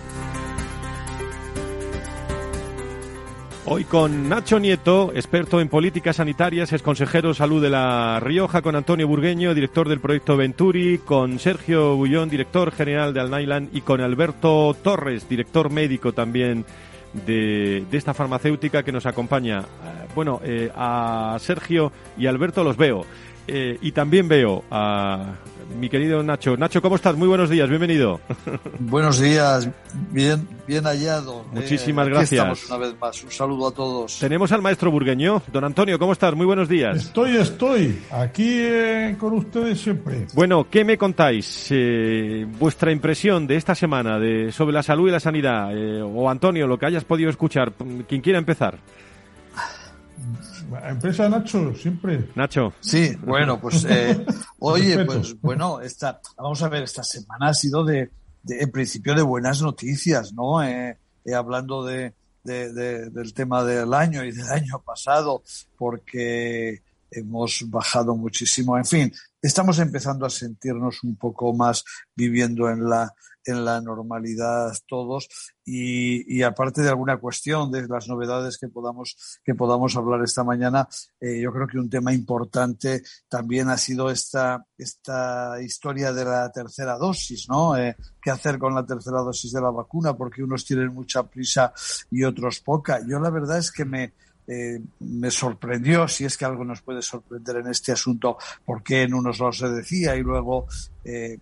Hoy 3.64 3.84
con 3.84 4.28
Nacho 4.28 4.58
Nieto, 4.58 5.12
experto 5.14 5.60
en 5.60 5.68
políticas 5.68 6.16
sanitarias, 6.16 6.72
es 6.72 6.82
consejero 6.82 7.28
de 7.28 7.34
salud 7.34 7.62
de 7.62 7.68
La 7.68 8.18
Rioja, 8.20 8.62
con 8.62 8.76
Antonio 8.76 9.06
Burgueño, 9.06 9.54
director 9.54 9.88
del 9.88 10.00
proyecto 10.00 10.36
Venturi, 10.36 10.98
con 10.98 11.38
Sergio 11.38 11.94
Bullón, 11.96 12.30
director 12.30 12.72
general 12.72 13.12
de 13.12 13.20
Alnailan, 13.20 13.68
y 13.72 13.82
con 13.82 14.00
Alberto 14.00 14.74
Torres, 14.82 15.28
director 15.28 15.70
médico 15.70 16.12
también 16.12 16.64
de, 17.12 17.84
esta 17.92 18.14
farmacéutica 18.14 18.82
que 18.82 18.92
nos 18.92 19.06
acompaña. 19.06 19.60
Eh, 19.60 20.08
bueno, 20.14 20.40
eh, 20.44 20.70
a 20.74 21.36
Sergio 21.40 21.92
y 22.16 22.26
Alberto 22.26 22.64
los 22.64 22.76
veo. 22.76 23.04
Eh, 23.48 23.78
y 23.80 23.92
también 23.92 24.28
veo 24.28 24.62
a 24.70 25.36
mi 25.78 25.88
querido 25.88 26.22
Nacho. 26.22 26.56
Nacho, 26.56 26.82
¿cómo 26.82 26.96
estás? 26.96 27.16
Muy 27.16 27.28
buenos 27.28 27.48
días, 27.48 27.68
bienvenido. 27.68 28.20
Buenos 28.78 29.20
días, 29.20 29.68
bien, 30.10 30.46
bien 30.66 30.84
hallado. 30.84 31.44
Muchísimas 31.52 32.08
gracias. 32.08 32.32
Estamos 32.32 32.66
una 32.66 32.78
vez 32.78 33.00
más. 33.00 33.24
Un 33.24 33.30
saludo 33.30 33.68
a 33.68 33.70
todos. 33.72 34.18
Tenemos 34.18 34.52
al 34.52 34.60
maestro 34.60 34.90
burgueño. 34.90 35.42
Don 35.50 35.64
Antonio, 35.64 35.98
¿cómo 35.98 36.12
estás? 36.12 36.34
Muy 36.34 36.46
buenos 36.46 36.68
días. 36.68 36.96
Estoy, 36.96 37.36
estoy. 37.36 37.98
Aquí 38.10 38.58
eh, 38.60 39.16
con 39.18 39.32
ustedes 39.32 39.80
siempre. 39.80 40.26
Bueno, 40.34 40.66
¿qué 40.70 40.84
me 40.84 40.98
contáis? 40.98 41.68
Eh, 41.70 42.46
vuestra 42.58 42.92
impresión 42.92 43.46
de 43.46 43.56
esta 43.56 43.74
semana 43.74 44.18
de, 44.18 44.52
sobre 44.52 44.74
la 44.74 44.82
salud 44.82 45.08
y 45.08 45.12
la 45.12 45.20
sanidad. 45.20 45.70
o 46.04 46.28
Antonio, 46.28 46.66
lo 46.66 46.78
que 46.78 46.86
hayas 46.86 47.04
podido 47.04 47.30
escuchar. 47.30 47.72
Quien 48.06 48.20
quiera 48.20 48.38
empezar. 48.38 48.78
Empresa 50.84 51.28
Nacho, 51.28 51.74
siempre. 51.74 52.28
Nacho. 52.34 52.72
Sí, 52.80 53.16
bueno, 53.24 53.60
pues 53.60 53.84
eh, 53.88 54.24
oye, 54.58 55.04
pues 55.04 55.40
bueno, 55.40 55.80
esta, 55.80 56.20
vamos 56.36 56.62
a 56.62 56.68
ver, 56.68 56.82
esta 56.82 57.02
semana 57.02 57.48
ha 57.48 57.54
sido 57.54 57.84
de, 57.84 58.10
en 58.48 58.70
principio 58.70 59.14
de 59.14 59.22
buenas 59.22 59.62
noticias, 59.62 60.32
¿no? 60.32 60.62
Eh, 60.62 60.96
eh, 61.24 61.34
hablando 61.34 61.84
de, 61.84 62.14
del 62.44 63.34
tema 63.34 63.64
del 63.64 63.92
año 63.92 64.24
y 64.24 64.32
del 64.32 64.48
año 64.48 64.80
pasado, 64.84 65.42
porque 65.76 66.82
hemos 67.10 67.64
bajado 67.68 68.14
muchísimo. 68.16 68.76
En 68.76 68.84
fin, 68.84 69.12
estamos 69.40 69.78
empezando 69.78 70.26
a 70.26 70.30
sentirnos 70.30 71.02
un 71.04 71.16
poco 71.16 71.52
más 71.54 71.84
viviendo 72.14 72.68
en 72.68 72.88
la 72.88 73.12
en 73.44 73.64
la 73.64 73.80
normalidad 73.80 74.72
todos 74.86 75.28
y, 75.64 76.42
aparte 76.42 76.82
de 76.82 76.88
alguna 76.88 77.18
cuestión 77.18 77.70
de 77.70 77.86
las 77.86 78.08
novedades 78.08 78.58
que 78.58 78.68
podamos 78.68 79.40
que 79.44 79.54
podamos 79.54 79.96
hablar 79.96 80.22
esta 80.22 80.44
mañana 80.44 80.88
eh, 81.20 81.40
yo 81.40 81.52
creo 81.52 81.66
que 81.66 81.78
un 81.78 81.88
tema 81.88 82.12
importante 82.12 83.02
también 83.28 83.70
ha 83.70 83.76
sido 83.76 84.10
esta 84.10 84.66
esta 84.76 85.60
historia 85.62 86.12
de 86.12 86.24
la 86.24 86.50
tercera 86.52 86.96
dosis 86.96 87.48
no 87.48 87.76
eh, 87.76 87.96
qué 88.20 88.30
hacer 88.30 88.58
con 88.58 88.74
la 88.74 88.84
tercera 88.84 89.20
dosis 89.20 89.52
de 89.52 89.60
la 89.60 89.70
vacuna 89.70 90.16
porque 90.16 90.42
unos 90.42 90.64
tienen 90.64 90.92
mucha 90.92 91.22
prisa 91.22 91.72
y 92.10 92.24
otros 92.24 92.60
poca. 92.60 93.00
Yo 93.06 93.18
la 93.18 93.30
verdad 93.30 93.58
es 93.58 93.70
que 93.70 93.84
me 93.84 94.12
eh, 94.50 94.80
me 95.00 95.30
sorprendió, 95.30 96.08
si 96.08 96.24
es 96.24 96.38
que 96.38 96.46
algo 96.46 96.64
nos 96.64 96.80
puede 96.80 97.02
sorprender 97.02 97.56
en 97.56 97.68
este 97.68 97.92
asunto, 97.92 98.38
porque 98.64 99.02
en 99.02 99.12
unos 99.12 99.38
lados 99.38 99.58
se 99.58 99.68
decía 99.68 100.16
y 100.16 100.22
luego 100.22 100.66
eh, 101.04 101.38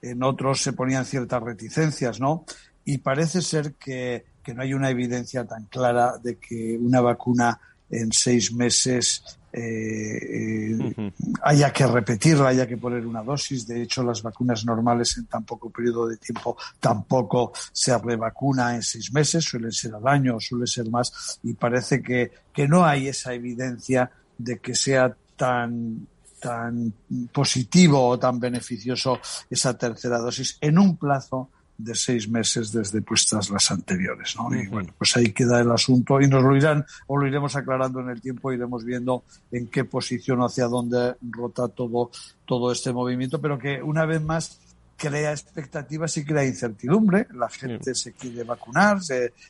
en 0.00 0.22
otros 0.22 0.62
se 0.62 0.72
ponían 0.72 1.04
ciertas 1.04 1.42
reticencias, 1.42 2.18
¿no? 2.18 2.46
Y 2.86 2.98
parece 2.98 3.42
ser 3.42 3.74
que, 3.74 4.24
no 4.54 4.62
hay 4.62 4.72
una 4.72 4.90
evidencia 4.90 5.44
tan 5.44 5.64
clara 5.64 6.18
de 6.22 6.36
que 6.36 6.78
una 6.80 7.00
vacuna 7.00 7.60
en 7.90 8.12
seis 8.12 8.52
meses 8.52 9.38
eh, 9.58 10.92
eh, 10.98 11.12
haya 11.42 11.72
que 11.72 11.86
repetirla, 11.86 12.48
haya 12.48 12.66
que 12.66 12.76
poner 12.76 13.06
una 13.06 13.22
dosis. 13.22 13.66
De 13.66 13.80
hecho, 13.80 14.02
las 14.02 14.22
vacunas 14.22 14.66
normales 14.66 15.16
en 15.16 15.24
tan 15.26 15.44
poco 15.44 15.70
periodo 15.70 16.06
de 16.06 16.18
tiempo 16.18 16.58
tampoco 16.78 17.52
se 17.72 17.96
revacuna 17.96 18.74
en 18.74 18.82
seis 18.82 19.10
meses, 19.14 19.44
suelen 19.44 19.72
ser 19.72 19.94
al 19.94 20.06
año, 20.06 20.38
suele 20.40 20.66
ser 20.66 20.90
más, 20.90 21.40
y 21.42 21.54
parece 21.54 22.02
que, 22.02 22.30
que 22.52 22.68
no 22.68 22.84
hay 22.84 23.08
esa 23.08 23.32
evidencia 23.32 24.10
de 24.36 24.58
que 24.58 24.74
sea 24.74 25.16
tan 25.36 26.06
tan 26.38 26.92
positivo 27.32 28.08
o 28.08 28.18
tan 28.18 28.38
beneficioso 28.38 29.18
esa 29.48 29.76
tercera 29.76 30.18
dosis 30.18 30.58
en 30.60 30.78
un 30.78 30.98
plazo 30.98 31.48
de 31.78 31.94
seis 31.94 32.28
meses 32.28 32.72
desde 32.72 33.02
puestas 33.02 33.50
las 33.50 33.70
anteriores, 33.70 34.34
¿no? 34.36 34.54
Y 34.54 34.66
bueno, 34.66 34.92
pues 34.96 35.16
ahí 35.16 35.32
queda 35.32 35.60
el 35.60 35.70
asunto 35.70 36.20
y 36.20 36.28
nos 36.28 36.42
lo 36.42 36.56
irán 36.56 36.84
o 37.06 37.16
lo 37.16 37.26
iremos 37.26 37.56
aclarando 37.56 38.00
en 38.00 38.10
el 38.10 38.20
tiempo, 38.20 38.52
iremos 38.52 38.84
viendo 38.84 39.24
en 39.50 39.68
qué 39.68 39.84
posición 39.84 40.40
hacia 40.40 40.66
dónde 40.66 41.16
rota 41.30 41.68
todo, 41.68 42.10
todo 42.44 42.72
este 42.72 42.92
movimiento, 42.92 43.40
pero 43.40 43.58
que 43.58 43.82
una 43.82 44.06
vez 44.06 44.22
más 44.22 44.60
crea 44.96 45.32
expectativas 45.32 46.16
y 46.16 46.24
crea 46.24 46.44
incertidumbre. 46.44 47.26
La 47.34 47.48
gente 47.48 47.94
se 47.94 48.12
quiere 48.12 48.44
vacunar. 48.44 48.98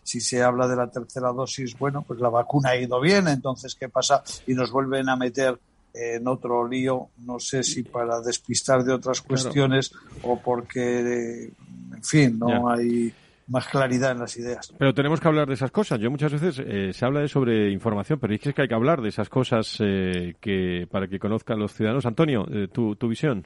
si 0.02 0.20
se 0.20 0.42
habla 0.42 0.66
de 0.66 0.76
la 0.76 0.90
tercera 0.90 1.32
dosis, 1.32 1.78
bueno, 1.78 2.02
pues 2.02 2.20
la 2.20 2.28
vacuna 2.28 2.70
ha 2.70 2.76
ido 2.76 3.00
bien. 3.00 3.28
Entonces, 3.28 3.74
¿qué 3.74 3.88
pasa? 3.88 4.22
Y 4.46 4.54
nos 4.54 4.70
vuelven 4.70 5.08
a 5.08 5.16
meter 5.16 5.58
en 5.96 6.28
otro 6.28 6.68
lío, 6.68 7.08
no 7.18 7.38
sé 7.38 7.62
si 7.62 7.82
para 7.82 8.20
despistar 8.20 8.84
de 8.84 8.92
otras 8.92 9.22
cuestiones 9.22 9.92
o 10.22 10.38
porque, 10.38 11.50
en 11.94 12.04
fin, 12.04 12.38
no 12.38 12.68
hay 12.68 13.12
más 13.48 13.68
claridad 13.68 14.12
en 14.12 14.18
las 14.18 14.36
ideas. 14.36 14.72
Pero 14.76 14.92
tenemos 14.92 15.20
que 15.20 15.28
hablar 15.28 15.48
de 15.48 15.54
esas 15.54 15.70
cosas. 15.70 16.00
Yo 16.00 16.10
muchas 16.10 16.32
veces 16.32 16.62
eh, 16.66 16.92
se 16.92 17.04
habla 17.04 17.20
de 17.20 17.28
sobre 17.28 17.70
información, 17.70 18.18
pero 18.18 18.34
es 18.34 18.40
que 18.40 18.62
hay 18.62 18.68
que 18.68 18.74
hablar 18.74 19.00
de 19.00 19.08
esas 19.08 19.28
cosas 19.28 19.76
eh, 19.80 20.34
que 20.40 20.86
para 20.90 21.08
que 21.08 21.18
conozcan 21.18 21.58
los 21.58 21.72
ciudadanos. 21.72 22.06
Antonio, 22.06 22.46
eh, 22.50 22.68
tu, 22.68 22.96
tu 22.96 23.08
visión. 23.08 23.44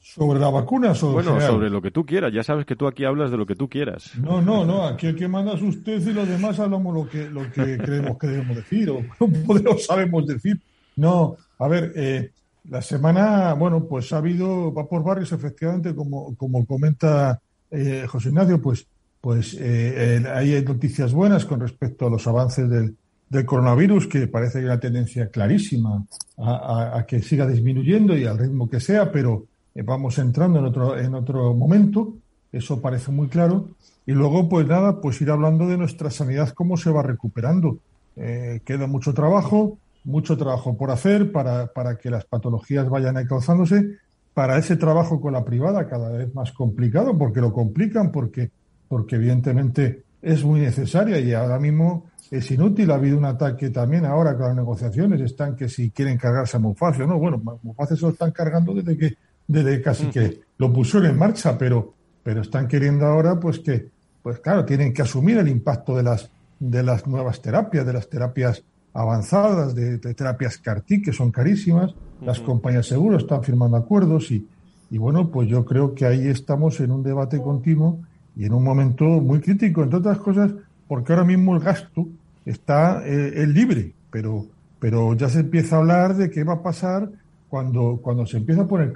¿Sobre 0.00 0.38
la 0.38 0.50
vacuna? 0.50 0.94
Sobre 0.94 1.24
bueno, 1.24 1.40
sobre 1.40 1.70
lo 1.70 1.80
que 1.80 1.90
tú 1.90 2.04
quieras. 2.04 2.32
Ya 2.32 2.42
sabes 2.42 2.66
que 2.66 2.76
tú 2.76 2.86
aquí 2.86 3.04
hablas 3.04 3.30
de 3.30 3.38
lo 3.38 3.46
que 3.46 3.54
tú 3.54 3.68
quieras. 3.68 4.14
No, 4.18 4.40
no, 4.40 4.64
no. 4.64 4.86
Aquí 4.86 5.06
el 5.06 5.16
que 5.16 5.26
manda 5.26 5.54
es 5.54 5.62
usted 5.62 6.06
y 6.06 6.12
los 6.12 6.28
demás 6.28 6.60
hablamos 6.60 6.94
lo 6.94 7.08
que, 7.08 7.28
lo 7.30 7.50
que 7.50 7.78
creemos 7.82 8.18
que 8.18 8.26
debemos 8.26 8.56
decir 8.56 8.90
o 8.90 9.02
no 9.18 9.78
sabemos 9.78 10.26
decir. 10.26 10.60
No, 10.96 11.36
a 11.58 11.68
ver, 11.68 11.92
eh, 11.96 12.30
la 12.70 12.82
semana, 12.82 13.54
bueno, 13.54 13.84
pues 13.84 14.12
ha 14.12 14.18
habido, 14.18 14.72
va 14.72 14.86
por 14.86 15.02
barrios, 15.02 15.32
efectivamente, 15.32 15.94
como, 15.94 16.34
como 16.36 16.64
comenta 16.64 17.40
eh, 17.70 18.06
José 18.08 18.28
Ignacio, 18.28 18.60
pues, 18.60 18.86
pues 19.20 19.56
eh, 19.58 20.24
hay 20.32 20.62
noticias 20.62 21.12
buenas 21.12 21.44
con 21.44 21.60
respecto 21.60 22.06
a 22.06 22.10
los 22.10 22.26
avances 22.26 22.68
del, 22.68 22.96
del 23.28 23.44
coronavirus, 23.44 24.06
que 24.06 24.26
parece 24.28 24.54
que 24.54 24.58
hay 24.60 24.64
una 24.66 24.80
tendencia 24.80 25.28
clarísima 25.28 26.04
a, 26.38 27.04
que 27.06 27.22
siga 27.22 27.46
disminuyendo 27.46 28.16
y 28.16 28.24
al 28.24 28.38
ritmo 28.38 28.68
que 28.68 28.80
sea, 28.80 29.10
pero 29.10 29.46
vamos 29.74 30.18
entrando 30.18 30.58
en 30.58 30.66
otro, 30.66 30.98
en 30.98 31.14
otro 31.14 31.54
momento, 31.54 32.14
eso 32.52 32.80
parece 32.80 33.10
muy 33.10 33.28
claro. 33.28 33.68
Y 34.06 34.12
luego, 34.12 34.48
pues 34.48 34.66
nada, 34.66 35.00
pues 35.00 35.20
ir 35.20 35.30
hablando 35.30 35.66
de 35.66 35.78
nuestra 35.78 36.10
sanidad, 36.10 36.50
cómo 36.50 36.76
se 36.76 36.90
va 36.90 37.02
recuperando. 37.02 37.78
queda 38.14 38.86
mucho 38.86 39.14
trabajo, 39.14 39.78
mucho 40.04 40.36
trabajo 40.36 40.76
por 40.76 40.90
hacer 40.90 41.32
para, 41.32 41.66
para 41.66 41.96
que 41.96 42.10
las 42.10 42.24
patologías 42.24 42.88
vayan 42.88 43.16
encauzándose. 43.16 43.98
Para 44.34 44.58
ese 44.58 44.76
trabajo 44.76 45.20
con 45.20 45.32
la 45.32 45.44
privada 45.44 45.86
cada 45.88 46.10
vez 46.10 46.34
más 46.34 46.52
complicado, 46.52 47.16
porque 47.16 47.40
lo 47.40 47.52
complican, 47.52 48.10
porque, 48.10 48.50
porque 48.88 49.16
evidentemente 49.16 50.02
es 50.20 50.44
muy 50.44 50.60
necesaria 50.60 51.20
y 51.20 51.32
ahora 51.32 51.58
mismo 51.58 52.06
es 52.30 52.50
inútil. 52.50 52.90
Ha 52.90 52.94
habido 52.94 53.16
un 53.16 53.24
ataque 53.24 53.70
también 53.70 54.04
ahora 54.04 54.36
con 54.36 54.48
las 54.48 54.56
negociaciones, 54.56 55.20
están 55.20 55.54
que 55.54 55.68
si 55.68 55.90
quieren 55.90 56.18
cargarse 56.18 56.56
a 56.56 56.60
Moface 56.60 57.06
no. 57.06 57.18
Bueno, 57.18 57.40
Moface 57.62 57.96
se 57.96 58.02
lo 58.02 58.10
están 58.10 58.32
cargando 58.32 58.74
desde 58.74 58.98
que, 58.98 59.16
desde 59.46 59.80
casi 59.80 60.06
que 60.06 60.40
lo 60.58 60.72
pusieron 60.72 61.10
en 61.10 61.18
marcha, 61.18 61.56
pero, 61.56 61.94
pero 62.22 62.40
están 62.40 62.66
queriendo 62.66 63.06
ahora 63.06 63.38
pues 63.38 63.60
que, 63.60 63.88
pues 64.22 64.40
claro, 64.40 64.64
tienen 64.64 64.92
que 64.92 65.02
asumir 65.02 65.38
el 65.38 65.48
impacto 65.48 65.96
de 65.96 66.02
las, 66.02 66.28
de 66.58 66.82
las 66.82 67.06
nuevas 67.06 67.40
terapias, 67.40 67.86
de 67.86 67.92
las 67.92 68.08
terapias 68.08 68.64
avanzadas 68.94 69.74
de, 69.74 69.98
terapias 69.98 70.56
CAR-T, 70.58 71.02
que 71.02 71.12
son 71.12 71.32
carísimas. 71.32 71.94
Las 72.22 72.40
compañías 72.40 72.86
seguros 72.86 73.24
están 73.24 73.42
firmando 73.42 73.76
acuerdos 73.76 74.30
y, 74.30 74.46
y, 74.90 74.98
bueno, 74.98 75.30
pues 75.30 75.48
yo 75.48 75.64
creo 75.64 75.94
que 75.94 76.06
ahí 76.06 76.28
estamos 76.28 76.80
en 76.80 76.92
un 76.92 77.02
debate 77.02 77.42
continuo 77.42 77.98
y 78.36 78.46
en 78.46 78.54
un 78.54 78.62
momento 78.62 79.04
muy 79.04 79.40
crítico, 79.40 79.82
entre 79.82 79.98
otras 79.98 80.18
cosas, 80.18 80.52
porque 80.86 81.12
ahora 81.12 81.24
mismo 81.24 81.54
el 81.56 81.62
gasto 81.62 82.06
está 82.46 83.02
eh, 83.04 83.46
libre, 83.46 83.92
pero, 84.10 84.46
pero 84.78 85.14
ya 85.14 85.28
se 85.28 85.40
empieza 85.40 85.76
a 85.76 85.78
hablar 85.80 86.16
de 86.16 86.30
qué 86.30 86.44
va 86.44 86.54
a 86.54 86.62
pasar 86.62 87.10
cuando, 87.48 88.00
cuando 88.02 88.26
se 88.26 88.38
empieza 88.38 88.62
a 88.62 88.66
poner, 88.66 88.92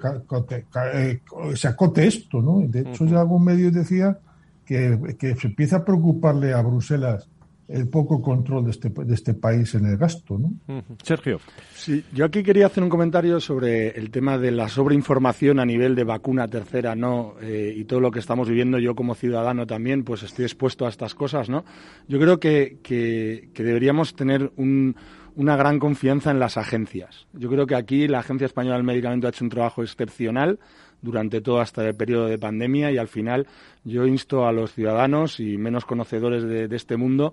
eh, 0.95 1.21
se 1.55 1.69
acote 1.69 2.07
esto, 2.07 2.41
¿no? 2.41 2.61
De 2.61 2.81
hecho, 2.81 3.05
ya 3.05 3.21
algún 3.21 3.45
medio 3.45 3.71
decía 3.71 4.19
que, 4.65 5.17
que 5.19 5.35
se 5.37 5.49
empieza 5.49 5.79
a 5.79 5.85
preocuparle 5.85 6.53
a 6.53 6.63
Bruselas 6.63 7.29
el 7.69 7.87
poco 7.89 8.23
control 8.23 8.65
de 8.65 8.71
este, 8.71 8.89
de 8.89 9.15
este 9.15 9.35
país 9.35 9.75
en 9.75 9.85
el 9.85 9.99
gasto. 9.99 10.39
¿no? 10.39 10.53
Sergio. 11.03 11.39
Sí, 11.75 12.03
yo 12.15 12.25
aquí 12.25 12.43
quería 12.43 12.67
hacer 12.67 12.83
un 12.83 12.89
comentario 12.89 13.41
sobre 13.41 13.91
el 13.91 14.11
tema 14.11 14.39
de 14.39 14.51
la 14.51 14.69
sobreinformación 14.69 15.61
a 15.61 15.67
nivel 15.67 15.95
de 15.95 16.05
vacuna 16.05 16.49
tercera, 16.49 16.95
¿no? 16.95 17.35
Eh, 17.43 17.75
y 17.77 17.85
todo 17.85 18.01
lo 18.01 18.11
que 18.11 18.21
estamos 18.21 18.49
viviendo. 18.49 18.79
Yo 18.79 18.95
como 18.95 19.15
ciudadano 19.15 19.67
también, 19.67 20.03
pues 20.03 20.23
estoy 20.23 20.47
expuesto 20.47 20.87
a 20.87 20.89
estas 20.89 21.15
cosas, 21.15 21.51
¿no? 21.51 21.65
Yo 22.09 22.19
creo 22.19 22.41
que, 22.41 22.79
que, 22.83 23.51
deberíamos 23.55 24.15
tener 24.15 24.51
una 24.57 25.57
gran 25.57 25.79
confianza 25.79 26.31
en 26.31 26.39
las 26.39 26.57
agencias. 26.57 27.27
Yo 27.35 27.51
creo 27.51 27.67
que 27.67 27.75
aquí 27.75 28.09
la 28.09 28.21
Agencia 28.21 28.47
Española 28.47 28.77
del 28.77 28.85
Medicamento 28.85 29.27
ha 29.27 29.31
hecho 29.31 29.45
un 29.45 29.51
trabajo 29.51 29.83
excepcional 29.83 30.59
durante 31.01 31.41
todo 31.41 31.61
hasta 31.61 31.87
el 31.87 31.95
periodo 31.95 32.27
de 32.27 32.39
pandemia 32.39 32.91
y 32.91 32.99
al 32.99 33.09
final 33.09 33.47
yo 33.85 34.07
insto 34.07 34.47
a 34.47 34.53
los 34.53 34.73
ciudadanos 34.75 35.41
y 35.41 35.57
menos 35.57 35.85
conocedores 35.85 36.43
de, 36.43 36.69
este 36.75 36.97
mundo 36.97 37.33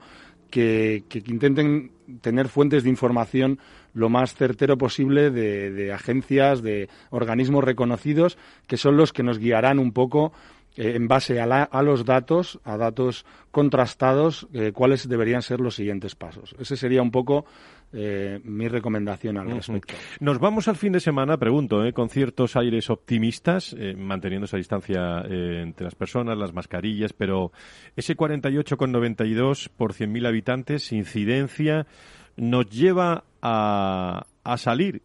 que, 0.50 1.04
intenten 1.26 1.92
tener 2.22 2.48
fuentes 2.48 2.84
de 2.84 2.90
información 2.90 3.60
lo 3.94 4.10
más 4.10 4.36
certero 4.36 4.78
posible 4.78 5.32
de, 5.32 5.92
agencias, 5.94 6.62
de 6.62 6.90
organismos 7.10 7.64
reconocidos, 7.64 8.38
que 8.68 8.78
son 8.78 8.98
los 8.98 9.14
que 9.14 9.24
nos 9.24 9.40
guiarán 9.40 9.80
un 9.80 9.94
poco 9.94 10.34
eh, 10.76 10.94
en 10.96 11.08
base 11.08 11.40
a, 11.40 11.82
los 11.82 12.06
datos, 12.06 12.60
a 12.66 12.76
datos 12.78 13.26
contrastados, 13.52 14.48
eh, 14.54 14.72
cuáles 14.74 15.08
deberían 15.08 15.42
ser 15.42 15.62
los 15.62 15.76
siguientes 15.76 16.16
pasos. 16.16 16.56
Ese 16.60 16.76
sería 16.76 17.02
un 17.02 17.12
poco 17.12 17.46
eh, 17.94 18.40
mi 18.44 18.68
recomendación 18.68 19.38
al 19.38 19.50
respecto. 19.50 19.94
Nos 20.20 20.40
vamos 20.40 20.68
al 20.68 20.76
fin 20.76 20.92
de 20.92 21.00
semana, 21.00 21.38
pregunto, 21.38 21.86
¿eh? 21.86 21.94
con 21.94 22.10
ciertos 22.10 22.56
aires 22.56 22.90
optimistas, 22.90 23.76
eh, 23.78 23.96
manteniendo 23.96 24.46
esa 24.46 24.58
distancia 24.58 25.22
entre 25.28 25.86
las 25.86 25.96
personas, 25.96 26.38
las 26.38 26.54
mascarillas, 26.54 27.14
pero 27.14 27.52
ese 27.96 28.16
48,92 28.16 29.70
por 29.70 29.94
100.000 29.94 30.28
habitantes, 30.28 30.92
incidencia, 30.92 31.88
nos 32.36 32.70
lleva 32.70 33.24
a, 33.42 34.26
a 34.44 34.58
salir 34.58 35.04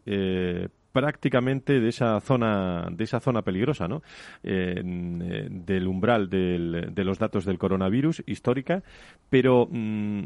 prácticamente 0.92 1.78
de 1.78 1.88
esa 1.88 2.18
zona 2.20 2.88
de 2.90 3.04
esa 3.04 3.20
zona 3.20 3.42
peligrosa 3.42 3.86
¿no? 3.86 4.02
del 4.42 5.86
umbral 5.86 6.28
de 6.28 7.04
los 7.04 7.18
datos 7.20 7.44
del 7.44 7.58
coronavirus 7.58 8.24
histórica 8.26 8.82
pero 9.28 9.68
mm, 9.70 10.22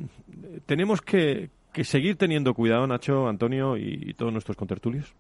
tenemos 0.65 1.03
que, 1.03 1.51
que 1.75 1.85
seguir 1.85 2.17
teniendo 2.17 2.55
cuidado, 2.55 2.87
Nacho, 2.87 3.29
Antonio 3.29 3.77
y, 3.77 4.15
todos 4.15 4.33
nuestros 4.33 4.57
contertulios? 4.57 5.13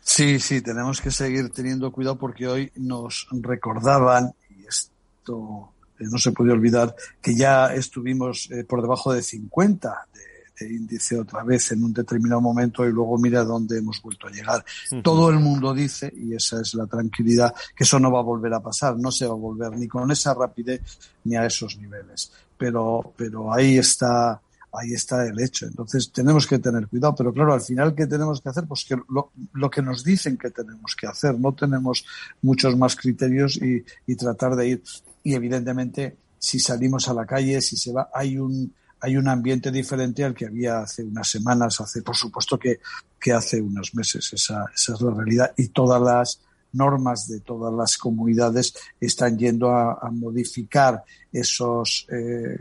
Sí, 0.00 0.38
sí, 0.38 0.60
tenemos 0.60 1.00
que 1.00 1.10
seguir 1.10 1.48
teniendo 1.48 1.90
cuidado 1.90 2.18
porque 2.18 2.46
hoy 2.46 2.70
nos 2.76 3.26
recordaban, 3.30 4.34
y 4.50 4.66
esto 4.66 5.72
eh, 5.98 6.04
no 6.10 6.18
se 6.18 6.32
puede 6.32 6.52
olvidar, 6.52 6.94
que 7.22 7.34
ya 7.34 7.72
estuvimos 7.72 8.50
eh, 8.50 8.64
por 8.64 8.82
debajo 8.82 9.14
de 9.14 9.22
50 9.22 10.08
de, 10.12 10.34
índice 10.66 11.18
otra 11.18 11.42
vez 11.42 11.72
en 11.72 11.82
un 11.82 11.92
determinado 11.92 12.40
momento 12.40 12.86
y 12.86 12.92
luego 12.92 13.18
mira 13.18 13.42
dónde 13.42 13.78
hemos 13.78 14.00
vuelto 14.00 14.28
a 14.28 14.30
llegar. 14.30 14.64
Todo 15.02 15.30
el 15.30 15.40
mundo 15.40 15.74
dice, 15.74 16.12
y 16.16 16.34
esa 16.34 16.60
es 16.60 16.74
la 16.74 16.86
tranquilidad, 16.86 17.52
que 17.76 17.82
eso 17.82 17.98
no 17.98 18.12
va 18.12 18.20
a 18.20 18.22
volver 18.22 18.54
a 18.54 18.60
pasar, 18.60 18.96
no 18.96 19.10
se 19.10 19.26
va 19.26 19.32
a 19.32 19.36
volver 19.36 19.72
ni 19.76 19.88
con 19.88 20.10
esa 20.12 20.32
rapidez 20.32 20.80
ni 21.24 21.34
a 21.36 21.44
esos 21.44 21.76
niveles. 21.76 22.32
Pero, 22.56 23.12
pero 23.16 23.52
ahí 23.52 23.78
está 23.78 24.40
ahí 24.78 24.92
está 24.92 25.26
el 25.26 25.40
hecho. 25.40 25.66
Entonces 25.66 26.10
tenemos 26.12 26.46
que 26.46 26.58
tener 26.58 26.88
cuidado, 26.88 27.14
pero 27.14 27.32
claro, 27.32 27.54
al 27.54 27.60
final, 27.60 27.94
¿qué 27.94 28.06
tenemos 28.06 28.40
que 28.40 28.48
hacer? 28.48 28.64
Pues 28.66 28.84
que 28.84 28.96
lo, 29.08 29.70
que 29.70 29.82
nos 29.82 30.04
dicen 30.04 30.36
que 30.36 30.50
tenemos 30.50 30.94
que 30.96 31.06
hacer, 31.06 31.38
no 31.38 31.52
tenemos 31.54 32.04
muchos 32.42 32.76
más 32.76 32.96
criterios 32.96 33.56
y, 33.56 33.84
tratar 34.16 34.56
de 34.56 34.68
ir. 34.68 34.82
Y 35.22 35.34
evidentemente, 35.34 36.16
si 36.38 36.58
salimos 36.58 37.08
a 37.08 37.14
la 37.14 37.26
calle, 37.26 37.60
si 37.60 37.76
se 37.76 37.92
va, 37.92 38.10
hay 38.12 38.38
un, 38.38 38.72
hay 39.00 39.16
un 39.16 39.28
ambiente 39.28 39.70
diferente 39.70 40.24
al 40.24 40.34
que 40.34 40.46
había 40.46 40.80
hace 40.80 41.02
unas 41.02 41.28
semanas, 41.28 41.80
hace, 41.80 42.02
por 42.02 42.16
supuesto 42.16 42.58
que, 42.58 42.80
que 43.20 43.32
hace 43.32 43.60
unos 43.60 43.94
meses. 43.94 44.32
Esa, 44.32 44.66
esa 44.74 44.94
es 44.94 45.00
la 45.00 45.10
realidad. 45.10 45.52
Y 45.56 45.68
todas 45.68 46.00
las 46.00 46.40
normas 46.72 47.28
de 47.28 47.40
todas 47.40 47.72
las 47.72 47.96
comunidades 47.96 48.74
están 49.00 49.38
yendo 49.38 49.70
a, 49.70 50.10
modificar 50.10 51.02
esos 51.32 52.06
eh, 52.10 52.56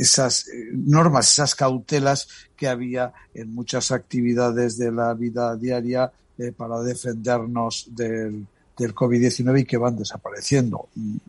esas 0.00 0.48
eh, 0.48 0.70
normas, 0.72 1.30
esas 1.30 1.54
cautelas 1.54 2.28
que 2.56 2.68
había 2.68 3.12
en 3.34 3.54
muchas 3.54 3.92
actividades 3.92 4.78
de 4.78 4.92
la 4.92 5.14
vida 5.14 5.56
diaria 5.56 6.10
eh, 6.38 6.52
para 6.52 6.80
defendernos 6.80 7.88
del, 7.90 8.46
del 8.78 8.94
COVID-19 8.94 9.60
y 9.60 9.64
que 9.64 9.76
van 9.76 9.96
desapareciendo. 9.96 10.88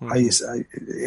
Ahí, 0.10 0.30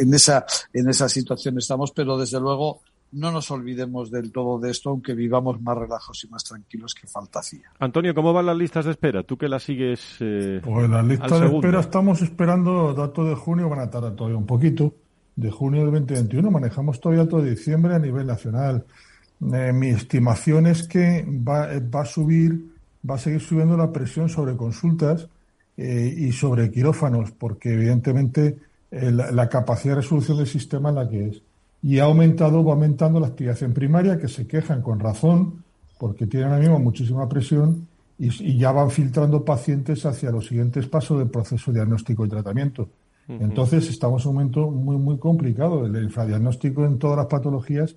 en, 0.00 0.12
esa, 0.12 0.44
en 0.72 0.88
esa 0.88 1.08
situación 1.08 1.58
estamos, 1.58 1.92
pero 1.92 2.18
desde 2.18 2.38
luego 2.38 2.80
no 3.12 3.30
nos 3.30 3.50
olvidemos 3.50 4.10
del 4.10 4.32
todo 4.32 4.58
de 4.58 4.70
esto, 4.70 4.90
aunque 4.90 5.14
vivamos 5.14 5.60
más 5.62 5.78
relajados 5.78 6.24
y 6.24 6.28
más 6.28 6.44
tranquilos 6.44 6.94
que 6.94 7.06
falta 7.06 7.38
hacía. 7.38 7.70
Antonio, 7.78 8.14
¿cómo 8.14 8.32
van 8.32 8.46
las 8.46 8.56
listas 8.56 8.84
de 8.84 8.90
espera? 8.90 9.22
Tú 9.22 9.38
que 9.38 9.48
las 9.48 9.62
sigues. 9.62 10.16
Eh, 10.20 10.60
pues 10.62 10.90
las 10.90 11.06
listas 11.06 11.40
de 11.40 11.46
espera 11.46 11.80
estamos 11.80 12.20
esperando 12.22 12.92
datos 12.92 13.28
de 13.28 13.34
junio, 13.36 13.68
van 13.68 13.80
a 13.80 13.90
tardar 13.90 14.14
todavía 14.14 14.36
un 14.36 14.46
poquito. 14.46 14.92
De 15.36 15.50
junio 15.50 15.82
del 15.82 15.90
2021 15.90 16.50
manejamos 16.50 17.00
todavía 17.00 17.28
todo 17.28 17.42
diciembre 17.42 17.94
a 17.94 17.98
nivel 17.98 18.26
nacional. 18.26 18.84
Eh, 19.52 19.72
mi 19.72 19.88
estimación 19.88 20.66
es 20.66 20.86
que 20.86 21.26
va, 21.26 21.68
va, 21.94 22.02
a 22.02 22.04
subir, 22.04 22.72
va 23.08 23.16
a 23.16 23.18
seguir 23.18 23.40
subiendo 23.40 23.76
la 23.76 23.92
presión 23.92 24.28
sobre 24.28 24.56
consultas 24.56 25.28
eh, 25.76 26.14
y 26.16 26.30
sobre 26.32 26.70
quirófanos, 26.70 27.32
porque 27.32 27.74
evidentemente 27.74 28.58
eh, 28.92 29.10
la, 29.10 29.48
capacidad 29.48 29.96
de 29.96 30.02
resolución 30.02 30.36
del 30.38 30.46
sistema 30.46 30.90
es 30.90 30.94
la 30.94 31.08
que 31.08 31.28
es. 31.28 31.42
Y 31.82 31.98
ha 31.98 32.04
aumentado, 32.04 32.64
va 32.64 32.74
aumentando 32.74 33.18
la 33.18 33.26
actividad 33.26 33.60
en 33.64 33.74
primaria, 33.74 34.18
que 34.18 34.28
se 34.28 34.46
quejan 34.46 34.82
con 34.82 35.00
razón, 35.00 35.64
porque 35.98 36.26
tienen 36.26 36.50
ahora 36.50 36.60
mismo 36.60 36.78
muchísima 36.78 37.28
presión 37.28 37.88
y, 38.18 38.56
ya 38.56 38.70
van 38.70 38.90
filtrando 38.90 39.44
pacientes 39.44 40.06
hacia 40.06 40.30
los 40.30 40.46
siguientes 40.46 40.86
pasos 40.86 41.18
del 41.18 41.28
proceso 41.28 41.72
diagnóstico 41.72 42.24
y 42.24 42.28
tratamiento. 42.28 42.88
Entonces, 43.28 43.88
estamos 43.88 44.24
en 44.24 44.28
un 44.30 44.34
momento 44.34 44.70
muy, 44.70 44.96
muy 44.96 45.18
complicado. 45.18 45.86
El 45.86 46.02
infradiagnóstico 46.02 46.84
en 46.84 46.98
todas 46.98 47.16
las 47.16 47.26
patologías 47.26 47.96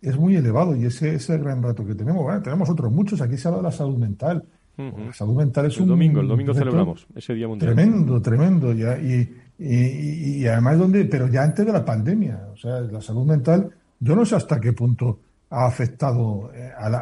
es 0.00 0.16
muy 0.16 0.36
elevado 0.36 0.76
y 0.76 0.84
ese, 0.84 1.14
es 1.14 1.28
el 1.30 1.40
gran 1.40 1.62
rato 1.62 1.84
que 1.84 1.94
tenemos. 1.94 2.22
Bueno, 2.22 2.40
tenemos 2.42 2.70
otros 2.70 2.92
muchos. 2.92 3.20
Aquí 3.20 3.36
se 3.36 3.48
habla 3.48 3.58
de 3.58 3.64
la 3.64 3.72
salud 3.72 3.96
mental. 3.96 4.44
La 4.76 5.12
salud 5.12 5.34
mental 5.34 5.66
es 5.66 5.78
un. 5.80 5.88
Domingo, 5.88 6.20
el 6.20 6.28
domingo 6.28 6.54
celebramos 6.54 7.04
ese 7.16 7.34
día 7.34 7.48
mundial. 7.48 7.74
Tremendo, 7.74 8.22
tremendo. 8.22 8.72
Ya, 8.72 8.96
y, 8.96 9.28
y, 9.58 10.46
además, 10.46 10.78
donde, 10.78 11.04
pero 11.06 11.26
ya 11.26 11.42
antes 11.42 11.66
de 11.66 11.72
la 11.72 11.84
pandemia. 11.84 12.46
O 12.52 12.56
sea, 12.56 12.80
la 12.82 13.00
salud 13.00 13.26
mental, 13.26 13.68
yo 13.98 14.14
no 14.14 14.24
sé 14.24 14.36
hasta 14.36 14.60
qué 14.60 14.72
punto 14.72 15.18
ha 15.50 15.66
afectado 15.66 16.52
eh, 16.54 16.70
a 16.78 16.88
la, 16.88 16.98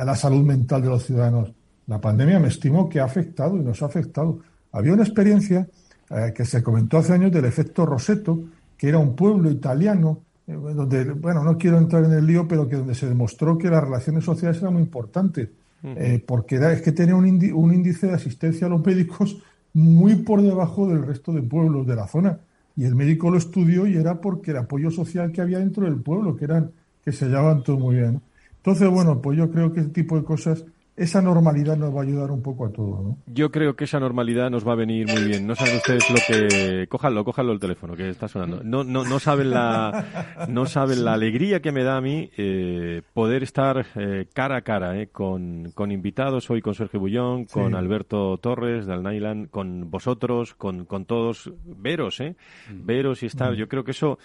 a 0.00 0.04
la 0.04 0.16
salud 0.16 0.44
mental 0.44 0.82
de 0.82 0.88
los 0.88 1.04
ciudadanos. 1.04 1.52
La 1.86 2.00
pandemia 2.00 2.40
me 2.40 2.48
estimo 2.48 2.88
que 2.88 2.98
ha 2.98 3.04
afectado 3.04 3.56
y 3.56 3.60
nos 3.60 3.80
ha 3.82 3.86
afectado. 3.86 4.40
Había 4.72 4.92
una 4.92 5.04
experiencia 5.04 5.68
eh, 6.10 6.32
que 6.34 6.44
se 6.44 6.62
comentó 6.62 6.98
hace 6.98 7.12
años 7.12 7.32
del 7.32 7.44
efecto 7.44 7.84
Roseto, 7.84 8.40
que 8.76 8.88
era 8.88 8.98
un 8.98 9.16
pueblo 9.16 9.50
italiano 9.50 10.20
eh, 10.46 10.52
donde, 10.52 11.04
bueno, 11.12 11.42
no 11.42 11.58
quiero 11.58 11.78
entrar 11.78 12.04
en 12.04 12.12
el 12.12 12.26
lío, 12.26 12.46
pero 12.46 12.68
que 12.68 12.76
donde 12.76 12.94
se 12.94 13.08
demostró 13.08 13.58
que 13.58 13.68
las 13.68 13.82
relaciones 13.82 14.24
sociales 14.24 14.58
eran 14.58 14.74
muy 14.74 14.82
importantes, 14.82 15.48
eh, 15.82 16.22
porque 16.26 16.56
era, 16.56 16.72
es 16.72 16.82
que 16.82 16.92
tenía 16.92 17.14
un, 17.14 17.24
un, 17.24 17.74
índice 17.74 18.08
de 18.08 18.14
asistencia 18.14 18.66
a 18.66 18.70
los 18.70 18.84
médicos 18.84 19.42
muy 19.72 20.16
por 20.16 20.42
debajo 20.42 20.88
del 20.88 21.04
resto 21.04 21.32
de 21.32 21.42
pueblos 21.42 21.86
de 21.86 21.96
la 21.96 22.06
zona. 22.06 22.38
Y 22.76 22.84
el 22.84 22.94
médico 22.94 23.30
lo 23.30 23.38
estudió 23.38 23.86
y 23.86 23.96
era 23.96 24.20
porque 24.20 24.50
el 24.50 24.58
apoyo 24.58 24.90
social 24.90 25.32
que 25.32 25.40
había 25.40 25.58
dentro 25.58 25.84
del 25.84 25.96
pueblo, 25.96 26.36
que 26.36 26.44
eran 26.44 26.70
que 27.04 27.12
se 27.12 27.26
llevaban 27.26 27.62
todo 27.62 27.78
muy 27.78 27.96
bien. 27.96 28.20
Entonces, 28.56 28.88
bueno, 28.88 29.20
pues 29.20 29.38
yo 29.38 29.50
creo 29.50 29.72
que 29.72 29.80
ese 29.80 29.90
tipo 29.90 30.16
de 30.16 30.24
cosas 30.24 30.64
esa 30.96 31.20
normalidad 31.20 31.76
nos 31.76 31.94
va 31.94 32.00
a 32.00 32.04
ayudar 32.04 32.30
un 32.30 32.42
poco 32.42 32.66
a 32.66 32.72
todo, 32.72 33.02
¿no? 33.02 33.18
Yo 33.26 33.50
creo 33.50 33.76
que 33.76 33.84
esa 33.84 34.00
normalidad 34.00 34.50
nos 34.50 34.66
va 34.66 34.72
a 34.72 34.76
venir 34.76 35.06
muy 35.06 35.24
bien. 35.24 35.46
No 35.46 35.54
saben 35.54 35.76
ustedes 35.76 36.08
lo 36.08 36.16
que... 36.26 36.86
Cójanlo, 36.88 37.22
cójanlo 37.22 37.52
el 37.52 37.60
teléfono 37.60 37.94
que 37.94 38.08
está 38.08 38.28
sonando. 38.28 38.62
No, 38.64 38.82
no, 38.82 39.04
no 39.04 39.18
saben 39.18 39.50
la, 39.50 40.46
no 40.48 40.64
saben 40.64 41.04
la 41.04 41.12
alegría 41.12 41.60
que 41.60 41.70
me 41.70 41.84
da 41.84 41.98
a 41.98 42.00
mí 42.00 42.30
eh, 42.38 43.02
poder 43.12 43.42
estar 43.42 43.86
eh, 43.94 44.26
cara 44.32 44.56
a 44.56 44.62
cara 44.62 44.98
eh, 44.98 45.08
con, 45.08 45.70
con 45.74 45.92
invitados 45.92 46.48
hoy 46.50 46.62
con 46.62 46.74
Sergio 46.74 46.98
Bullón, 46.98 47.44
con 47.44 47.74
Alberto 47.74 48.38
Torres 48.38 48.86
de 48.86 48.94
Alnailan, 48.94 49.46
con 49.46 49.90
vosotros, 49.90 50.54
con, 50.54 50.86
con 50.86 51.04
todos. 51.04 51.52
Veros, 51.64 52.20
¿eh? 52.20 52.36
Mm. 52.70 52.86
Veros 52.86 53.22
y 53.22 53.26
estar. 53.26 53.52
Mm. 53.52 53.56
Yo 53.56 53.68
creo 53.68 53.84
que 53.84 53.90
eso... 53.90 54.18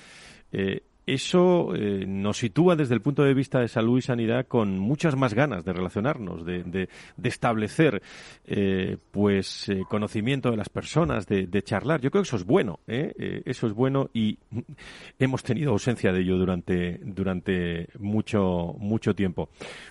Eh, 0.54 0.84
eso 1.14 1.76
eh, 1.76 2.06
nos 2.08 2.38
sitúa 2.38 2.76
desde 2.76 2.94
el 2.94 3.02
punto 3.02 3.24
de 3.24 3.34
vista 3.34 3.60
de 3.60 3.68
salud 3.68 3.98
y 3.98 4.02
sanidad 4.02 4.48
con 4.48 4.80
muchas 4.80 5.16
más 5.16 5.34
ganas 5.34 5.66
de 5.66 5.74
relacionarnos, 5.74 6.46
de, 6.46 6.64
de, 6.64 6.88
establecer 7.24 8.02
eh, 8.46 8.98
pues 9.12 9.70
eh, 9.70 9.84
conocimiento 9.90 10.52
de 10.52 10.58
las 10.58 10.70
personas, 10.70 11.28
de, 11.28 11.62
charlar. 11.64 12.02
Yo 12.02 12.12
creo 12.12 12.24
que 12.24 12.28
eso 12.28 12.38
es 12.38 12.46
bueno, 12.46 12.80
eso 12.88 13.68
es 13.68 13.74
bueno 13.74 14.10
y 14.14 14.40
hemos 15.20 15.44
tenido 15.44 15.72
ausencia 15.72 16.12
de 16.12 16.22
ello 16.22 16.38
durante 16.38 17.00
durante 17.04 17.88
mucho 18.00 18.76
mucho 18.80 19.14
tiempo. 19.14 19.50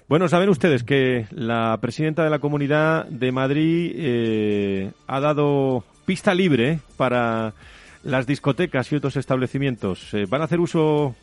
Bueno, 0.09 0.27
saben 0.29 0.49
ustedes 0.49 0.83
que 0.83 1.27
la 1.31 1.79
presidenta 1.81 2.25
de 2.25 2.31
la 2.31 2.41
Comunidad 2.41 3.07
de 3.07 3.31
Madrid 3.31 4.91
ha 5.07 5.21
dado 5.21 5.85
pista 6.05 6.35
libre 6.35 6.81
para 6.97 7.55
las 8.03 8.27
discotecas 8.27 8.91
y 8.93 8.97
otros 8.97 9.17
establecimientos. 9.17 10.15
Eh, 10.15 10.27
¿Van 10.29 10.41
a 10.43 10.45
hacer 10.45 10.61
uso 10.61 11.15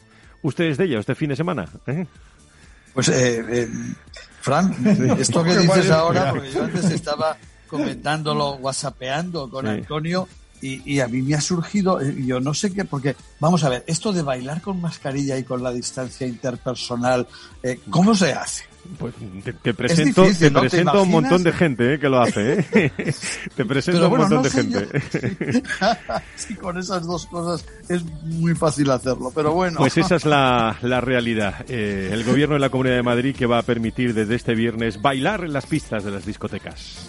ustedes 0.42 0.78
de 0.78 0.86
ellas 0.86 1.02
este 1.02 1.16
fin 1.16 1.30
de 1.30 1.36
semana? 1.36 1.68
¿Eh? 1.88 2.06
Pues, 2.94 3.10
eh, 3.10 3.44
eh 3.50 3.68
Fran, 4.42 4.74
esto 5.20 5.44
que 5.44 5.58
dices 5.58 5.92
ahora, 5.92 6.32
porque 6.32 6.52
yo 6.52 6.64
antes 6.64 6.86
estaba 6.86 7.38
comentándolo, 7.68 8.54
whatsappeando 8.56 9.50
con 9.50 9.68
Antonio, 9.68 10.28
y, 10.62 10.94
y, 10.94 11.00
a 11.00 11.08
mí 11.08 11.22
me 11.22 11.36
ha 11.36 11.42
surgido, 11.42 12.02
yo 12.02 12.40
no 12.40 12.54
sé 12.54 12.74
qué, 12.74 12.86
porque 12.86 13.16
vamos 13.40 13.64
a 13.64 13.70
ver, 13.70 13.84
esto 13.88 14.12
de 14.12 14.22
bailar 14.22 14.62
con 14.62 14.82
mascarilla 14.82 15.38
y 15.38 15.44
con 15.44 15.62
la 15.64 15.72
distancia 15.72 16.26
interpersonal, 16.28 17.28
¿cómo 17.90 18.16
se 18.16 18.34
hace? 18.34 18.66
Pues 18.98 19.14
te, 19.62 19.74
presento, 19.74 20.24
te 20.40 20.50
presento 20.50 21.04
un 21.04 21.12
montón 21.12 21.44
de 21.44 21.52
gente 21.52 21.94
eh, 21.94 22.00
que 22.00 22.10
lo 22.10 22.22
hace. 22.22 22.66
Eh. 22.72 22.92
te 23.56 23.66
presento 23.66 24.10
un 24.10 24.18
montón 24.18 24.44
de 24.44 24.50
gente. 24.50 24.88
sí, 26.36 26.56
con 26.56 26.78
esas 26.78 27.06
dos 27.06 27.26
cosas 27.28 27.66
es 27.90 28.04
muy 28.24 28.56
fácil 28.56 28.90
hacerlo, 28.90 29.32
pero 29.36 29.54
bueno. 29.54 29.78
Pues 29.78 29.98
esa 29.98 30.16
es 30.16 30.26
la, 30.26 30.78
la 30.82 31.02
realidad. 31.02 31.66
Eh, 31.68 32.10
el 32.12 32.24
gobierno 32.24 32.56
de 32.56 32.60
la 32.60 32.70
Comunidad 32.70 32.96
de 32.96 33.04
Madrid 33.04 33.36
que 33.36 33.46
va 33.46 33.60
a 33.60 33.64
permitir 33.64 34.14
desde 34.14 34.36
este 34.36 34.56
viernes 34.56 35.02
bailar 35.02 35.44
en 35.44 35.54
las 35.54 35.66
pistas 35.66 36.04
de 36.04 36.12
las 36.12 36.26
discotecas. 36.26 37.08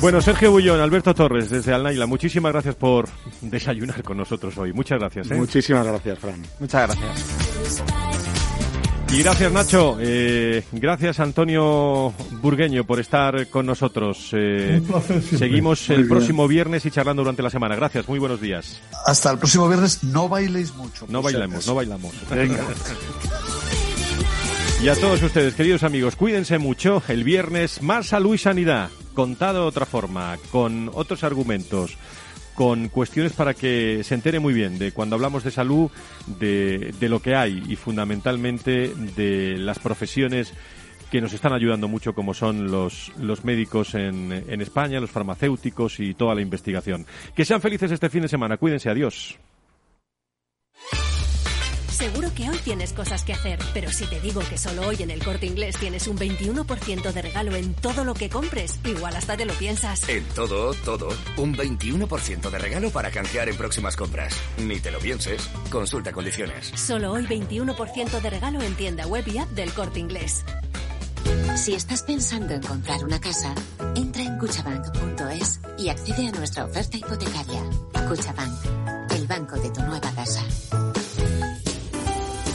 Bueno, 0.00 0.20
Sergio 0.20 0.50
Bullón, 0.50 0.80
Alberto 0.80 1.14
Torres, 1.14 1.50
desde 1.50 1.74
Alnaila, 1.74 2.06
muchísimas 2.06 2.52
gracias 2.52 2.74
por 2.74 3.08
desayunar 3.40 4.02
con 4.02 4.16
nosotros 4.16 4.56
hoy. 4.58 4.72
Muchas 4.72 4.98
gracias. 4.98 5.30
¿eh? 5.30 5.34
Muchísimas 5.34 5.86
gracias, 5.86 6.18
Fran. 6.18 6.42
Muchas 6.58 6.88
gracias. 6.88 7.84
Y 9.12 9.22
gracias, 9.24 9.50
Nacho. 9.52 9.96
Eh, 10.00 10.62
gracias, 10.70 11.18
Antonio 11.18 12.14
Burgueño, 12.40 12.84
por 12.84 13.00
estar 13.00 13.48
con 13.48 13.66
nosotros. 13.66 14.30
Eh, 14.32 14.78
Un 14.80 14.86
placer 14.86 15.20
seguimos 15.22 15.90
el 15.90 16.06
próximo 16.06 16.46
viernes 16.46 16.86
y 16.86 16.92
charlando 16.92 17.22
durante 17.22 17.42
la 17.42 17.50
semana. 17.50 17.74
Gracias, 17.74 18.08
muy 18.08 18.20
buenos 18.20 18.40
días. 18.40 18.80
Hasta 19.06 19.32
el 19.32 19.38
próximo 19.38 19.66
viernes. 19.68 20.04
No 20.04 20.28
bailéis 20.28 20.72
mucho. 20.76 21.06
No 21.08 21.22
bailemos, 21.22 21.66
no 21.66 21.74
bailamos. 21.74 22.14
Venga. 22.30 22.64
Y 24.82 24.88
a 24.88 24.94
todos 24.94 25.22
ustedes, 25.22 25.54
queridos 25.54 25.82
amigos, 25.82 26.16
cuídense 26.16 26.56
mucho. 26.56 27.02
El 27.06 27.22
viernes 27.22 27.82
más 27.82 28.06
salud 28.06 28.34
y 28.34 28.38
sanidad, 28.38 28.88
contado 29.12 29.60
de 29.60 29.68
otra 29.68 29.84
forma, 29.84 30.38
con 30.50 30.90
otros 30.94 31.22
argumentos, 31.22 31.98
con 32.54 32.88
cuestiones 32.88 33.34
para 33.34 33.52
que 33.52 34.00
se 34.04 34.14
entere 34.14 34.40
muy 34.40 34.54
bien 34.54 34.78
de 34.78 34.92
cuando 34.92 35.16
hablamos 35.16 35.44
de 35.44 35.50
salud, 35.50 35.90
de, 36.26 36.94
de 36.98 37.08
lo 37.10 37.20
que 37.20 37.34
hay 37.34 37.62
y 37.68 37.76
fundamentalmente 37.76 38.88
de 38.94 39.58
las 39.58 39.78
profesiones 39.78 40.54
que 41.10 41.20
nos 41.20 41.34
están 41.34 41.52
ayudando 41.52 41.86
mucho 41.86 42.14
como 42.14 42.32
son 42.32 42.70
los, 42.70 43.12
los 43.18 43.44
médicos 43.44 43.94
en, 43.94 44.32
en 44.32 44.62
España, 44.62 44.98
los 44.98 45.10
farmacéuticos 45.10 46.00
y 46.00 46.14
toda 46.14 46.34
la 46.34 46.40
investigación. 46.40 47.04
Que 47.34 47.44
sean 47.44 47.60
felices 47.60 47.90
este 47.90 48.08
fin 48.08 48.22
de 48.22 48.28
semana. 48.28 48.56
Cuídense. 48.56 48.88
Adiós. 48.88 49.38
Seguro 52.00 52.32
que 52.34 52.48
hoy 52.48 52.56
tienes 52.64 52.94
cosas 52.94 53.24
que 53.24 53.34
hacer, 53.34 53.58
pero 53.74 53.90
si 53.90 54.06
te 54.06 54.18
digo 54.20 54.40
que 54.48 54.56
solo 54.56 54.88
hoy 54.88 55.02
en 55.02 55.10
el 55.10 55.22
corte 55.22 55.44
inglés 55.44 55.76
tienes 55.76 56.08
un 56.08 56.16
21% 56.16 57.12
de 57.12 57.20
regalo 57.20 57.54
en 57.54 57.74
todo 57.74 58.04
lo 58.04 58.14
que 58.14 58.30
compres, 58.30 58.80
igual 58.84 59.14
hasta 59.14 59.36
te 59.36 59.44
lo 59.44 59.52
piensas. 59.52 60.08
En 60.08 60.24
todo, 60.28 60.72
todo, 60.72 61.10
un 61.36 61.54
21% 61.54 62.48
de 62.48 62.58
regalo 62.58 62.88
para 62.88 63.10
canjear 63.10 63.50
en 63.50 63.56
próximas 63.58 63.96
compras. 63.96 64.34
Ni 64.56 64.80
te 64.80 64.90
lo 64.90 64.98
pienses, 64.98 65.46
consulta 65.70 66.10
condiciones. 66.10 66.72
Solo 66.74 67.12
hoy 67.12 67.26
21% 67.26 68.18
de 68.22 68.30
regalo 68.30 68.62
en 68.62 68.74
tienda 68.76 69.06
web 69.06 69.28
y 69.28 69.36
app 69.36 69.50
del 69.50 69.70
corte 69.74 70.00
inglés. 70.00 70.42
Si 71.56 71.74
estás 71.74 72.02
pensando 72.04 72.54
en 72.54 72.62
comprar 72.62 73.04
una 73.04 73.20
casa, 73.20 73.54
entra 73.94 74.22
en 74.22 74.38
cuchabank.es 74.38 75.60
y 75.76 75.90
accede 75.90 76.28
a 76.28 76.32
nuestra 76.32 76.64
oferta 76.64 76.96
hipotecaria. 76.96 77.62
Cuchabank, 78.08 79.10
el 79.10 79.26
banco 79.26 79.56
de 79.56 79.68
tu 79.68 79.82
nueva 79.82 80.10
casa. 80.12 80.42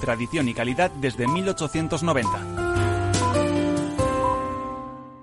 tradición 0.00 0.48
y 0.48 0.54
calidad 0.54 0.90
desde 0.90 1.28
1890. 1.28 2.79